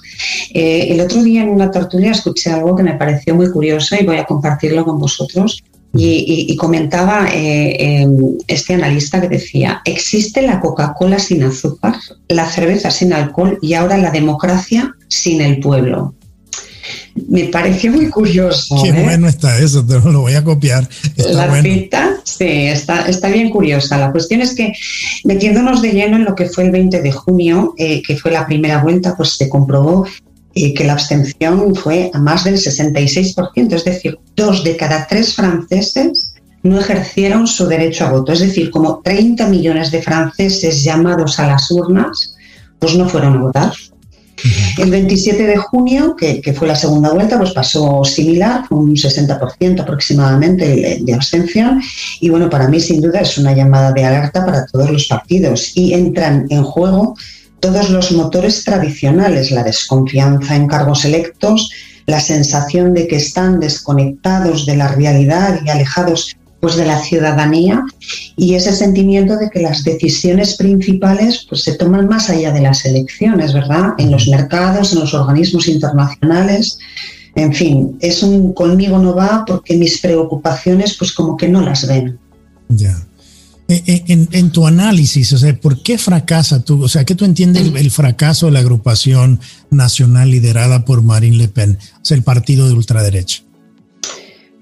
Eh, 0.54 0.88
el 0.90 1.02
otro 1.02 1.22
día 1.24 1.44
en 1.44 1.50
una 1.50 1.70
tertulia 1.70 2.12
escuché 2.12 2.52
algo 2.52 2.76
que 2.76 2.84
me 2.84 2.94
pareció 2.94 3.36
muy 3.36 3.52
curioso 3.52 3.96
y 4.00 4.06
voy 4.06 4.18
a 4.18 4.26
compartirlo 4.26 4.86
con 4.86 5.00
vosotros. 5.00 5.64
Y, 5.96 6.56
comentaba 6.58 7.28
eh, 7.32 8.02
em, 8.02 8.38
este 8.48 8.74
analista 8.74 9.22
que 9.22 9.30
decía, 9.30 9.82
existe 9.86 10.42
la 10.42 10.60
Coca-Cola 10.60 11.20
sin 11.20 11.44
azúcar, 11.44 11.96
la 12.30 12.48
cerveza 12.48 12.90
sin 12.90 13.14
alcohol 13.14 13.60
y 13.62 13.76
ahora 13.76 14.00
la 14.00 14.10
democracia 14.10 14.96
sin 15.08 15.42
el 15.42 15.60
pueblo 15.60 16.16
me 17.16 17.46
pareció 17.46 17.92
muy 17.92 18.10
curioso. 18.10 18.76
Qué 18.84 18.90
¿eh? 18.90 19.04
bueno 19.04 19.28
está 19.28 19.58
eso, 19.60 19.86
te 19.86 20.00
lo 20.00 20.22
voy 20.22 20.34
a 20.34 20.44
copiar. 20.44 20.88
la 21.18 21.62
cita, 21.62 22.18
sí, 22.24 22.46
está, 22.68 23.08
está 23.08 23.30
bien 23.30 23.50
curiosa. 23.50 23.98
La 23.98 24.12
cuestión 24.12 24.42
es 24.42 24.56
que 24.56 24.74
metiéndonos 25.24 25.82
de 25.82 25.92
lleno 25.92 26.18
en 26.18 26.26
lo 26.26 26.36
que 26.36 26.48
fue 26.48 26.66
el 26.66 26.72
20 26.72 27.02
de 27.02 27.12
junio, 27.12 27.74
eh, 27.78 28.02
que 28.02 28.18
fue 28.18 28.32
la 28.32 28.46
primera 28.46 28.82
vuelta, 28.82 29.16
pues 29.16 29.38
se 29.38 29.50
comprobó 29.50 30.06
eh, 30.56 30.74
que 30.74 30.84
la 30.84 30.94
abstención 30.94 31.76
fue 31.76 32.12
a 32.14 32.20
más 32.20 32.44
del 32.44 32.56
66%, 32.56 33.74
es 33.74 33.86
decir, 33.86 34.20
dos 34.36 34.64
de 34.64 34.76
cada 34.78 35.08
tres 35.08 35.36
franceses 35.36 36.34
no 36.64 36.80
ejercieron 36.80 37.46
su 37.46 37.68
derecho 37.68 38.06
a 38.06 38.12
voto. 38.12 38.32
Es 38.32 38.40
decir, 38.40 38.72
como 38.72 39.02
30 39.04 39.48
millones 39.50 39.92
de 39.92 40.02
franceses 40.02 40.84
llamados 40.84 41.40
a 41.40 41.48
las 41.48 41.70
urnas, 41.72 42.36
pues 42.80 42.96
no 42.96 43.08
fueron 43.08 43.38
a 43.38 43.42
votar. 43.42 43.72
El 44.78 44.90
27 44.90 45.46
de 45.46 45.58
junio, 45.58 46.16
que, 46.16 46.54
fue 46.54 46.68
la 46.68 46.76
segunda 46.76 47.12
vuelta, 47.14 47.38
pues 47.38 47.52
pasó 47.52 48.04
similar, 48.04 48.64
un 48.70 48.96
60% 48.96 49.82
aproximadamente 49.82 51.00
de 51.02 51.14
abstención. 51.14 51.82
Y 52.20 52.30
bueno, 52.30 52.50
para 52.50 52.68
mí 52.68 52.80
sin 52.80 53.02
duda 53.02 53.22
es 53.22 53.38
una 53.38 53.54
llamada 53.54 53.92
de 53.92 54.04
alerta 54.04 54.46
para 54.46 54.66
todos 54.66 54.90
los 54.90 55.06
partidos 55.06 55.72
y 55.76 55.94
entran 55.94 56.46
en 56.50 56.64
juego 56.64 57.16
todos 57.60 57.90
los 57.90 58.12
motores 58.12 58.64
tradicionales, 58.66 59.52
la 59.52 59.64
desconfianza 59.64 60.56
en 60.56 60.68
cargos 60.68 61.06
electos, 61.06 61.70
la 62.06 62.20
sensación 62.20 62.94
de 62.94 63.08
que 63.08 63.16
están 63.16 63.60
desconectados 63.62 64.66
de 64.66 64.76
la 64.76 64.90
realidad 64.90 65.62
y 65.64 65.70
alejados 65.70 66.36
pues 66.64 66.78
de 66.78 66.86
la 66.86 66.98
ciudadanía 67.04 67.84
y 68.38 68.54
ese 68.54 68.74
sentimiento 68.74 69.36
de 69.36 69.50
que 69.50 69.60
las 69.60 69.84
decisiones 69.84 70.56
principales 70.56 71.46
pues 71.50 71.62
se 71.62 71.74
toman 71.74 72.08
más 72.08 72.30
allá 72.30 72.54
de 72.54 72.62
las 72.62 72.86
elecciones, 72.86 73.52
¿verdad? 73.52 73.90
En 73.98 74.10
los 74.10 74.30
mercados, 74.30 74.94
en 74.94 75.02
los 75.02 75.14
organismos 75.14 75.68
internacionales. 75.68 76.80
En 77.36 77.54
fin, 77.54 77.98
es 78.00 78.24
un 78.24 78.54
conmigo 78.54 78.98
no 78.98 79.14
va 79.14 79.44
porque 79.46 79.76
mis 79.76 80.00
preocupaciones 80.00 80.96
pues 80.98 81.12
como 81.12 81.36
que 81.36 81.50
no 81.50 81.60
las 81.60 81.86
ven. 81.86 82.18
Ya. 82.70 82.98
Eh, 83.68 83.84
eh, 83.86 84.04
en, 84.08 84.30
en, 84.32 84.50
tu 84.50 84.66
análisis, 84.66 85.34
o 85.34 85.38
sea, 85.38 85.54
¿por 85.60 85.84
qué 85.84 85.98
fracasa 85.98 86.64
tú? 86.64 86.82
O 86.82 86.88
sea, 86.88 87.04
¿qué 87.04 87.14
tú 87.14 87.26
entiendes 87.26 87.74
el, 87.76 87.92
fracaso 87.92 88.46
de 88.46 88.54
la 88.54 88.60
agrupación 88.60 89.42
nacional 89.70 90.32
liderada 90.32 90.86
por 90.86 91.02
Marine 91.02 91.36
Le 91.36 91.50
Pen, 91.50 91.78
o 91.96 92.06
sea, 92.06 92.16
el 92.16 92.24
partido 92.24 92.70
de 92.70 92.74
ultraderecha? 92.74 93.44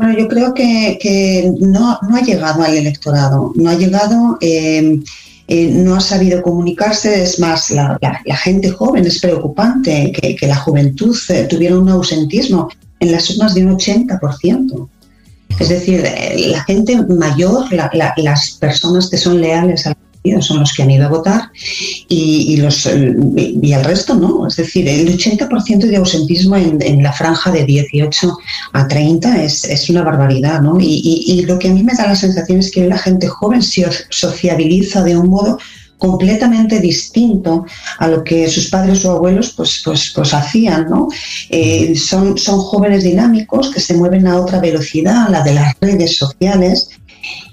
Bueno, 0.01 0.17
yo 0.17 0.27
creo 0.27 0.51
que, 0.55 1.53
no, 1.59 1.99
ha 2.01 2.21
llegado 2.21 2.63
al 2.63 2.75
electorado, 2.75 3.53
no 3.55 3.69
ha 3.69 3.75
llegado, 3.75 4.35
eh, 4.41 4.99
eh, 5.47 5.67
no 5.67 5.93
ha 5.93 5.99
sabido 5.99 6.41
comunicarse, 6.41 7.21
es 7.21 7.39
más, 7.39 7.69
la, 7.69 7.99
gente 8.43 8.71
joven 8.71 9.05
es 9.05 9.19
preocupante 9.19 10.11
que, 10.11 10.47
la 10.47 10.55
juventud 10.55 11.15
eh, 11.29 11.45
tuviera 11.47 11.77
un 11.77 11.87
ausentismo 11.87 12.67
en 12.99 13.11
las 13.11 13.25
sumas 13.25 13.53
de 13.53 13.63
un 13.63 13.77
80%. 13.77 14.89
Es 15.59 15.69
decir, 15.69 16.03
la 16.47 16.63
gente 16.63 16.99
mayor, 17.03 17.65
las 17.71 18.51
personas 18.53 19.07
que 19.07 19.17
son 19.19 19.39
leales 19.39 19.85
al 20.29 20.43
son 20.43 20.59
los 20.59 20.73
que 20.73 20.83
han 20.83 20.91
ido 20.91 21.05
a 21.05 21.09
votar 21.09 21.51
y, 22.07 22.57
los, 22.57 22.85
y 22.85 23.73
el 23.73 23.83
resto 23.83 24.13
no. 24.13 24.47
Es 24.47 24.55
decir, 24.55 24.87
el 24.87 25.17
80% 25.17 25.87
de 25.87 25.97
ausentismo 25.97 26.55
en, 26.55 27.01
la 27.01 27.11
franja 27.11 27.51
de 27.51 27.65
18 27.65 28.37
a 28.73 28.87
30 28.87 29.43
es, 29.43 29.89
una 29.89 30.03
barbaridad. 30.03 30.61
¿no? 30.61 30.77
Y, 30.79 31.43
lo 31.47 31.57
que 31.57 31.69
a 31.69 31.73
mí 31.73 31.83
me 31.83 31.95
da 31.95 32.07
la 32.07 32.15
sensación 32.15 32.59
es 32.59 32.71
que 32.71 32.87
la 32.87 32.97
gente 32.97 33.27
joven 33.27 33.63
se 33.63 33.87
sociabiliza 34.09 35.03
de 35.03 35.17
un 35.17 35.29
modo 35.29 35.57
completamente 35.97 36.79
distinto 36.79 37.65
a 37.99 38.07
lo 38.07 38.23
que 38.23 38.49
sus 38.49 38.69
padres 38.69 39.05
o 39.05 39.11
abuelos 39.11 39.53
pues, 39.55 39.81
pues, 39.85 40.11
pues 40.15 40.33
hacían. 40.33 40.89
¿no? 40.89 41.07
Eh, 41.49 41.95
son, 41.95 42.37
son 42.37 42.59
jóvenes 42.59 43.03
dinámicos 43.03 43.71
que 43.71 43.79
se 43.79 43.95
mueven 43.95 44.27
a 44.27 44.39
otra 44.39 44.59
velocidad, 44.59 45.29
la 45.29 45.43
de 45.43 45.53
las 45.53 45.75
redes 45.79 46.17
sociales, 46.17 46.89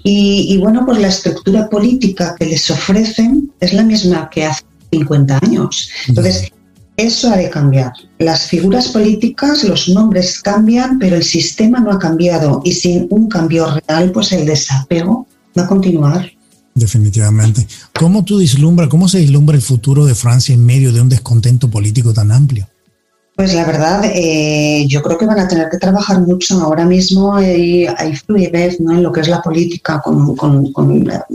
y, 0.03 0.57
bueno, 0.57 0.85
pues 0.85 0.99
la 0.99 1.09
estructura 1.09 1.69
política 1.69 2.35
que 2.37 2.45
les 2.45 2.69
ofrecen 2.71 3.51
es 3.59 3.73
la 3.73 3.83
misma 3.83 4.29
que 4.29 4.45
hace 4.45 4.63
50 4.91 5.39
años. 5.43 5.89
Entonces, 6.07 6.51
eso 6.97 7.31
ha 7.31 7.37
de 7.37 7.49
cambiar. 7.49 7.93
Las 8.17 8.47
figuras 8.47 8.89
políticas, 8.89 9.63
los 9.63 9.87
nombres 9.89 10.41
cambian, 10.41 10.99
pero 10.99 11.15
el 11.15 11.23
sistema 11.23 11.79
no 11.79 11.91
ha 11.91 11.99
cambiado. 11.99 12.61
Y 12.63 12.73
sin 12.73 13.07
un 13.09 13.29
cambio 13.29 13.67
real, 13.87 14.11
pues 14.11 14.31
el 14.31 14.45
desapego 14.45 15.27
va 15.57 15.63
a 15.63 15.67
continuar. 15.67 16.31
Definitivamente. 16.75 17.67
¿Cómo 17.93 18.23
tú 18.23 18.39
vislumbras, 18.39 18.89
cómo 18.89 19.07
se 19.07 19.19
vislumbra 19.19 19.55
el 19.55 19.61
futuro 19.61 20.05
de 20.05 20.15
Francia 20.15 20.53
en 20.55 20.65
medio 20.65 20.91
de 20.93 21.01
un 21.01 21.09
descontento 21.09 21.69
político 21.69 22.13
tan 22.13 22.31
amplio? 22.31 22.67
Pues 23.39 23.53
la 23.53 23.63
verdad, 23.63 24.01
eh, 24.03 24.85
yo 24.89 25.01
creo 25.01 25.17
que 25.17 25.25
van 25.25 25.39
a 25.39 25.47
tener 25.47 25.69
que 25.69 25.77
trabajar 25.77 26.19
mucho. 26.19 26.59
Ahora 26.59 26.83
mismo 26.83 27.35
hay, 27.35 27.87
fluidez 28.27 28.81
¿no? 28.81 28.91
en 28.91 29.01
lo 29.01 29.13
que 29.13 29.21
es 29.21 29.29
la 29.29 29.41
política, 29.41 30.03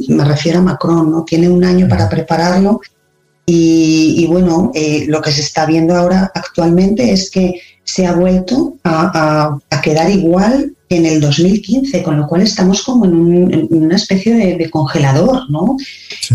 me 0.06 0.24
refiero 0.26 0.58
a 0.58 0.62
Macron, 0.62 1.10
¿no? 1.10 1.24
tiene 1.24 1.48
un 1.48 1.64
año 1.64 1.88
para 1.88 2.06
prepararlo 2.10 2.82
y, 3.46 4.26
bueno, 4.28 4.70
eh, 4.74 5.06
lo 5.08 5.22
que 5.22 5.32
se 5.32 5.40
está 5.40 5.64
viendo 5.64 5.96
ahora 5.96 6.30
actualmente 6.34 7.10
es 7.10 7.30
que 7.30 7.62
se 7.82 8.06
ha 8.06 8.12
vuelto 8.12 8.76
a, 8.84 9.58
quedar 9.82 10.10
igual 10.10 10.74
que 10.86 10.96
en 10.98 11.06
el 11.06 11.22
2015, 11.22 12.02
con 12.02 12.18
lo 12.18 12.26
cual 12.26 12.42
estamos 12.42 12.82
como 12.82 13.06
en, 13.06 13.66
una 13.70 13.96
especie 13.96 14.58
de, 14.58 14.70
congelador. 14.70 15.48
¿no? 15.48 15.78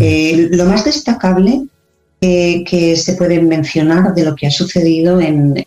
Eh, 0.00 0.48
lo 0.50 0.64
más 0.64 0.84
destacable 0.84 1.62
que 2.20 2.96
se 2.96 3.14
puede 3.14 3.40
mencionar 3.40 4.14
de 4.14 4.24
lo 4.24 4.34
que 4.36 4.46
ha 4.46 4.50
sucedido 4.50 5.20
en, 5.20 5.64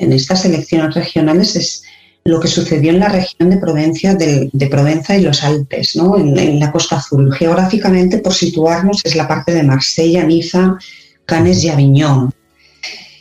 estas 0.00 0.44
elecciones 0.44 0.94
regionales 0.94 1.54
es 1.54 1.84
lo 2.24 2.40
que 2.40 2.48
sucedió 2.48 2.90
en 2.90 2.98
la 2.98 3.08
región 3.08 3.50
de 3.50 3.58
Provencia, 3.58 4.14
de, 4.14 4.68
Provenza 4.68 5.16
y 5.16 5.22
los 5.22 5.44
Alpes, 5.44 5.94
¿no? 5.94 6.18
en, 6.18 6.58
la 6.58 6.72
Costa 6.72 6.96
Azul. 6.96 7.32
Geográficamente, 7.32 8.18
por 8.18 8.34
situarnos, 8.34 9.00
es 9.04 9.14
la 9.14 9.28
parte 9.28 9.54
de 9.54 9.62
Marsella, 9.62 10.24
Niza, 10.24 10.76
Cannes 11.24 11.62
y 11.62 11.68
Aviñón. 11.68 12.34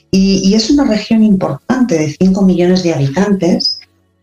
Y, 0.09 0.53
es 0.55 0.69
una 0.69 0.85
región 0.85 1.23
importante 1.23 1.97
de 1.97 2.15
5 2.17 2.41
millones 2.43 2.83
de 2.83 2.93
habitantes, 2.93 3.79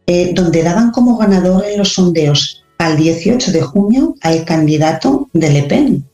eh, 0.06 0.32
donde 0.34 0.62
daban 0.62 0.90
como 0.90 1.16
ganador 1.16 1.64
en 1.64 1.78
los 1.78 1.92
sondeos 1.92 2.64
al 2.78 2.96
18 2.96 3.52
de 3.52 3.62
junio 3.62 4.16
al 4.22 4.44
candidato 4.44 5.28
de 5.32 5.50
Le 5.50 5.62
Pen, 5.64 6.04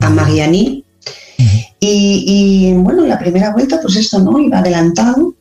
a 0.00 0.08
Mariani 0.08 0.83
y, 1.80 2.72
bueno, 2.74 3.06
la 3.06 3.18
primera 3.18 3.52
vuelta, 3.52 3.80
pues 3.80 3.96
esto, 3.96 4.18
¿no? 4.20 4.38
Iba 4.38 4.58
adelantado, 4.58 5.34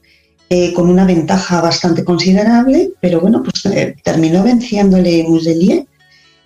eh, 0.55 0.71
con 0.71 0.87
una 0.87 1.03
ventaja 1.03 1.61
bastante 1.61 2.03
considerable, 2.03 2.91
pero 3.01 3.19
bueno, 3.19 3.41
pues 3.41 3.65
eh, 3.65 3.95
terminó 4.03 4.43
venciéndole 4.43 5.25
Muselier. 5.27 5.87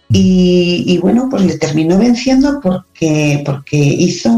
Y, 0.09 0.97
bueno, 1.01 1.27
pues 1.29 1.43
le 1.43 1.57
terminó 1.57 1.97
venciendo 1.97 2.61
porque, 2.63 3.43
porque 3.45 3.75
hizo 3.75 4.29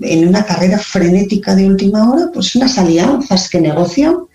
en 0.00 0.26
una 0.26 0.46
carrera 0.46 0.78
frenética 0.78 1.54
de 1.54 1.66
última 1.66 2.10
hora, 2.10 2.30
pues 2.32 2.56
unas 2.56 2.78
alianzas 2.78 3.50
que 3.50 3.60
negoció 3.60 4.30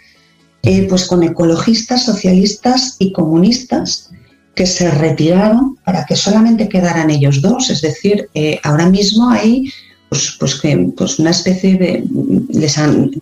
eh, 0.62 0.86
pues 0.88 1.08
con 1.08 1.24
ecologistas, 1.24 2.04
socialistas 2.04 2.96
y 3.00 3.12
comunistas 3.12 4.12
que 4.54 4.68
se 4.68 4.92
retiraron 4.92 5.78
para 5.84 6.06
que 6.06 6.16
solamente 6.16 6.70
quedaran 6.70 7.10
ellos 7.10 7.42
dos. 7.42 7.72
Es 7.72 7.82
decir, 7.82 8.30
ahora 8.64 8.88
mismo 8.88 9.32
hay 9.32 9.72
pues, 10.10 10.36
pues, 10.40 10.56
que 10.56 10.92
pues 10.98 11.20
una 11.20 11.30
especie 11.30 11.78
de 11.78 12.04
les 12.50 12.76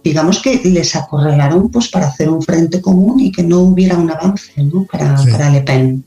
digamos 0.04 0.42
que 0.42 0.62
les 0.64 0.96
acorralaron 0.96 1.70
pues 1.70 1.90
para 1.90 2.08
hacer 2.08 2.30
un 2.30 2.42
frente 2.42 2.82
común 2.82 3.20
y 3.20 3.32
que 3.32 3.44
no 3.44 3.60
hubiera 3.60 3.98
un 3.98 4.10
avance 4.10 4.52
para, 4.90 5.50
Le 5.52 5.62
Pen. 5.62 6.04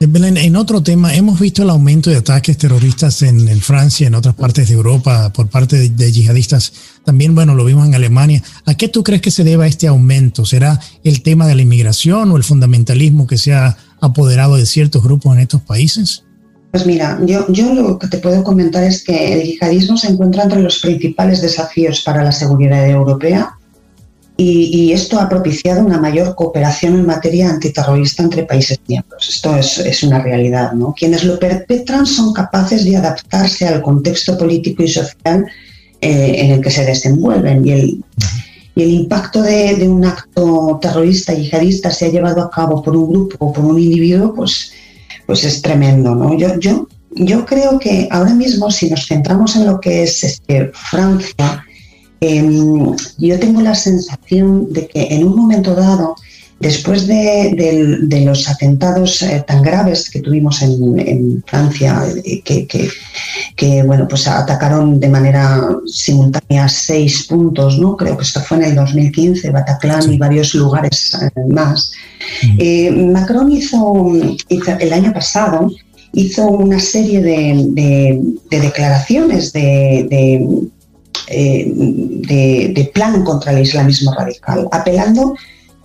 Eh, 0.00 0.08
en 0.10 0.56
otro 0.56 0.82
tema, 0.82 1.14
hemos 1.14 1.38
visto 1.38 1.62
el 1.62 1.70
aumento 1.70 2.10
de 2.10 2.16
ataques 2.16 2.58
terroristas 2.58 3.22
en, 3.22 3.60
Francia, 3.60 4.08
en 4.08 4.16
otras 4.16 4.34
partes 4.34 4.66
de 4.66 4.74
Europa, 4.74 5.32
por 5.32 5.46
parte 5.46 5.78
de, 5.78 5.90
de, 5.90 6.10
yihadistas. 6.10 6.72
También, 7.04 7.36
bueno, 7.36 7.54
lo 7.54 7.64
vimos 7.64 7.86
en 7.86 7.94
Alemania. 7.94 8.42
¿A 8.66 8.74
qué 8.74 8.88
tú 8.88 9.04
crees 9.04 9.22
que 9.22 9.30
se 9.30 9.44
deba 9.44 9.68
este 9.68 9.86
aumento? 9.86 10.44
¿Será 10.44 10.80
el 11.04 11.22
tema 11.22 11.46
de 11.46 11.54
la 11.54 11.62
inmigración 11.62 12.32
o 12.32 12.36
el 12.36 12.42
fundamentalismo 12.42 13.28
que 13.28 13.38
se 13.38 13.52
ha 13.52 13.76
apoderado 14.00 14.56
de 14.56 14.66
ciertos 14.66 15.04
grupos 15.04 15.36
en 15.36 15.42
estos 15.42 15.62
países? 15.62 16.24
Pues 16.72 16.86
mira, 16.86 17.18
yo, 17.26 17.44
yo 17.48 17.74
lo 17.74 17.98
que 17.98 18.08
te 18.08 18.16
puedo 18.16 18.42
comentar 18.42 18.82
es 18.82 19.04
que 19.04 19.34
el 19.34 19.42
yihadismo 19.42 19.98
se 19.98 20.08
encuentra 20.08 20.44
entre 20.44 20.62
los 20.62 20.78
principales 20.78 21.42
desafíos 21.42 22.00
para 22.00 22.24
la 22.24 22.32
seguridad 22.32 22.88
europea 22.88 23.58
y, 24.38 24.90
esto 24.92 25.20
ha 25.20 25.28
propiciado 25.28 25.84
una 25.84 26.00
mayor 26.00 26.34
cooperación 26.34 26.94
en 26.94 27.06
materia 27.06 27.50
antiterrorista 27.50 28.22
entre 28.22 28.44
países 28.44 28.80
miembros. 28.88 29.28
Esto 29.28 29.54
es, 29.54 30.02
una 30.02 30.20
realidad. 30.20 30.72
¿no? 30.72 30.94
Quienes 30.94 31.24
lo 31.24 31.38
perpetran 31.38 32.06
son 32.06 32.32
capaces 32.32 32.84
de 32.84 32.96
adaptarse 32.96 33.68
al 33.68 33.82
contexto 33.82 34.38
político 34.38 34.82
y 34.82 34.88
social 34.88 35.46
eh, 36.00 36.34
en 36.38 36.52
el 36.52 36.60
que 36.62 36.70
se 36.70 36.86
desenvuelven 36.86 37.66
y 37.66 37.70
el, 37.72 38.04
y 38.74 38.82
el 38.82 38.90
impacto 38.90 39.42
de, 39.42 39.76
de, 39.76 39.86
un 39.86 40.04
acto 40.04 40.78
terrorista 40.80 41.34
yihadista 41.34 41.90
se 41.90 42.06
ha 42.06 42.08
llevado 42.08 42.42
a 42.42 42.50
cabo 42.50 42.82
por 42.82 42.96
un 42.96 43.10
grupo 43.10 43.36
o 43.38 43.52
por 43.52 43.64
un 43.64 43.78
individuo, 43.78 44.34
pues 44.34 44.72
pues 45.26 45.44
es 45.44 45.62
tremendo, 45.62 46.14
¿no? 46.14 46.36
Yo, 46.36 46.58
yo, 46.58 46.88
yo 47.10 47.44
creo 47.44 47.78
que 47.78 48.08
ahora 48.10 48.34
mismo, 48.34 48.70
si 48.70 48.90
nos 48.90 49.06
centramos 49.06 49.56
en 49.56 49.66
lo 49.66 49.80
que 49.80 50.02
es 50.04 50.24
este, 50.24 50.70
Francia, 50.74 51.64
em, 52.20 52.94
yo 53.18 53.38
tengo 53.38 53.60
la 53.60 53.74
sensación 53.74 54.72
de 54.72 54.88
que 54.88 55.08
en 55.14 55.24
un 55.24 55.36
momento 55.36 55.74
dado, 55.74 56.14
después 56.62 57.06
de, 57.08 58.22
los 58.24 58.48
atentados 58.48 59.20
eh, 59.22 59.44
tan 59.46 59.62
graves 59.62 60.08
que 60.08 60.20
tuvimos 60.20 60.62
en, 60.62 61.42
Francia, 61.44 62.04
eh, 62.24 62.40
que, 63.56 63.82
bueno, 63.82 64.06
pues 64.08 64.28
atacaron 64.28 65.00
de 65.00 65.08
manera 65.08 65.68
simultánea 65.86 66.68
seis 66.68 67.26
puntos, 67.28 67.78
¿no? 67.78 67.96
Creo 67.96 68.16
que 68.16 68.22
esto 68.22 68.40
fue 68.40 68.58
en 68.58 68.64
el 68.64 68.74
2015, 68.76 69.50
Bataclan 69.50 70.12
y 70.12 70.18
varios 70.18 70.54
lugares 70.54 71.18
eh, 71.20 71.30
más. 71.48 71.92
Macron 73.12 73.50
hizo, 73.50 74.12
el 74.48 74.92
año 74.92 75.12
pasado 75.12 75.68
hizo 76.12 76.46
una 76.46 76.78
serie 76.78 77.20
de, 77.20 78.20
declaraciones 78.50 79.52
de, 79.52 80.70
de, 81.28 82.90
plan 82.94 83.24
contra 83.24 83.50
el 83.50 83.62
islamismo 83.62 84.14
radical, 84.14 84.68
apelando 84.70 85.34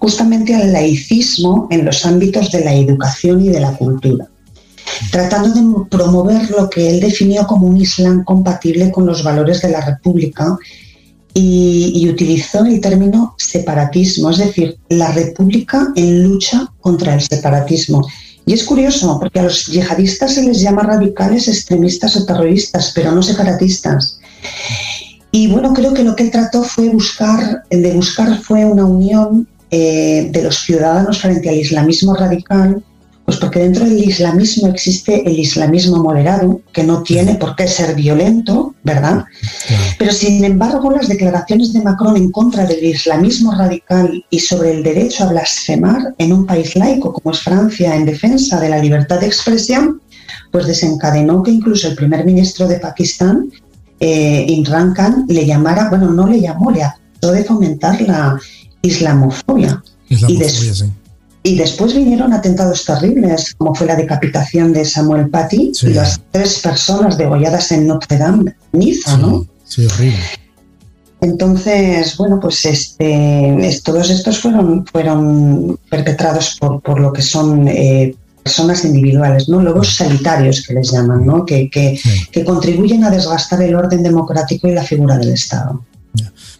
justamente 0.07 0.55
al 0.55 0.71
laicismo 0.71 1.67
en 1.69 1.83
los 1.83 2.05
ámbitos 2.05 2.49
de 2.49 2.63
la 2.63 2.73
educación 2.73 3.41
y 3.43 3.49
de 3.49 3.59
la 3.59 3.73
cultura, 3.73 4.25
tratando 5.11 5.49
de 5.53 5.89
promover 5.89 6.49
lo 6.49 6.69
que 6.69 6.89
él 6.89 7.01
definió 7.01 7.45
como 7.45 7.67
un 7.67 7.75
islam 7.75 8.23
compatible 8.23 8.89
con 8.89 9.05
los 9.05 9.21
valores 9.21 9.61
de 9.61 9.69
la 9.69 9.85
República 9.85 10.57
y, 11.33 12.07
utilizó 12.09 12.63
el 12.63 12.79
término 12.79 13.35
separatismo, 13.37 14.31
es 14.31 14.37
decir, 14.37 14.77
la 14.87 15.11
república 15.11 15.89
en 15.97 16.23
lucha 16.23 16.71
contra 16.79 17.15
el 17.15 17.21
separatismo. 17.21 18.07
Y 18.45 18.53
es 18.53 18.63
curioso, 18.63 19.19
porque 19.19 19.41
a 19.41 19.43
los 19.43 19.65
yihadistas 19.65 20.35
se 20.35 20.43
les 20.43 20.61
llama 20.61 20.83
radicales, 20.83 21.49
extremistas 21.49 22.15
o 22.15 22.25
terroristas, 22.25 22.93
pero 22.95 23.11
no 23.11 23.21
separatistas. 23.21 24.21
Y 25.31 25.47
bueno, 25.47 25.73
creo 25.73 25.93
que 25.93 26.05
lo 26.05 26.15
que 26.15 26.23
él 26.23 26.31
trató 26.31 26.63
fue 26.63 26.87
buscar, 26.87 27.63
de 27.69 27.91
buscar 27.91 28.41
fue 28.41 28.63
una 28.63 28.85
unión 28.85 29.47
eh, 29.71 30.29
de 30.31 30.43
los 30.43 30.59
ciudadanos 30.59 31.19
frente 31.19 31.49
al 31.49 31.55
islamismo 31.55 32.15
radical 32.15 32.83
Pues 33.27 33.39
porque 33.39 33.59
dentro 33.59 33.83
del 33.83 34.01
islamismo 34.01 34.69
existe 34.69 35.29
el 35.29 35.37
islamismo 35.37 35.97
moderado, 36.01 36.61
que 36.71 36.85
no 36.85 37.03
tiene 37.03 37.35
por 37.35 37.57
qué 37.57 37.67
ser 37.67 37.93
violento, 37.93 38.73
¿verdad? 38.85 39.25
Pero 39.99 40.13
sin 40.13 40.45
embargo, 40.45 40.91
las 40.91 41.09
declaraciones 41.09 41.73
de 41.73 41.81
Macron 41.81 42.15
en 42.15 42.31
contra 42.31 42.65
del 42.65 42.81
islamismo 42.85 43.53
radical 43.53 44.23
y 44.29 44.39
sobre 44.39 44.71
el 44.71 44.81
derecho 44.81 45.25
a 45.25 45.31
blasfemar 45.31 46.15
en 46.17 46.31
un 46.31 46.45
país 46.45 46.73
laico 46.77 47.11
como 47.11 47.33
es 47.33 47.41
Francia 47.41 47.93
en 47.97 48.05
defensa 48.05 48.61
de 48.61 48.69
la 48.69 48.79
libertad 48.79 49.19
de 49.19 49.27
expresión, 49.27 50.01
pues 50.49 50.65
desencadenó 50.65 51.43
que 51.43 51.51
incluso 51.51 51.89
el 51.89 51.95
primer 51.95 52.23
ministro 52.23 52.65
de 52.65 52.79
Pakistán, 52.79 53.51
eh, 53.99 54.45
Imran 54.47 54.93
Khan, 54.93 55.25
le 55.27 55.45
llamara, 55.45 55.89
bueno, 55.89 56.11
no 56.11 56.27
le 56.27 56.39
llamó, 56.39 56.71
le 56.71 56.83
acusó 56.83 57.33
de 57.33 57.43
fomentar 57.43 57.99
la 58.03 58.39
islamofobia. 58.81 59.83
islamofobia 60.09 60.47
y, 60.47 60.75
sí. 60.75 60.91
Y 61.43 61.55
después 61.55 61.95
vinieron 61.95 62.33
atentados 62.33 62.83
terribles, 62.83 63.55
como 63.57 63.73
fue 63.73 63.87
la 63.87 63.95
decapitación 63.95 64.73
de 64.73 64.83
Samuel 64.83 65.29
Paty 65.29 65.71
y 65.81 65.87
las 65.93 66.19
tres 66.31 66.59
personas 66.59 67.17
degolladas 67.17 67.71
en 67.71 67.87
Notre 67.87 68.17
Dame, 68.17 68.53
Niza, 68.73 69.17
¿no? 69.17 69.45
Sí, 69.63 69.85
horrible. 69.85 70.19
Entonces, 71.21 72.17
bueno, 72.17 72.39
pues 72.39 72.65
este, 72.65 73.79
todos 73.83 74.09
estos 74.09 74.39
fueron, 74.39 74.85
fueron 74.85 75.79
perpetrados 75.89 76.57
por, 76.59 76.81
por 76.81 76.99
lo 76.99 77.13
que 77.13 77.21
son 77.21 77.67
eh, 77.67 78.13
personas 78.43 78.85
individuales, 78.85 79.49
¿no? 79.49 79.61
Lobos 79.61 79.95
sanitarios 79.95 80.65
que 80.65 80.73
les 80.73 80.91
llaman, 80.91 81.25
¿no? 81.25 81.45
Que, 81.45 81.69
que, 81.69 81.99
que, 82.31 82.43
contribuyen 82.45 83.03
a 83.03 83.09
desgastar 83.09 83.61
el 83.61 83.73
orden 83.73 84.03
democrático 84.03 84.67
y 84.67 84.73
la 84.73 84.83
figura 84.83 85.17
del 85.17 85.29
Estado. 85.29 85.81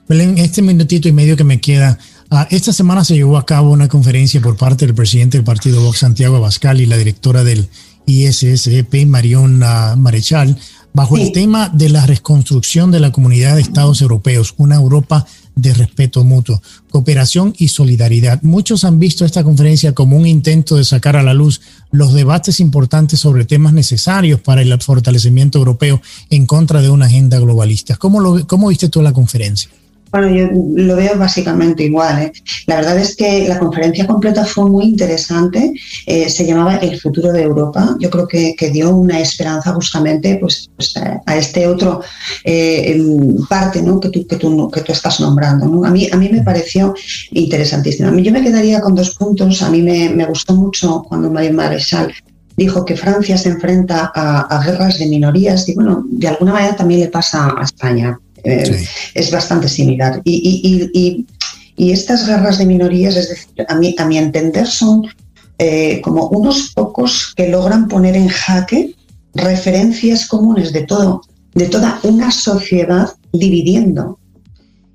Belén, 0.08 0.38
este 0.38 0.62
minutito 0.62 1.08
y 1.08 1.12
medio 1.12 1.36
que 1.36 1.44
me 1.44 1.60
queda, 1.60 1.98
Ah, 2.30 2.46
esta 2.52 2.74
semana 2.74 3.06
se 3.06 3.16
llevó 3.16 3.38
a 3.38 3.46
cabo 3.46 3.72
una 3.72 3.88
conferencia 3.88 4.42
por 4.42 4.58
parte 4.58 4.86
del 4.86 4.94
presidente 4.94 5.38
del 5.38 5.46
partido 5.46 5.82
Vox, 5.82 6.00
Santiago 6.00 6.36
Abascal, 6.36 6.82
y 6.82 6.86
la 6.86 6.98
directora 6.98 7.46
del 7.46 7.70
ISSEP, 8.06 9.06
Marion 9.06 9.60
Marechal, 9.98 10.58
bajo 10.94 11.16
el 11.16 11.32
tema 11.32 11.70
de 11.70 11.88
la 11.88 12.06
reconstrucción 12.06 12.92
de 12.92 13.00
la 13.00 13.14
comunidad 13.14 13.56
de 13.56 13.62
Estados 13.62 14.02
europeos, 14.02 14.56
una 14.58 14.76
Europa 14.76 15.26
de 15.56 15.74
respeto 15.74 16.26
mutuo, 16.26 16.62
cooperación 16.90 17.54
y 17.58 17.70
solidaridad. 17.70 18.42
Muchos 18.44 18.84
han 18.84 19.00
visto 19.00 19.24
esta 19.24 19.46
conferencia 19.46 19.94
como 19.94 20.18
un 20.18 20.28
intento 20.28 20.76
de 20.76 20.84
sacar 20.84 21.16
a 21.16 21.24
la 21.24 21.34
luz 21.34 21.62
los 21.92 22.14
debates 22.14 22.60
importantes 22.60 23.22
sobre 23.22 23.46
temas 23.46 23.72
necesarios 23.72 24.42
para 24.42 24.62
el 24.62 24.82
fortalecimiento 24.82 25.60
europeo 25.60 26.02
en 26.30 26.46
contra 26.46 26.82
de 26.82 26.90
una 26.90 27.06
agenda 27.06 27.40
globalista. 27.40 27.96
¿Cómo, 27.96 28.20
lo, 28.20 28.46
cómo 28.48 28.68
viste 28.68 28.90
tú 28.90 29.02
la 29.02 29.14
conferencia? 29.14 29.70
Bueno, 30.18 30.36
yo 30.36 30.50
lo 30.76 30.96
veo 30.96 31.16
básicamente 31.16 31.84
igual. 31.84 32.24
¿eh? 32.24 32.32
La 32.66 32.78
verdad 32.78 32.98
es 32.98 33.16
que 33.16 33.48
la 33.48 33.60
conferencia 33.60 34.08
completa 34.08 34.46
fue 34.46 34.68
muy 34.68 34.86
interesante. 34.86 35.74
Eh, 36.08 36.28
se 36.28 36.46
llamaba 36.46 36.78
El 36.78 37.00
futuro 37.00 37.32
de 37.32 37.44
Europa. 37.44 37.96
Yo 38.00 38.10
creo 38.10 38.28
que, 38.28 38.56
dio 38.72 38.96
una 38.96 39.20
esperanza 39.20 39.74
justamente 39.74 40.38
pues, 40.42 40.70
pues 40.76 40.94
a 40.98 41.38
este 41.38 41.68
otro 41.68 42.02
eh, 42.44 43.00
parte 43.48 43.82
¿no? 43.82 44.00
que, 44.00 44.10
tú, 44.10 44.26
que, 44.26 44.38
tú, 44.38 44.72
que 44.72 44.82
tú 44.82 44.92
estás 44.92 45.20
nombrando. 45.20 45.86
A, 45.86 45.92
mí, 45.92 46.10
a 46.12 46.18
mí 46.18 46.30
me 46.30 46.42
pareció 46.42 46.96
interesantísimo. 47.32 48.18
Yo 48.18 48.32
me 48.32 48.42
quedaría 48.42 48.82
con 48.82 48.96
dos 48.96 49.12
puntos. 49.12 49.62
A 49.62 49.70
mí 49.70 49.84
me, 49.84 50.10
me 50.10 50.26
gustó 50.26 50.56
mucho 50.56 51.04
cuando 51.08 51.30
Mario 51.30 51.54
Marechal 51.54 52.12
dijo 52.58 52.84
que 52.84 52.98
Francia 52.98 53.38
se 53.38 53.50
enfrenta 53.50 54.12
a 54.16 54.64
guerras 54.66 54.98
de 54.98 55.06
minorías 55.06 55.70
y 55.70 55.76
bueno, 55.76 56.04
de 56.10 56.28
alguna 56.28 56.54
manera 56.54 56.76
también 56.76 57.02
le 57.02 57.08
pasa 57.08 57.54
a 57.56 57.64
España 57.64 58.20
eh, 58.44 58.86
es 59.14 59.32
bastante 59.32 59.68
similar. 59.68 60.22
Y, 60.24 61.26
estas 61.78 62.26
guerras 62.26 62.58
de 62.58 62.66
minorías, 62.66 63.16
es 63.16 63.30
decir, 63.30 63.66
a 63.68 63.76
mi, 63.76 63.96
a 63.98 64.06
mi 64.06 64.18
entender, 64.18 64.66
son 64.66 65.04
eh, 65.60 66.02
como 66.02 66.28
unos 66.30 66.72
pocos 66.74 67.34
que 67.36 67.50
logran 67.50 67.88
poner 67.88 68.16
en 68.16 68.28
jaque 68.28 68.96
referencias 69.34 70.28
comunes 70.28 70.74
de, 70.74 70.84
todo, 70.84 71.22
de 71.54 71.68
toda 71.68 72.00
una 72.04 72.32
sociedad 72.32 73.10
dividiendo. 73.32 74.20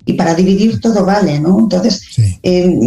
Y 0.05 0.13
para 0.13 0.35
dividir 0.35 0.81
todo 0.81 1.05
vale, 1.05 1.39
¿no? 1.39 1.59
Entonces, 1.59 2.01
eh, 2.43 2.77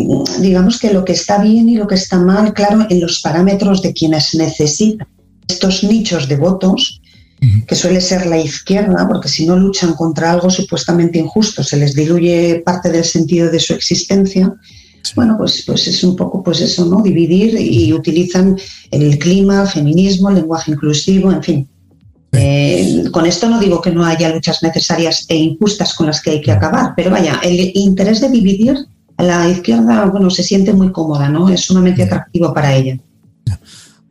digamos 0.41 0.79
que 0.79 0.93
lo 0.93 1.03
que 1.03 1.13
está 1.13 1.39
bien 1.39 1.67
y 1.71 1.77
lo 1.77 1.87
que 1.87 1.95
está 1.95 2.19
mal, 2.19 2.53
claro, 2.53 2.87
en 2.91 3.01
los 3.01 3.21
parámetros 3.21 3.81
de 3.81 3.95
quienes 3.95 4.35
necesitan 4.35 5.09
estos 5.49 5.83
nichos 5.85 6.29
de 6.29 6.37
votos, 6.37 7.01
que 7.67 7.75
suele 7.75 8.01
ser 8.01 8.27
la 8.27 8.39
izquierda, 8.39 9.07
porque 9.09 9.29
si 9.29 9.47
no 9.47 9.57
luchan 9.57 9.95
contra 9.95 10.33
algo 10.33 10.51
supuestamente 10.51 11.19
injusto, 11.19 11.63
se 11.63 11.77
les 11.77 11.95
diluye 11.95 12.63
parte 12.65 12.91
del 12.91 13.05
sentido 13.05 13.51
de 13.51 13.61
su 13.61 13.75
existencia. 13.75 14.55
Bueno, 15.15 15.37
pues, 15.39 15.63
pues 15.67 15.87
es 15.87 16.03
un 16.03 16.17
poco 16.17 16.43
pues 16.43 16.61
eso, 16.61 16.85
¿no? 16.87 17.03
Dividir 17.03 17.61
y 17.61 17.93
utilizan 17.93 18.57
el 18.91 19.19
clima, 19.19 19.67
feminismo, 19.67 20.31
lenguaje 20.31 20.73
inclusivo, 20.73 21.31
en 21.31 21.43
fin. 21.43 21.69
Eh, 22.33 23.05
con 23.13 23.25
esto 23.25 23.49
no 23.49 23.61
digo 23.61 23.81
que 23.81 23.93
no 23.93 24.05
haya 24.05 24.35
luchas 24.35 24.63
necesarias 24.63 25.25
e 25.29 25.37
injustas 25.37 25.95
con 25.95 26.07
las 26.07 26.21
que 26.21 26.31
hay 26.31 26.41
que 26.41 26.53
acabar, 26.53 26.93
pero 26.97 27.11
vaya, 27.11 27.41
el 27.43 27.73
interés 27.75 28.21
de 28.21 28.29
dividir 28.29 28.77
a 29.17 29.23
la 29.23 29.49
izquierda, 29.49 30.05
bueno, 30.07 30.29
se 30.29 30.43
siente 30.43 30.73
muy 30.73 30.93
cómoda, 30.93 31.29
¿no? 31.29 31.49
Es 31.49 31.63
sumamente 31.63 32.03
atractivo 32.03 32.53
para 32.53 32.75
ella. 32.75 32.99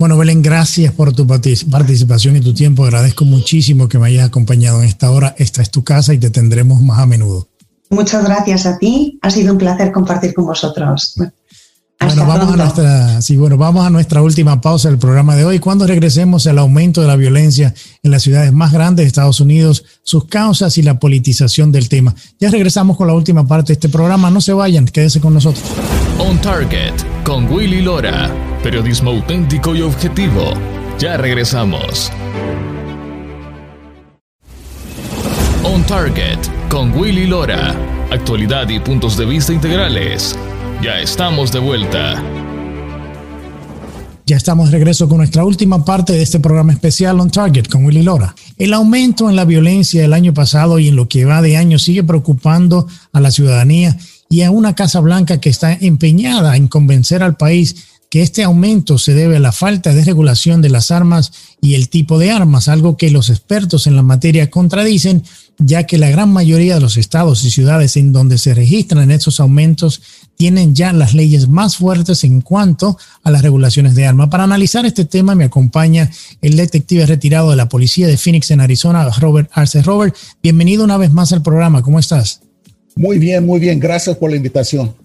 Bueno, 0.05 0.19
Belén, 0.19 0.43
gracias 0.43 0.93
por 0.93 1.13
tu 1.13 1.25
participación 1.25 2.35
y 2.35 2.39
tu 2.39 2.53
tiempo. 2.53 2.85
Agradezco 2.85 3.25
muchísimo 3.25 3.89
que 3.89 3.97
me 3.97 4.05
hayas 4.05 4.27
acompañado 4.27 4.83
en 4.83 4.87
esta 4.87 5.09
hora. 5.09 5.33
Esta 5.39 5.63
es 5.63 5.71
tu 5.71 5.83
casa 5.83 6.13
y 6.13 6.19
te 6.19 6.29
tendremos 6.29 6.79
más 6.83 6.99
a 6.99 7.07
menudo. 7.07 7.47
Muchas 7.89 8.23
gracias 8.23 8.67
a 8.67 8.77
ti. 8.77 9.17
Ha 9.23 9.31
sido 9.31 9.53
un 9.53 9.57
placer 9.57 9.91
compartir 9.91 10.35
con 10.35 10.45
vosotros. 10.45 11.15
bueno, 11.99 12.27
vamos 12.27 12.53
a 12.53 12.55
nuestra, 12.55 13.19
sí, 13.23 13.35
bueno, 13.35 13.57
vamos 13.57 13.83
a 13.83 13.89
nuestra 13.89 14.21
última 14.21 14.61
pausa 14.61 14.89
del 14.89 14.99
programa 14.99 15.35
de 15.35 15.43
hoy. 15.43 15.57
Cuando 15.57 15.87
regresemos 15.87 16.45
al 16.45 16.59
aumento 16.59 17.01
de 17.01 17.07
la 17.07 17.15
violencia 17.15 17.73
en 18.03 18.11
las 18.11 18.21
ciudades 18.21 18.53
más 18.53 18.71
grandes 18.71 19.05
de 19.05 19.07
Estados 19.07 19.39
Unidos, 19.39 19.85
sus 20.03 20.25
causas 20.25 20.77
y 20.77 20.83
la 20.83 20.99
politización 20.99 21.71
del 21.71 21.89
tema. 21.89 22.13
Ya 22.39 22.51
regresamos 22.51 22.95
con 22.95 23.07
la 23.07 23.15
última 23.15 23.47
parte 23.47 23.69
de 23.69 23.73
este 23.73 23.89
programa. 23.89 24.29
No 24.29 24.39
se 24.39 24.53
vayan, 24.53 24.85
quédense 24.85 25.19
con 25.19 25.33
nosotros. 25.33 25.65
On 26.19 26.39
Target 26.41 26.93
con 27.23 27.51
Willy 27.51 27.81
Lora. 27.81 28.54
Periodismo 28.65 29.11
auténtico 29.11 29.75
y 29.75 29.83
objetivo. 29.83 30.51
Ya 30.97 31.17
regresamos. 31.17 32.11
On 35.63 35.83
Target 35.83 36.39
con 36.67 36.91
Willy 36.97 37.27
Lora. 37.27 37.75
Actualidad 38.09 38.67
y 38.69 38.79
puntos 38.79 39.17
de 39.17 39.25
vista 39.25 39.53
integrales. 39.53 40.35
Ya 40.81 40.99
estamos 40.99 41.51
de 41.51 41.59
vuelta. 41.59 42.19
Ya 44.25 44.35
estamos 44.35 44.71
de 44.71 44.79
regreso 44.79 45.07
con 45.07 45.19
nuestra 45.19 45.45
última 45.45 45.85
parte 45.85 46.13
de 46.13 46.23
este 46.23 46.39
programa 46.39 46.73
especial 46.73 47.19
On 47.19 47.29
Target 47.29 47.67
con 47.67 47.85
Willy 47.85 48.01
Lora. 48.01 48.33
El 48.57 48.73
aumento 48.73 49.29
en 49.29 49.35
la 49.35 49.45
violencia 49.45 50.01
del 50.01 50.13
año 50.13 50.33
pasado 50.33 50.79
y 50.79 50.87
en 50.87 50.95
lo 50.95 51.07
que 51.07 51.25
va 51.25 51.43
de 51.43 51.55
año 51.55 51.77
sigue 51.77 52.03
preocupando 52.03 52.87
a 53.13 53.21
la 53.21 53.29
ciudadanía 53.29 53.95
y 54.27 54.41
a 54.41 54.49
una 54.49 54.73
Casa 54.73 55.01
Blanca 55.01 55.39
que 55.39 55.49
está 55.49 55.71
empeñada 55.73 56.57
en 56.57 56.67
convencer 56.67 57.21
al 57.21 57.37
país 57.37 57.94
que 58.15 58.21
este 58.21 58.45
aumento 58.45 58.97
se 58.97 59.13
debe 59.13 59.35
a 59.35 59.41
la 59.41 59.51
falta 59.51 59.93
de 59.93 60.01
regulación 60.05 60.61
de 60.61 60.69
las 60.69 60.89
armas 60.89 61.33
y 61.59 61.75
el 61.75 61.89
tipo 61.89 62.17
de 62.17 62.31
armas, 62.31 62.69
algo 62.69 62.95
que 62.95 63.11
los 63.11 63.29
expertos 63.29 63.87
en 63.87 63.97
la 63.97 64.03
materia 64.03 64.49
contradicen, 64.49 65.21
ya 65.57 65.83
que 65.83 65.97
la 65.97 66.09
gran 66.09 66.31
mayoría 66.31 66.75
de 66.75 66.79
los 66.79 66.95
estados 66.95 67.43
y 67.43 67.51
ciudades 67.51 67.97
en 67.97 68.13
donde 68.13 68.37
se 68.37 68.53
registran 68.53 69.11
estos 69.11 69.41
aumentos 69.41 70.01
tienen 70.37 70.73
ya 70.75 70.93
las 70.93 71.13
leyes 71.13 71.49
más 71.49 71.75
fuertes 71.75 72.23
en 72.23 72.39
cuanto 72.39 72.97
a 73.21 73.31
las 73.31 73.41
regulaciones 73.41 73.95
de 73.95 74.05
armas. 74.05 74.29
Para 74.29 74.45
analizar 74.45 74.85
este 74.85 75.03
tema 75.03 75.35
me 75.35 75.43
acompaña 75.43 76.09
el 76.41 76.55
detective 76.55 77.05
retirado 77.05 77.49
de 77.49 77.57
la 77.57 77.67
policía 77.67 78.07
de 78.07 78.15
Phoenix 78.15 78.49
en 78.49 78.61
Arizona, 78.61 79.09
Robert 79.19 79.49
Arce. 79.51 79.81
Robert, 79.81 80.15
bienvenido 80.41 80.85
una 80.85 80.95
vez 80.95 81.11
más 81.11 81.33
al 81.33 81.41
programa. 81.41 81.81
¿Cómo 81.81 81.99
estás? 81.99 82.39
Muy 82.95 83.19
bien, 83.19 83.45
muy 83.45 83.59
bien. 83.59 83.77
Gracias 83.77 84.15
por 84.15 84.29
la 84.29 84.37
invitación. 84.37 84.95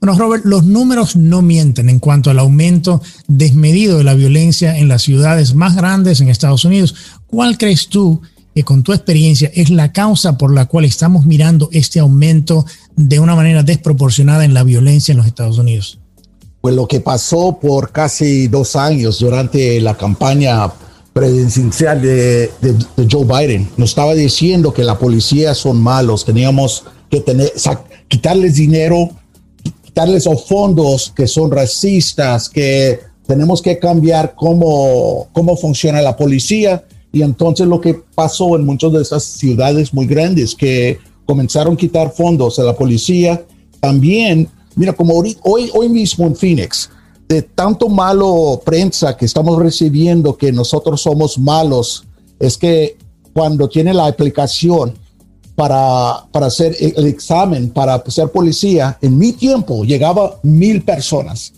Bueno, 0.00 0.18
Robert, 0.18 0.46
los 0.46 0.64
números 0.64 1.14
no 1.14 1.42
mienten 1.42 1.90
en 1.90 1.98
cuanto 1.98 2.30
al 2.30 2.38
aumento 2.38 3.02
desmedido 3.28 3.98
de 3.98 4.04
la 4.04 4.14
violencia 4.14 4.78
en 4.78 4.88
las 4.88 5.02
ciudades 5.02 5.54
más 5.54 5.76
grandes 5.76 6.22
en 6.22 6.30
Estados 6.30 6.64
Unidos. 6.64 6.94
¿Cuál 7.26 7.58
crees 7.58 7.88
tú 7.88 8.22
que 8.54 8.64
con 8.64 8.82
tu 8.82 8.94
experiencia 8.94 9.50
es 9.54 9.68
la 9.68 9.92
causa 9.92 10.38
por 10.38 10.54
la 10.54 10.64
cual 10.64 10.86
estamos 10.86 11.26
mirando 11.26 11.68
este 11.72 12.00
aumento 12.00 12.64
de 12.96 13.20
una 13.20 13.36
manera 13.36 13.62
desproporcionada 13.62 14.46
en 14.46 14.54
la 14.54 14.62
violencia 14.62 15.12
en 15.12 15.18
los 15.18 15.26
Estados 15.26 15.58
Unidos? 15.58 15.98
Pues 16.62 16.74
lo 16.74 16.88
que 16.88 17.00
pasó 17.00 17.58
por 17.60 17.92
casi 17.92 18.48
dos 18.48 18.76
años 18.76 19.18
durante 19.18 19.82
la 19.82 19.98
campaña 19.98 20.72
presidencial 21.12 22.00
de, 22.00 22.50
Joe 23.10 23.26
Biden, 23.26 23.68
nos 23.76 23.90
estaba 23.90 24.14
diciendo 24.14 24.72
que 24.72 24.82
la 24.82 24.98
policía 24.98 25.54
son 25.54 25.78
malos, 25.82 26.24
teníamos 26.24 26.84
que 27.10 27.22
quitarles 28.08 28.54
dinero 28.54 29.10
quitarles 29.90 30.24
los 30.26 30.44
fondos 30.44 31.12
que 31.16 31.26
son 31.26 31.50
racistas, 31.50 32.48
que 32.48 33.00
tenemos 33.26 33.60
que 33.60 33.76
cambiar 33.76 34.34
cómo, 34.36 35.26
cómo 35.32 35.56
funciona 35.56 36.00
la 36.00 36.16
policía. 36.16 36.84
Y 37.12 37.22
entonces 37.22 37.66
lo 37.66 37.80
que 37.80 38.00
pasó 38.14 38.54
en 38.54 38.64
muchas 38.64 38.92
de 38.92 39.02
esas 39.02 39.24
ciudades 39.24 39.92
muy 39.92 40.06
grandes, 40.06 40.54
que 40.54 40.98
comenzaron 41.26 41.74
a 41.74 41.76
quitar 41.76 42.12
fondos 42.12 42.60
a 42.60 42.62
la 42.62 42.76
policía, 42.76 43.44
también, 43.80 44.48
mira, 44.76 44.92
como 44.92 45.14
hoy, 45.14 45.70
hoy 45.74 45.88
mismo 45.88 46.24
en 46.24 46.36
Phoenix, 46.36 46.88
de 47.28 47.42
tanto 47.42 47.88
malo 47.88 48.62
prensa 48.64 49.16
que 49.16 49.24
estamos 49.24 49.58
recibiendo 49.58 50.36
que 50.36 50.52
nosotros 50.52 51.02
somos 51.02 51.36
malos, 51.36 52.04
es 52.38 52.56
que 52.56 52.96
cuando 53.32 53.68
tiene 53.68 53.92
la 53.92 54.06
aplicación 54.06 54.94
para, 55.60 56.24
para 56.32 56.46
hacer 56.46 56.74
el 56.80 57.06
examen, 57.06 57.68
para 57.68 58.02
ser 58.06 58.30
policía, 58.30 58.96
en 59.02 59.18
mi 59.18 59.34
tiempo 59.34 59.84
llegaba 59.84 60.40
mil 60.42 60.82
personas. 60.82 61.52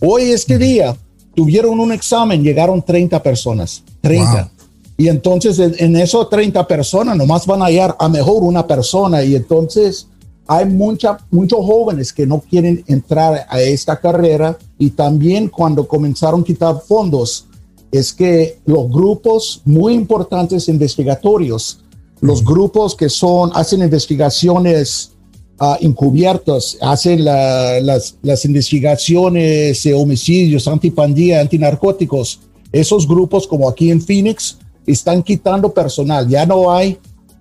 Hoy, 0.00 0.32
este 0.32 0.58
día, 0.58 0.96
tuvieron 1.36 1.78
un 1.78 1.92
examen, 1.92 2.42
llegaron 2.42 2.82
30 2.82 3.22
personas. 3.22 3.84
30. 4.00 4.50
Y 4.96 5.06
entonces 5.06 5.60
en, 5.60 5.76
en 5.78 5.94
esos 5.94 6.28
30 6.28 6.66
personas 6.66 7.16
nomás 7.16 7.46
van 7.46 7.62
a 7.62 7.66
hallar 7.66 7.94
a 8.00 8.08
mejor 8.08 8.42
una 8.42 8.66
persona. 8.66 9.22
Y 9.22 9.36
entonces 9.36 10.08
hay 10.48 10.64
mucha, 10.64 11.18
muchos 11.30 11.64
jóvenes 11.64 12.12
que 12.12 12.26
no 12.26 12.40
quieren 12.40 12.82
entrar 12.88 13.46
a 13.48 13.60
esta 13.60 14.00
carrera. 14.00 14.58
Y 14.76 14.90
también 14.90 15.46
cuando 15.46 15.86
comenzaron 15.86 16.40
a 16.40 16.44
quitar 16.44 16.80
fondos, 16.80 17.46
es 17.92 18.12
que 18.12 18.58
los 18.66 18.90
grupos 18.90 19.62
muy 19.64 19.94
importantes 19.94 20.68
investigatorios, 20.68 21.84
los 22.20 22.44
grupos 22.44 22.94
que 22.94 23.08
son, 23.08 23.50
hacen 23.54 23.80
investigaciones 23.80 25.12
uh, 25.60 25.76
encubiertas, 25.80 26.76
hacen 26.80 27.24
las, 27.24 28.16
las, 28.22 28.44
investigaciones 28.44 29.82
de 29.82 29.94
homicidios, 29.94 30.68
antipandilla, 30.68 31.40
antinarcóticos, 31.40 32.40
esos 32.72 33.06
grupos 33.06 33.46
como 33.46 33.68
aquí 33.68 33.90
en 33.90 34.00
Phoenix 34.00 34.58
están 34.86 35.22
quitando 35.22 35.72
personal, 35.72 36.28
ya 36.28 36.46
no 36.46 36.72
hay, 36.72 36.98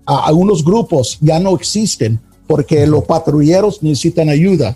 uh, 0.08 0.14
algunos 0.24 0.64
grupos 0.64 1.18
ya 1.22 1.40
no 1.40 1.56
existen 1.56 2.20
porque 2.48 2.88
los 2.88 3.04
patrulleros 3.04 3.84
necesitan 3.84 4.30
ayuda. 4.30 4.76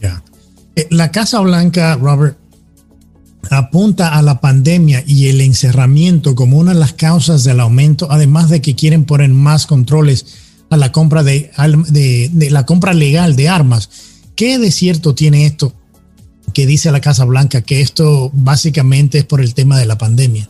Ya. 0.00 0.22
Eh, 0.76 0.86
la 0.90 1.10
Casa 1.10 1.40
Blanca, 1.40 1.96
Robert, 1.96 2.36
apunta 3.48 4.16
a 4.16 4.22
la 4.22 4.40
pandemia 4.40 5.02
y 5.06 5.28
el 5.28 5.40
encerramiento 5.40 6.34
como 6.34 6.58
una 6.58 6.74
de 6.74 6.80
las 6.80 6.92
causas 6.92 7.44
del 7.44 7.60
aumento, 7.60 8.08
además 8.10 8.50
de 8.50 8.60
que 8.60 8.74
quieren 8.74 9.04
poner 9.04 9.30
más 9.30 9.66
controles 9.66 10.26
a 10.68 10.76
la 10.76 10.92
compra 10.92 11.22
de, 11.22 11.50
la 12.50 12.66
compra 12.66 12.92
legal 12.92 13.36
de 13.36 13.48
armas. 13.48 13.88
¿Qué 14.36 14.58
de 14.58 14.70
cierto 14.70 15.14
tiene 15.14 15.46
esto 15.46 15.72
que 16.54 16.66
dice 16.66 16.90
la 16.92 17.00
Casa 17.00 17.24
Blanca 17.24 17.60
que 17.62 17.80
esto 17.80 18.30
básicamente 18.32 19.18
es 19.18 19.24
por 19.24 19.40
el 19.40 19.54
tema 19.54 19.78
de 19.78 19.86
la 19.86 19.98
pandemia? 19.98 20.48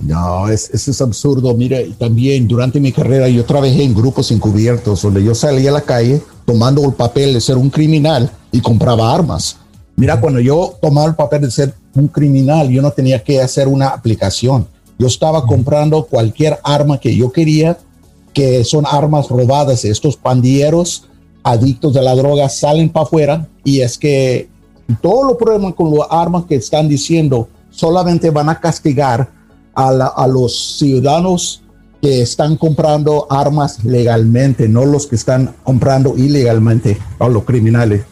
No, 0.00 0.48
es, 0.48 0.68
eso 0.72 0.90
es 0.90 1.00
absurdo. 1.00 1.54
Mire, 1.54 1.92
también 1.98 2.48
durante 2.48 2.80
mi 2.80 2.90
carrera 2.90 3.28
yo 3.28 3.44
trabajé 3.44 3.84
en 3.84 3.94
grupos 3.94 4.32
encubiertos 4.32 5.02
donde 5.02 5.22
yo 5.22 5.34
salía 5.34 5.70
a 5.70 5.74
la 5.74 5.82
calle 5.82 6.20
tomando 6.44 6.84
el 6.84 6.94
papel 6.94 7.34
de 7.34 7.40
ser 7.40 7.56
un 7.56 7.70
criminal 7.70 8.30
y 8.50 8.60
compraba 8.60 9.14
armas. 9.14 9.58
Mira, 9.96 10.20
cuando 10.20 10.40
yo 10.40 10.74
tomaba 10.80 11.08
el 11.08 11.14
papel 11.14 11.42
de 11.42 11.50
ser 11.50 11.74
un 11.94 12.08
criminal, 12.08 12.68
yo 12.68 12.82
no 12.82 12.90
tenía 12.90 13.22
que 13.22 13.40
hacer 13.40 13.68
una 13.68 13.88
aplicación. 13.88 14.66
Yo 14.98 15.06
estaba 15.06 15.44
comprando 15.46 16.04
cualquier 16.04 16.58
arma 16.62 16.98
que 16.98 17.14
yo 17.14 17.32
quería, 17.32 17.78
que 18.32 18.64
son 18.64 18.84
armas 18.86 19.28
robadas. 19.28 19.84
Estos 19.84 20.16
pandilleros 20.16 21.08
adictos 21.42 21.94
de 21.94 22.02
la 22.02 22.14
droga 22.14 22.48
salen 22.48 22.88
para 22.88 23.04
afuera 23.04 23.48
y 23.64 23.80
es 23.80 23.98
que 23.98 24.48
todos 25.00 25.26
los 25.26 25.36
problemas 25.36 25.74
con 25.74 25.96
las 25.96 26.06
armas 26.10 26.44
que 26.46 26.56
están 26.56 26.88
diciendo 26.88 27.48
solamente 27.70 28.30
van 28.30 28.48
a 28.48 28.60
castigar 28.60 29.30
a, 29.74 29.88
a 29.88 30.26
los 30.26 30.78
ciudadanos 30.78 31.62
que 32.00 32.22
están 32.22 32.56
comprando 32.56 33.26
armas 33.30 33.84
legalmente, 33.84 34.68
no 34.68 34.84
los 34.84 35.06
que 35.06 35.16
están 35.16 35.54
comprando 35.62 36.14
ilegalmente 36.16 36.98
a 37.18 37.28
los 37.28 37.44
criminales. 37.44 38.04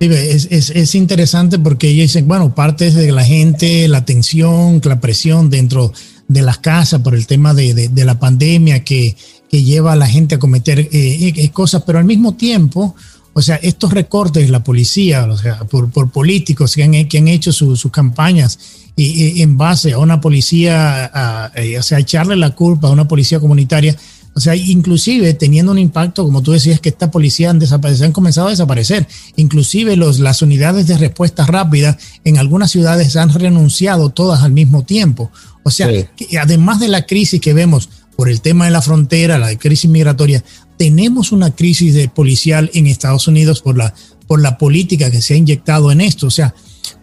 Es, 0.00 0.48
es, 0.50 0.70
es, 0.70 0.94
interesante 0.94 1.58
porque 1.58 1.88
ellos 1.88 2.04
dicen, 2.04 2.28
bueno, 2.28 2.54
parte 2.54 2.90
de 2.90 3.12
la 3.12 3.24
gente, 3.24 3.88
la 3.88 4.04
tensión, 4.04 4.80
la 4.84 5.00
presión 5.00 5.48
dentro 5.48 5.92
de 6.28 6.42
las 6.42 6.58
casas 6.58 7.00
por 7.00 7.14
el 7.14 7.26
tema 7.26 7.54
de, 7.54 7.88
de, 7.88 8.04
la 8.04 8.18
pandemia 8.18 8.82
que, 8.84 9.16
que, 9.48 9.62
lleva 9.62 9.92
a 9.92 9.96
la 9.96 10.06
gente 10.06 10.34
a 10.34 10.38
cometer 10.38 10.80
eh, 10.80 10.88
eh, 10.92 11.50
cosas, 11.50 11.84
pero 11.86 11.98
al 11.98 12.04
mismo 12.04 12.34
tiempo, 12.34 12.94
o 13.32 13.40
sea, 13.40 13.56
estos 13.56 13.92
recortes 13.92 14.44
de 14.44 14.52
la 14.52 14.64
policía, 14.64 15.24
o 15.26 15.38
sea, 15.38 15.58
por, 15.64 15.90
por 15.90 16.10
políticos 16.10 16.74
que 16.74 16.82
han, 16.82 17.08
que 17.08 17.18
han 17.18 17.28
hecho 17.28 17.52
sus 17.52 17.90
campañas 17.90 18.58
y, 18.96 19.42
en 19.42 19.56
base 19.56 19.92
a 19.92 19.98
una 19.98 20.20
policía, 20.20 21.06
a, 21.06 21.52
o 21.78 21.82
sea, 21.82 21.98
echarle 21.98 22.36
la 22.36 22.50
culpa 22.50 22.88
a 22.88 22.92
una 22.92 23.08
policía 23.08 23.40
comunitaria, 23.40 23.96
o 24.36 24.40
sea, 24.40 24.56
inclusive 24.56 25.32
teniendo 25.34 25.70
un 25.70 25.78
impacto, 25.78 26.24
como 26.24 26.42
tú 26.42 26.52
decías, 26.52 26.80
que 26.80 26.88
esta 26.88 27.10
policía 27.10 27.50
han, 27.50 27.60
desaparecido, 27.60 28.06
han 28.06 28.12
comenzado 28.12 28.48
a 28.48 28.50
desaparecer. 28.50 29.06
Inclusive 29.36 29.96
los, 29.96 30.18
las 30.18 30.42
unidades 30.42 30.88
de 30.88 30.98
respuesta 30.98 31.46
rápida 31.46 31.96
en 32.24 32.38
algunas 32.38 32.72
ciudades 32.72 33.14
han 33.14 33.32
renunciado 33.32 34.10
todas 34.10 34.42
al 34.42 34.50
mismo 34.50 34.84
tiempo. 34.84 35.30
O 35.62 35.70
sea, 35.70 35.88
que 35.88 36.38
además 36.38 36.80
de 36.80 36.88
la 36.88 37.06
crisis 37.06 37.40
que 37.40 37.54
vemos 37.54 37.88
por 38.16 38.28
el 38.28 38.40
tema 38.40 38.64
de 38.64 38.72
la 38.72 38.82
frontera, 38.82 39.38
la 39.38 39.56
crisis 39.56 39.88
migratoria, 39.88 40.42
tenemos 40.76 41.30
una 41.30 41.54
crisis 41.54 41.94
de 41.94 42.08
policial 42.08 42.70
en 42.74 42.88
Estados 42.88 43.28
Unidos 43.28 43.60
por 43.60 43.76
la, 43.76 43.94
por 44.26 44.42
la 44.42 44.58
política 44.58 45.12
que 45.12 45.22
se 45.22 45.34
ha 45.34 45.36
inyectado 45.36 45.92
en 45.92 46.00
esto. 46.00 46.26
O 46.26 46.30
sea, 46.30 46.54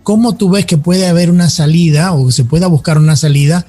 ¿cómo 0.03 0.35
tú 0.35 0.49
ves 0.49 0.65
que 0.65 0.77
puede 0.77 1.07
haber 1.07 1.31
una 1.31 1.49
salida 1.49 2.11
o 2.11 2.27
que 2.27 2.33
se 2.33 2.43
pueda 2.43 2.67
buscar 2.67 2.97
una 2.97 3.15
salida? 3.15 3.65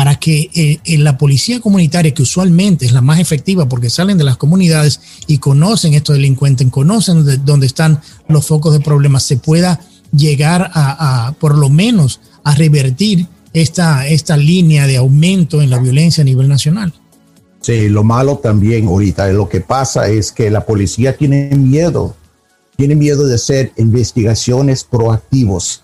Para 0.00 0.14
que 0.14 0.48
eh, 0.54 0.80
en 0.86 1.04
la 1.04 1.18
policía 1.18 1.60
comunitaria, 1.60 2.14
que 2.14 2.22
usualmente 2.22 2.86
es 2.86 2.92
la 2.92 3.02
más 3.02 3.20
efectiva 3.20 3.68
porque 3.68 3.90
salen 3.90 4.16
de 4.16 4.24
las 4.24 4.38
comunidades 4.38 4.98
y 5.26 5.36
conocen 5.36 5.92
estos 5.92 6.16
delincuentes, 6.16 6.66
conocen 6.70 7.22
dónde 7.44 7.66
están 7.66 8.00
los 8.26 8.46
focos 8.46 8.72
de 8.72 8.80
problemas, 8.80 9.24
se 9.24 9.36
pueda 9.36 9.78
llegar 10.10 10.70
a, 10.72 11.34
por 11.38 11.58
lo 11.58 11.68
menos 11.68 12.22
a 12.44 12.54
revertir 12.54 13.26
esta, 13.52 14.08
esta 14.08 14.38
línea 14.38 14.86
de 14.86 14.96
aumento 14.96 15.60
en 15.60 15.68
la 15.68 15.78
violencia 15.78 16.22
a 16.22 16.24
nivel 16.24 16.48
nacional. 16.48 16.94
Sí, 17.60 17.90
lo 17.90 18.02
malo 18.02 18.38
también 18.38 18.86
ahorita, 18.86 19.28
lo 19.32 19.50
que 19.50 19.60
pasa 19.60 20.08
es 20.08 20.32
que 20.32 20.48
la 20.50 20.64
policía 20.64 21.14
tiene 21.14 21.50
miedo, 21.54 22.16
tiene 22.74 22.94
miedo 22.94 23.26
de 23.26 23.34
hacer 23.34 23.72
investigaciones 23.76 24.82
proactivos 24.82 25.82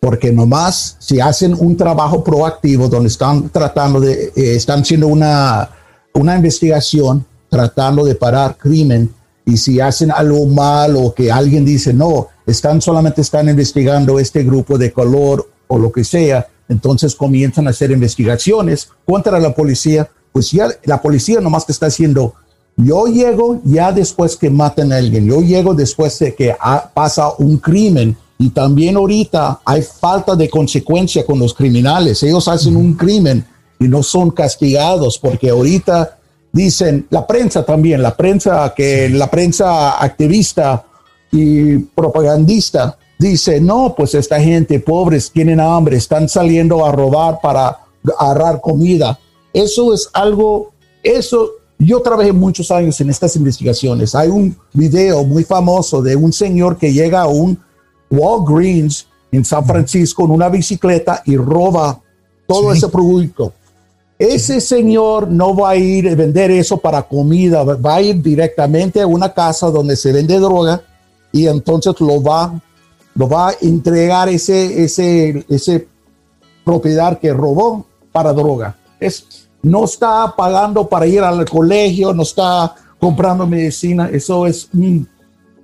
porque 0.00 0.32
nomás 0.32 0.96
si 0.98 1.20
hacen 1.20 1.54
un 1.58 1.76
trabajo 1.76 2.22
proactivo 2.22 2.88
donde 2.88 3.08
están 3.08 3.48
tratando 3.48 4.00
de, 4.00 4.32
eh, 4.36 4.54
están 4.54 4.80
haciendo 4.80 5.08
una, 5.08 5.68
una 6.14 6.36
investigación, 6.36 7.26
tratando 7.48 8.04
de 8.04 8.14
parar 8.14 8.56
crimen, 8.56 9.12
y 9.44 9.56
si 9.56 9.80
hacen 9.80 10.10
algo 10.10 10.44
mal 10.46 10.94
o 10.96 11.14
que 11.14 11.32
alguien 11.32 11.64
dice, 11.64 11.94
no, 11.94 12.28
están 12.46 12.82
solamente 12.82 13.22
están 13.22 13.48
investigando 13.48 14.18
este 14.18 14.42
grupo 14.44 14.76
de 14.76 14.92
color 14.92 15.48
o 15.66 15.78
lo 15.78 15.90
que 15.90 16.04
sea, 16.04 16.46
entonces 16.68 17.14
comienzan 17.14 17.66
a 17.66 17.70
hacer 17.70 17.90
investigaciones 17.90 18.90
contra 19.06 19.40
la 19.40 19.54
policía, 19.54 20.08
pues 20.32 20.50
ya 20.50 20.68
la 20.84 21.00
policía 21.00 21.40
nomás 21.40 21.64
que 21.64 21.72
está 21.72 21.86
haciendo, 21.86 22.34
yo 22.76 23.06
llego 23.06 23.60
ya 23.64 23.90
después 23.90 24.36
que 24.36 24.50
maten 24.50 24.92
a 24.92 24.98
alguien, 24.98 25.26
yo 25.26 25.40
llego 25.40 25.74
después 25.74 26.18
de 26.18 26.34
que 26.34 26.54
pasa 26.94 27.32
un 27.38 27.56
crimen 27.56 28.16
y 28.38 28.50
también 28.50 28.96
ahorita 28.96 29.60
hay 29.64 29.82
falta 29.82 30.36
de 30.36 30.48
consecuencia 30.48 31.26
con 31.26 31.40
los 31.40 31.52
criminales. 31.52 32.22
Ellos 32.22 32.46
hacen 32.46 32.76
un 32.76 32.94
crimen 32.94 33.44
y 33.80 33.88
no 33.88 34.02
son 34.02 34.30
castigados 34.30 35.18
porque 35.18 35.50
ahorita 35.50 36.18
dicen, 36.52 37.06
la 37.10 37.26
prensa 37.26 37.64
también, 37.64 38.00
la 38.00 38.16
prensa 38.16 38.72
que 38.76 39.08
la 39.08 39.28
prensa 39.28 40.02
activista 40.02 40.84
y 41.32 41.78
propagandista 41.78 42.96
dice, 43.18 43.60
no, 43.60 43.94
pues 43.96 44.14
esta 44.14 44.40
gente 44.40 44.78
pobres 44.78 45.32
tienen 45.32 45.58
hambre, 45.58 45.96
están 45.96 46.28
saliendo 46.28 46.86
a 46.86 46.92
robar 46.92 47.40
para 47.42 47.78
agarrar 48.18 48.60
comida. 48.60 49.18
Eso 49.52 49.92
es 49.92 50.08
algo, 50.12 50.70
eso, 51.02 51.50
yo 51.78 52.00
trabajé 52.00 52.32
muchos 52.32 52.70
años 52.70 53.00
en 53.00 53.10
estas 53.10 53.34
investigaciones. 53.34 54.14
Hay 54.14 54.28
un 54.28 54.56
video 54.72 55.24
muy 55.24 55.42
famoso 55.42 56.00
de 56.02 56.14
un 56.14 56.32
señor 56.32 56.78
que 56.78 56.92
llega 56.92 57.22
a 57.22 57.26
un 57.26 57.58
Walgreens 58.10 59.06
en 59.30 59.44
San 59.44 59.64
Francisco 59.64 60.24
en 60.24 60.30
una 60.30 60.48
bicicleta 60.48 61.22
y 61.24 61.36
roba 61.36 62.00
todo 62.46 62.72
ese 62.72 62.88
producto. 62.88 63.52
Ese 64.18 64.60
señor 64.60 65.30
no 65.30 65.54
va 65.54 65.70
a 65.70 65.76
ir 65.76 66.08
a 66.08 66.14
vender 66.14 66.50
eso 66.50 66.76
para 66.78 67.02
comida, 67.02 67.62
va 67.62 67.94
a 67.94 68.02
ir 68.02 68.20
directamente 68.20 69.00
a 69.00 69.06
una 69.06 69.32
casa 69.32 69.70
donde 69.70 69.96
se 69.96 70.12
vende 70.12 70.38
droga 70.40 70.82
y 71.30 71.46
entonces 71.46 71.94
lo 72.00 72.20
va, 72.20 72.60
lo 73.14 73.28
va 73.28 73.50
a 73.50 73.54
entregar 73.60 74.28
ese, 74.28 74.82
ese, 74.82 75.44
ese 75.48 75.86
propiedad 76.64 77.18
que 77.18 77.32
robó 77.32 77.86
para 78.10 78.32
droga. 78.32 78.76
Es, 78.98 79.48
no 79.62 79.84
está 79.84 80.34
pagando 80.36 80.88
para 80.88 81.06
ir 81.06 81.20
al 81.20 81.48
colegio, 81.48 82.12
no 82.12 82.22
está 82.22 82.74
comprando 82.98 83.46
medicina, 83.46 84.08
eso 84.12 84.46
es 84.46 84.68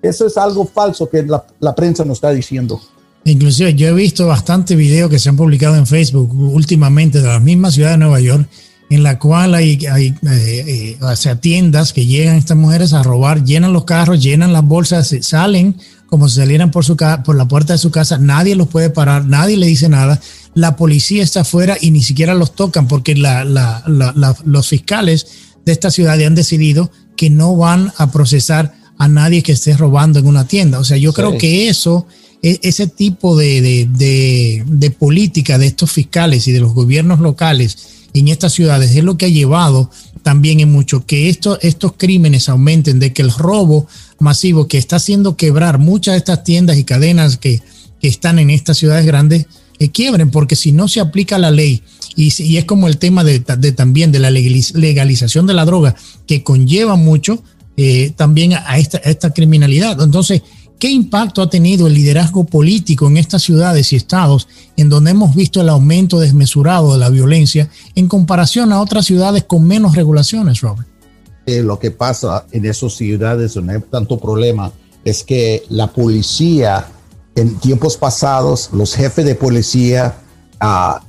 eso 0.05 0.27
es 0.27 0.37
algo 0.37 0.67
falso 0.67 1.09
que 1.09 1.25
la, 1.25 1.75
prensa 1.75 2.05
nos 2.05 2.19
está 2.19 2.31
diciendo. 2.31 2.81
Inclusive 3.25 3.75
yo 3.75 3.89
he 3.89 3.93
visto 3.93 4.27
bastante 4.27 4.77
videos 4.77 5.11
que 5.11 5.19
se 5.19 5.31
han 5.31 5.37
publicado 5.37 5.77
en 5.77 5.87
Facebook 5.87 6.31
últimamente 6.35 7.21
de 7.21 7.29
la 7.29 7.41
misma 7.41 7.71
ciudad 7.71 7.93
de 7.93 7.99
Nueva 7.99 8.21
York, 8.21 8.47
en 8.91 9.03
la 9.03 9.19
cual 9.19 9.55
hay, 9.55 9.79
hay 9.87 10.15
eh, 10.31 10.99
eh, 11.01 11.37
tiendas 11.41 11.95
que 11.95 12.05
llegan 12.05 12.37
estas 12.37 12.57
mujeres 12.57 12.93
a 12.93 13.03
robar, 13.03 13.43
llenan 13.43 13.73
los 13.73 13.85
carros, 13.85 14.23
llenan 14.23 14.53
las 14.53 14.65
bolsas, 14.65 15.15
salen 15.23 15.77
como 16.07 16.29
si 16.29 16.37
salieran 16.37 16.71
por, 16.71 16.85
su, 16.85 16.97
por 16.97 17.35
la 17.35 17.49
puerta 17.49 17.73
de 17.73 17.79
su 17.79 17.91
casa, 17.91 18.19
nadie 18.19 18.55
los 18.55 18.69
puede 18.69 18.89
parar, 18.91 19.25
nadie 19.25 19.57
le 19.57 19.67
dice 19.67 19.89
nada, 19.89 20.21
la 20.55 20.77
policía 20.77 21.25
está 21.25 21.41
afuera 21.41 21.77
y 21.81 21.91
ni 21.91 22.03
siquiera 22.03 22.35
los 22.35 22.55
tocan 22.55 22.87
porque 22.87 23.17
los 23.17 24.69
fiscales 24.69 25.27
de 25.65 25.73
esta 25.73 25.91
ciudad 25.91 26.21
han 26.23 26.37
decidido 26.37 26.93
que 27.17 27.31
no 27.31 27.57
van 27.57 27.93
a 27.97 28.13
procesar 28.13 28.75
a 28.99 29.09
nadie 29.09 29.43
que 29.43 29.53
esté 29.53 29.77
robando 29.77 30.19
en 30.19 30.27
una 30.27 30.47
tienda. 30.47 30.79
O 30.79 30.85
sea, 30.85 30.97
yo 30.97 31.13
creo 31.13 31.37
que 31.39 31.69
eso, 31.69 32.07
e, 32.43 32.59
ese 32.63 32.87
tipo 32.87 33.37
de, 33.37 33.89
de, 33.91 34.91
política 34.91 35.59
de 35.59 35.67
estos 35.67 35.91
fiscales 35.91 36.47
y 36.47 36.53
de 36.53 36.61
los 36.61 36.75
gobiernos 36.75 37.21
locales 37.21 37.77
en 38.15 38.29
estas 38.29 38.53
ciudades 38.53 38.95
es 38.95 39.03
lo 39.03 39.19
que 39.19 39.27
ha 39.27 39.31
llevado 39.31 39.91
también 40.23 40.61
en 40.61 40.73
mucho 40.73 41.05
que 41.05 41.29
estos 41.29 41.93
crímenes 41.97 42.49
aumenten, 42.49 42.99
de 42.99 43.13
que 43.13 43.23
el 43.23 43.31
robo 43.31 43.87
masivo 44.19 44.69
que 44.69 44.79
está 44.79 44.97
haciendo 44.97 45.37
quebrar 45.37 45.79
muchas 45.79 46.15
de 46.15 46.19
estas 46.19 46.45
tiendas 46.45 46.79
y 46.79 46.85
cadenas 46.85 47.37
que, 47.37 47.61
están 48.01 48.39
en 48.39 48.51
estas 48.51 48.77
ciudades 48.77 49.07
grandes, 49.07 49.47
que 49.79 49.91
quiebren, 49.91 50.31
porque 50.31 50.57
si 50.57 50.73
no 50.73 50.89
se 50.89 51.01
aplica 51.01 51.39
la 51.39 51.51
ley, 51.51 51.83
y, 52.15 52.31
y 52.43 52.59
es 52.59 52.67
como 52.67 52.87
el 52.87 52.99
tema 52.99 53.25
de, 53.25 53.41
también 53.41 54.13
de 54.13 54.19
la 54.19 54.31
legalización 54.31 55.47
de 55.47 55.55
la 55.55 55.65
droga, 55.65 55.97
que 56.27 56.43
conlleva 56.43 56.97
mucho 56.97 57.43
eh, 57.77 58.13
también 58.17 58.55
a 58.55 58.79
esta, 58.79 59.31
criminalidad. 59.31 60.01
Entonces, 60.03 60.43
¿Qué 60.77 60.91
impacto 60.91 61.41
ha 61.41 61.49
tenido 61.49 61.87
el 61.87 61.95
liderazgo 61.95 62.45
político 62.45 63.07
en 63.07 63.17
estas 63.17 63.43
ciudades 63.43 63.93
y 63.93 63.97
estados 63.97 64.49
en 64.77 64.89
donde 64.89 65.13
hemos 65.13 65.35
visto 65.35 65.61
el 65.61 65.69
aumento 65.69 66.19
desmesurado 66.19 66.93
de 66.93 66.99
la 66.99 67.09
violencia 67.09 67.71
en 67.95 68.09
comparación 68.09 68.73
a 68.73 68.81
otras 68.83 69.07
ciudades 69.07 69.45
con 69.45 69.67
menos 69.67 69.95
regulaciones, 69.95 70.61
Robert? 70.61 70.87
Eh, 71.47 71.63
lo 71.63 71.79
que 71.79 71.91
pasa 71.91 72.45
en 72.51 72.67
esas 72.67 72.95
ciudades 72.95 73.55
donde 73.55 73.77
hay 73.77 73.81
tanto 73.91 74.19
problema 74.19 74.73
es 75.05 75.23
que 75.23 75.63
la 75.69 75.87
policía, 75.87 76.87
en 77.35 77.55
tiempos 77.61 77.97
pasados, 77.97 78.71
los 78.73 78.95
jefes 78.95 79.25
de 79.25 79.37
policía 79.37 80.17
ah, 80.61 81.03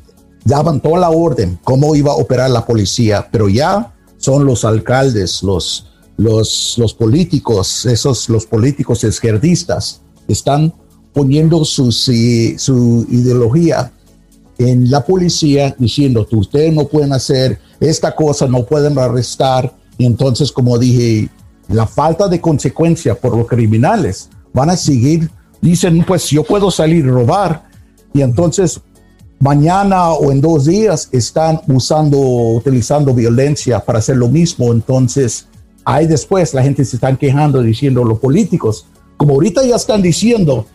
daban 0.43 0.79
toda 0.79 0.99
la 0.99 1.09
orden 1.09 1.59
cómo 1.63 1.95
iba 1.95 2.11
a 2.11 2.15
operar 2.15 2.49
la 2.49 2.65
policía, 2.65 3.27
pero 3.31 3.49
ya 3.49 3.93
son 4.17 4.45
los 4.45 4.63
alcaldes, 4.63 5.43
los, 5.43 5.87
los, 6.17 6.75
los 6.77 6.93
políticos, 6.93 7.85
esos 7.85 8.29
los 8.29 8.45
políticos 8.45 9.03
izquierdistas, 9.03 10.01
están 10.27 10.73
poniendo 11.13 11.63
su, 11.65 11.91
su 11.91 13.07
ideología 13.09 13.91
en 14.57 14.89
la 14.89 15.03
policía 15.03 15.75
diciendo 15.77 16.27
ustedes 16.31 16.73
no 16.73 16.87
pueden 16.87 17.13
hacer 17.13 17.59
esta 17.79 18.15
cosa, 18.15 18.47
no 18.47 18.65
pueden 18.65 18.97
arrestar. 18.97 19.73
Y 19.97 20.05
entonces, 20.05 20.51
como 20.51 20.77
dije, 20.77 21.29
la 21.67 21.87
falta 21.87 22.27
de 22.27 22.39
consecuencia 22.39 23.15
por 23.15 23.35
los 23.35 23.47
criminales 23.47 24.29
van 24.53 24.69
a 24.69 24.77
seguir. 24.77 25.29
Dicen, 25.61 26.03
pues 26.05 26.29
yo 26.29 26.43
puedo 26.43 26.71
salir 26.71 27.05
a 27.05 27.11
robar. 27.11 27.69
Y 28.13 28.21
entonces, 28.21 28.79
mañana 29.39 30.11
o 30.11 30.31
en 30.31 30.39
dos 30.39 30.65
días 30.65 31.09
están 31.11 31.61
usando, 31.67 32.17
utilizando 32.17 33.13
violencia 33.13 33.83
para 33.83 33.99
hacer 33.99 34.17
lo 34.17 34.29
mismo. 34.29 34.71
Entonces, 34.71 35.47
Ahí 35.85 36.07
después 36.07 36.53
la 36.53 36.63
gente 36.63 36.83
se 36.83 36.97
están 36.97 37.15
quejando 37.15 37.61
diciendo 37.61 38.03
los 38.03 38.19
políticos, 38.19 38.87
como 39.17 39.35
ahorita 39.35 39.63
ya 39.63 39.75
están 39.75 40.01
diciendo, 40.01 40.65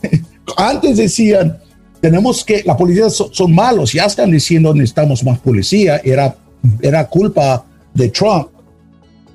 antes 0.56 0.96
decían, 0.96 1.58
tenemos 2.00 2.44
que, 2.44 2.62
la 2.64 2.76
policía 2.76 3.10
son, 3.10 3.52
malos, 3.52 3.92
ya 3.92 4.04
están 4.04 4.30
diciendo 4.30 4.72
necesitamos 4.72 5.24
más 5.24 5.38
policía, 5.40 6.00
era, 6.04 6.36
era 6.80 7.06
culpa 7.08 7.64
de 7.92 8.08
Trump, 8.08 8.48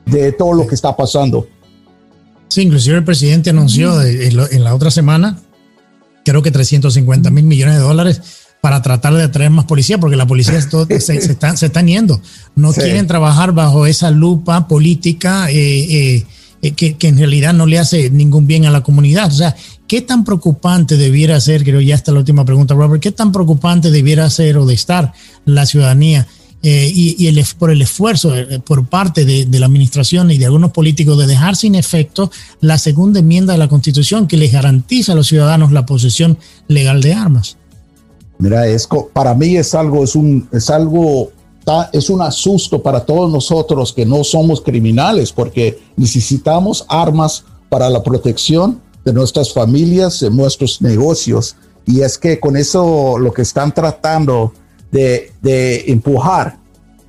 de 0.05 0.31
todo 0.31 0.53
lo 0.53 0.65
que 0.65 0.75
está 0.75 0.95
pasando. 0.95 1.47
Sí, 2.47 2.61
inclusive 2.61 2.97
el 2.97 3.03
presidente 3.03 3.49
anunció 3.49 4.01
en 4.01 4.63
la 4.63 4.73
otra 4.73 4.89
semana, 4.89 5.37
creo 6.23 6.41
que 6.41 6.49
350 6.49 7.29
mil 7.29 7.43
millones 7.43 7.75
de 7.75 7.81
dólares 7.81 8.44
para 8.65 8.81
tratar 8.81 9.13
de 9.13 9.21
atraer 9.21 9.51
más 9.51 9.65
policía, 9.65 9.99
porque 9.99 10.15
la 10.15 10.25
policía 10.25 10.59
se, 10.89 10.99
se, 10.99 11.17
están, 11.17 11.55
se 11.55 11.67
están 11.67 11.85
yendo. 11.85 12.19
No 12.55 12.73
quieren 12.73 13.05
trabajar 13.05 13.51
bajo 13.51 13.85
esa 13.85 14.09
lupa 14.09 14.67
política 14.67 15.51
eh, 15.51 16.15
eh, 16.15 16.25
eh, 16.63 16.71
que, 16.71 16.95
que, 16.97 17.09
en 17.09 17.19
realidad 17.19 17.53
no 17.53 17.67
le 17.67 17.77
hace 17.77 18.09
ningún 18.09 18.47
bien 18.47 18.65
a 18.65 18.71
la 18.71 18.81
comunidad. 18.81 19.27
O 19.27 19.35
sea, 19.35 19.55
¿qué 19.87 20.01
tan 20.01 20.23
preocupante 20.23 20.97
debiera 20.97 21.39
ser, 21.39 21.63
creo 21.63 21.79
ya 21.79 21.93
está 21.93 22.11
la 22.11 22.21
última 22.21 22.43
pregunta, 22.43 22.73
Robert, 22.73 23.03
qué 23.03 23.11
tan 23.11 23.31
preocupante 23.31 23.91
debiera 23.91 24.27
ser 24.31 24.57
o 24.57 24.65
de 24.65 24.73
estar 24.73 25.13
la 25.45 25.67
ciudadanía 25.67 26.25
y, 26.63 27.27
el, 27.27 27.45
por 27.59 27.69
el 27.69 27.83
esfuerzo 27.83 28.33
por 28.65 28.87
parte 28.87 29.25
de, 29.25 29.45
de, 29.45 29.59
la 29.59 29.67
administración 29.67 30.31
y 30.31 30.39
de 30.39 30.45
algunos 30.45 30.71
políticos 30.71 31.19
de 31.19 31.27
dejar 31.27 31.55
sin 31.55 31.75
efecto 31.75 32.31
la 32.61 32.79
segunda 32.79 33.19
enmienda 33.19 33.53
de 33.53 33.59
la 33.59 33.67
Constitución 33.67 34.25
que 34.25 34.37
les 34.37 34.51
garantiza 34.51 35.11
a 35.11 35.15
los 35.15 35.27
ciudadanos 35.27 35.71
la 35.71 35.85
posesión 35.85 36.39
legal 36.67 37.03
de 37.03 37.13
armas? 37.13 37.57
Mira, 38.37 38.67
es, 38.67 38.87
para 39.13 39.33
mí 39.33 39.55
es 39.55 39.73
algo, 39.73 40.03
es 40.03 40.15
un, 40.15 40.47
es 40.51 40.69
algo, 40.69 41.29
es 41.93 42.09
un 42.09 42.21
asusto 42.21 42.81
para 42.81 43.05
todos 43.05 43.31
nosotros 43.31 43.93
que 43.93 44.05
no 44.05 44.23
somos 44.23 44.61
criminales, 44.61 45.31
porque 45.31 45.79
necesitamos 45.95 46.85
armas 46.89 47.45
para 47.69 47.89
la 47.89 48.03
protección 48.03 48.81
de 49.05 49.13
nuestras 49.13 49.53
familias, 49.53 50.19
de 50.19 50.29
nuestros 50.29 50.81
negocios. 50.81 51.55
Y 51.85 52.01
es 52.01 52.17
que 52.17 52.39
con 52.39 52.57
eso 52.57 53.17
lo 53.17 53.31
que 53.31 53.43
están 53.43 53.73
tratando 53.73 54.53
de, 54.91 55.31
de 55.41 55.85
empujar, 55.87 56.57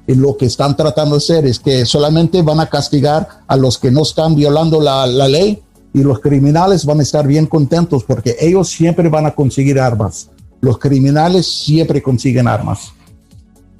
lo 0.06 0.36
que 0.36 0.46
están 0.46 0.76
tratando 0.76 1.16
de 1.16 1.18
hacer 1.18 1.46
es 1.46 1.58
que 1.58 1.84
solamente 1.84 2.40
van 2.42 2.60
a 2.60 2.68
castigar 2.68 3.26
a 3.48 3.56
los 3.56 3.78
que 3.78 3.90
no 3.90 4.02
están 4.02 4.36
violando 4.36 4.80
la, 4.80 5.06
la 5.06 5.26
ley 5.26 5.60
y 5.92 6.02
los 6.02 6.20
criminales 6.20 6.84
van 6.84 7.00
a 7.00 7.02
estar 7.02 7.26
bien 7.26 7.46
contentos 7.46 8.04
porque 8.04 8.36
ellos 8.38 8.68
siempre 8.68 9.08
van 9.08 9.26
a 9.26 9.34
conseguir 9.34 9.80
armas 9.80 10.30
los 10.60 10.78
criminales 10.78 11.46
siempre 11.46 12.02
consiguen 12.02 12.48
armas. 12.48 12.92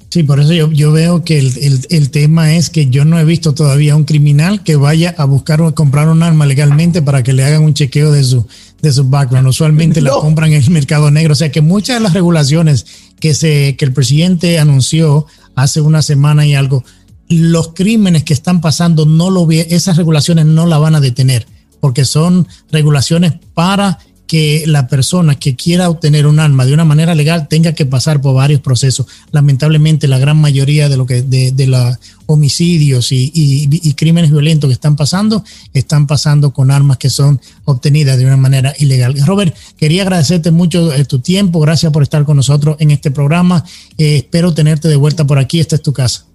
Sí, 0.09 0.23
por 0.23 0.39
eso 0.39 0.53
yo, 0.53 0.71
yo 0.71 0.93
veo 0.93 1.23
que 1.23 1.37
el, 1.37 1.85
el, 1.89 2.09
tema 2.11 2.55
es 2.55 2.69
que 2.69 2.87
yo 2.87 3.03
no 3.03 3.19
he 3.19 3.25
visto 3.25 3.53
todavía 3.53 3.95
un 3.95 4.05
criminal 4.05 4.63
que 4.63 4.77
vaya 4.77 5.13
a 5.17 5.25
buscar 5.25 5.61
o 5.61 5.75
comprar 5.75 6.07
un 6.07 6.23
arma 6.23 6.45
legalmente 6.45 7.01
para 7.01 7.23
que 7.23 7.33
le 7.33 7.43
hagan 7.43 7.63
un 7.63 7.73
chequeo 7.73 8.13
de 8.13 8.23
su, 8.23 8.47
de 8.81 8.91
su 8.93 9.03
background. 9.09 9.47
Usualmente 9.49 10.01
la 10.01 10.11
compran 10.11 10.53
en 10.53 10.63
el 10.63 10.69
mercado 10.71 11.11
negro. 11.11 11.33
O 11.33 11.35
sea 11.35 11.51
que 11.51 11.61
muchas 11.61 11.97
de 11.97 12.03
las 12.03 12.13
regulaciones 12.13 12.85
que, 13.19 13.33
se, 13.33 13.75
que 13.75 13.83
el 13.83 13.91
presidente 13.91 14.59
anunció 14.59 15.25
hace 15.55 15.81
una 15.81 16.01
semana 16.01 16.45
y 16.45 16.55
algo, 16.55 16.85
los 17.27 17.73
crímenes 17.73 18.23
que 18.23 18.33
están 18.33 18.61
pasando, 18.61 19.05
no 19.05 19.29
lo 19.29 19.49
esas 19.51 19.97
regulaciones 19.97 20.45
no 20.45 20.65
la 20.65 20.77
van 20.77 20.95
a 20.95 21.01
detener, 21.01 21.47
porque 21.81 22.05
son 22.05 22.47
regulaciones 22.71 23.33
para 23.53 23.99
que 24.27 24.65
la 24.67 24.87
persona 24.87 25.35
que 25.35 25.55
quiera 25.55 25.89
obtener 25.89 26.27
un 26.27 26.39
arma 26.39 26.65
de 26.65 26.73
una 26.73 26.83
manera 26.83 27.15
legal 27.15 27.47
tenga 27.47 27.71
que 27.71 27.85
pasar 27.85 28.19
por 28.19 28.35
varios 28.35 28.59
procesos. 28.59 29.07
Lamentablemente, 29.31 30.07
la 30.07 30.19
gran 30.19 30.37
mayoría 30.37 30.89
de 30.89 30.97
lo 30.97 31.05
que 31.05 31.21
de, 31.21 31.67
los 31.67 31.97
homicidios 32.25 33.07
y, 33.11 33.93
crímenes 33.93 34.29
violentos 34.29 34.67
que 34.67 34.73
están 34.73 34.97
pasando 34.97 35.43
están 35.73 36.07
pasando 36.07 36.51
con 36.51 36.71
armas 36.71 36.97
que 36.97 37.09
son 37.09 37.39
obtenidas 37.63 38.17
de 38.17 38.25
una 38.25 38.37
manera 38.37 38.73
ilegal. 38.77 39.15
Robert, 39.25 39.55
quería 39.77 40.03
agradecerte 40.03 40.51
mucho 40.51 40.93
eh, 40.93 41.05
tu 41.05 41.19
tiempo. 41.19 41.61
Gracias 41.61 41.91
por 41.91 42.03
estar 42.03 42.25
con 42.25 42.35
nosotros 42.35 42.75
en 42.79 42.91
este 42.91 43.11
programa. 43.11 43.63
Eh, 43.97 44.17
espero 44.17 44.53
tenerte 44.53 44.89
de 44.89 44.97
vuelta 44.97 45.25
por 45.25 45.39
aquí. 45.39 45.61
Esta 45.61 45.77
es 45.77 45.81
tu 45.81 45.93
casa. 45.93 46.25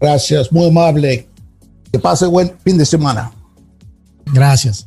Gracias, 0.00 0.52
muy 0.52 0.68
amable. 0.68 1.28
Que 1.90 1.98
pase 1.98 2.26
buen 2.26 2.52
fin 2.62 2.78
de 2.78 2.86
semana. 2.86 3.32
Gracias. 4.32 4.86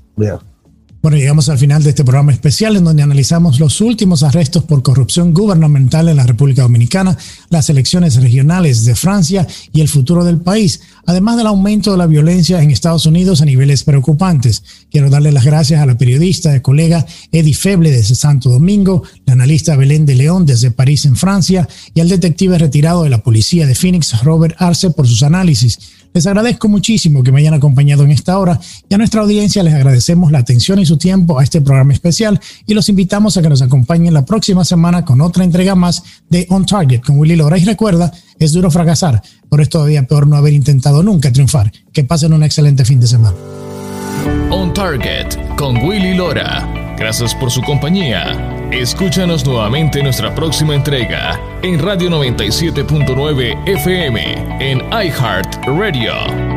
Bueno, 1.08 1.20
llegamos 1.20 1.48
al 1.48 1.58
final 1.58 1.84
de 1.84 1.92
este 1.92 2.04
programa 2.04 2.34
especial 2.34 2.76
en 2.76 2.84
donde 2.84 3.02
analizamos 3.02 3.62
los 3.62 3.80
últimos 3.80 4.24
arrestos 4.24 4.66
por 4.66 4.84
corrupción 4.84 5.34
gubernamental 5.34 6.10
en 6.10 6.18
la 6.18 6.26
República 6.26 6.64
Dominicana, 6.64 7.18
las 7.50 7.70
elecciones 7.70 8.22
regionales 8.22 8.84
de 8.84 8.94
Francia 8.94 9.48
y 9.72 9.80
el 9.80 9.88
futuro 9.88 10.26
del 10.26 10.42
país, 10.42 10.82
además 11.06 11.38
del 11.38 11.48
aumento 11.48 11.92
de 11.92 11.98
la 11.98 12.08
violencia 12.08 12.62
en 12.62 12.72
Estados 12.72 13.06
Unidos 13.06 13.42
a 13.42 13.46
niveles 13.46 13.86
preocupantes. 13.86 14.64
Quiero 14.92 15.10
darle 15.10 15.32
las 15.32 15.46
gracias 15.46 15.80
a 15.80 15.86
la 15.86 15.98
periodista 15.98 16.54
y 16.54 16.60
colega 16.60 17.06
Eddie 17.32 17.54
Feble 17.54 17.90
desde 17.90 18.14
Santo 18.14 18.50
Domingo, 18.50 19.04
la 19.26 19.32
analista 19.32 19.78
Belén 19.78 20.06
de 20.06 20.16
León 20.16 20.46
desde 20.46 20.72
París 20.72 21.06
en 21.06 21.16
Francia 21.16 21.70
y 21.94 22.02
al 22.02 22.10
detective 22.10 22.58
retirado 22.58 23.04
de 23.04 23.10
la 23.10 23.24
policía 23.24 23.66
de 23.66 23.76
Phoenix, 23.76 24.24
Robert 24.24 24.58
Arce, 24.60 24.90
por 24.90 25.08
sus 25.08 25.24
análisis. 25.24 25.80
Les 26.14 26.26
agradezco 26.26 26.68
muchísimo 26.68 27.24
que 27.24 27.32
me 27.32 27.40
hayan 27.40 27.54
acompañado 27.54 28.04
en 28.04 28.12
esta 28.12 28.38
hora 28.40 28.60
y 28.90 28.94
a 28.94 28.98
nuestra 28.98 29.22
audiencia 29.22 29.64
les 29.64 29.74
agradecemos 29.74 30.32
la 30.32 30.40
atención 30.40 30.80
y 30.80 30.86
su 30.86 30.98
tiempo 30.98 31.40
a 31.40 31.44
este 31.44 31.62
programa 31.62 31.94
especial 31.94 32.40
y 32.66 32.74
los 32.74 32.90
invitamos 32.90 33.38
a 33.38 33.42
que 33.42 33.50
nos 33.50 33.62
acompañen 33.62 34.14
la 34.14 34.26
próxima 34.26 34.66
semana 34.66 35.06
con 35.06 35.22
otra 35.22 35.44
entrega 35.44 35.76
más 35.76 36.04
de 36.30 36.46
On 36.50 36.66
Target 36.66 37.02
con 37.02 37.20
Willy 37.20 37.36
Lora. 37.36 37.58
Y 37.58 37.66
recuerda, 37.66 38.12
es 38.40 38.52
duro 38.52 38.72
fracasar, 38.72 39.22
pero 39.50 39.64
es 39.64 39.70
todavía 39.70 40.08
peor 40.08 40.28
no 40.28 40.38
haber 40.38 40.54
intentado 40.54 41.04
nunca 41.04 41.32
triunfar. 41.32 41.72
Que 41.94 42.04
pasen 42.04 42.34
un 42.34 42.44
excelente 42.44 42.86
fin 42.86 43.00
de 43.00 43.08
semana. 43.08 43.36
On 44.50 44.74
Target 44.74 45.56
con 45.58 45.78
Willy 45.78 46.16
Lora. 46.16 46.96
Gracias 46.98 47.36
por 47.36 47.52
su 47.52 47.62
compañía. 47.62 48.57
Escúchanos 48.72 49.46
nuevamente 49.46 50.00
en 50.00 50.06
nuestra 50.06 50.36
próxima 50.36 50.76
entrega 50.76 51.40
en 51.64 51.80
Radio 51.80 52.10
97.9 52.10 53.66
FM 53.66 54.58
en 54.60 54.80
iHeart 54.92 55.66
Radio. 55.66 56.57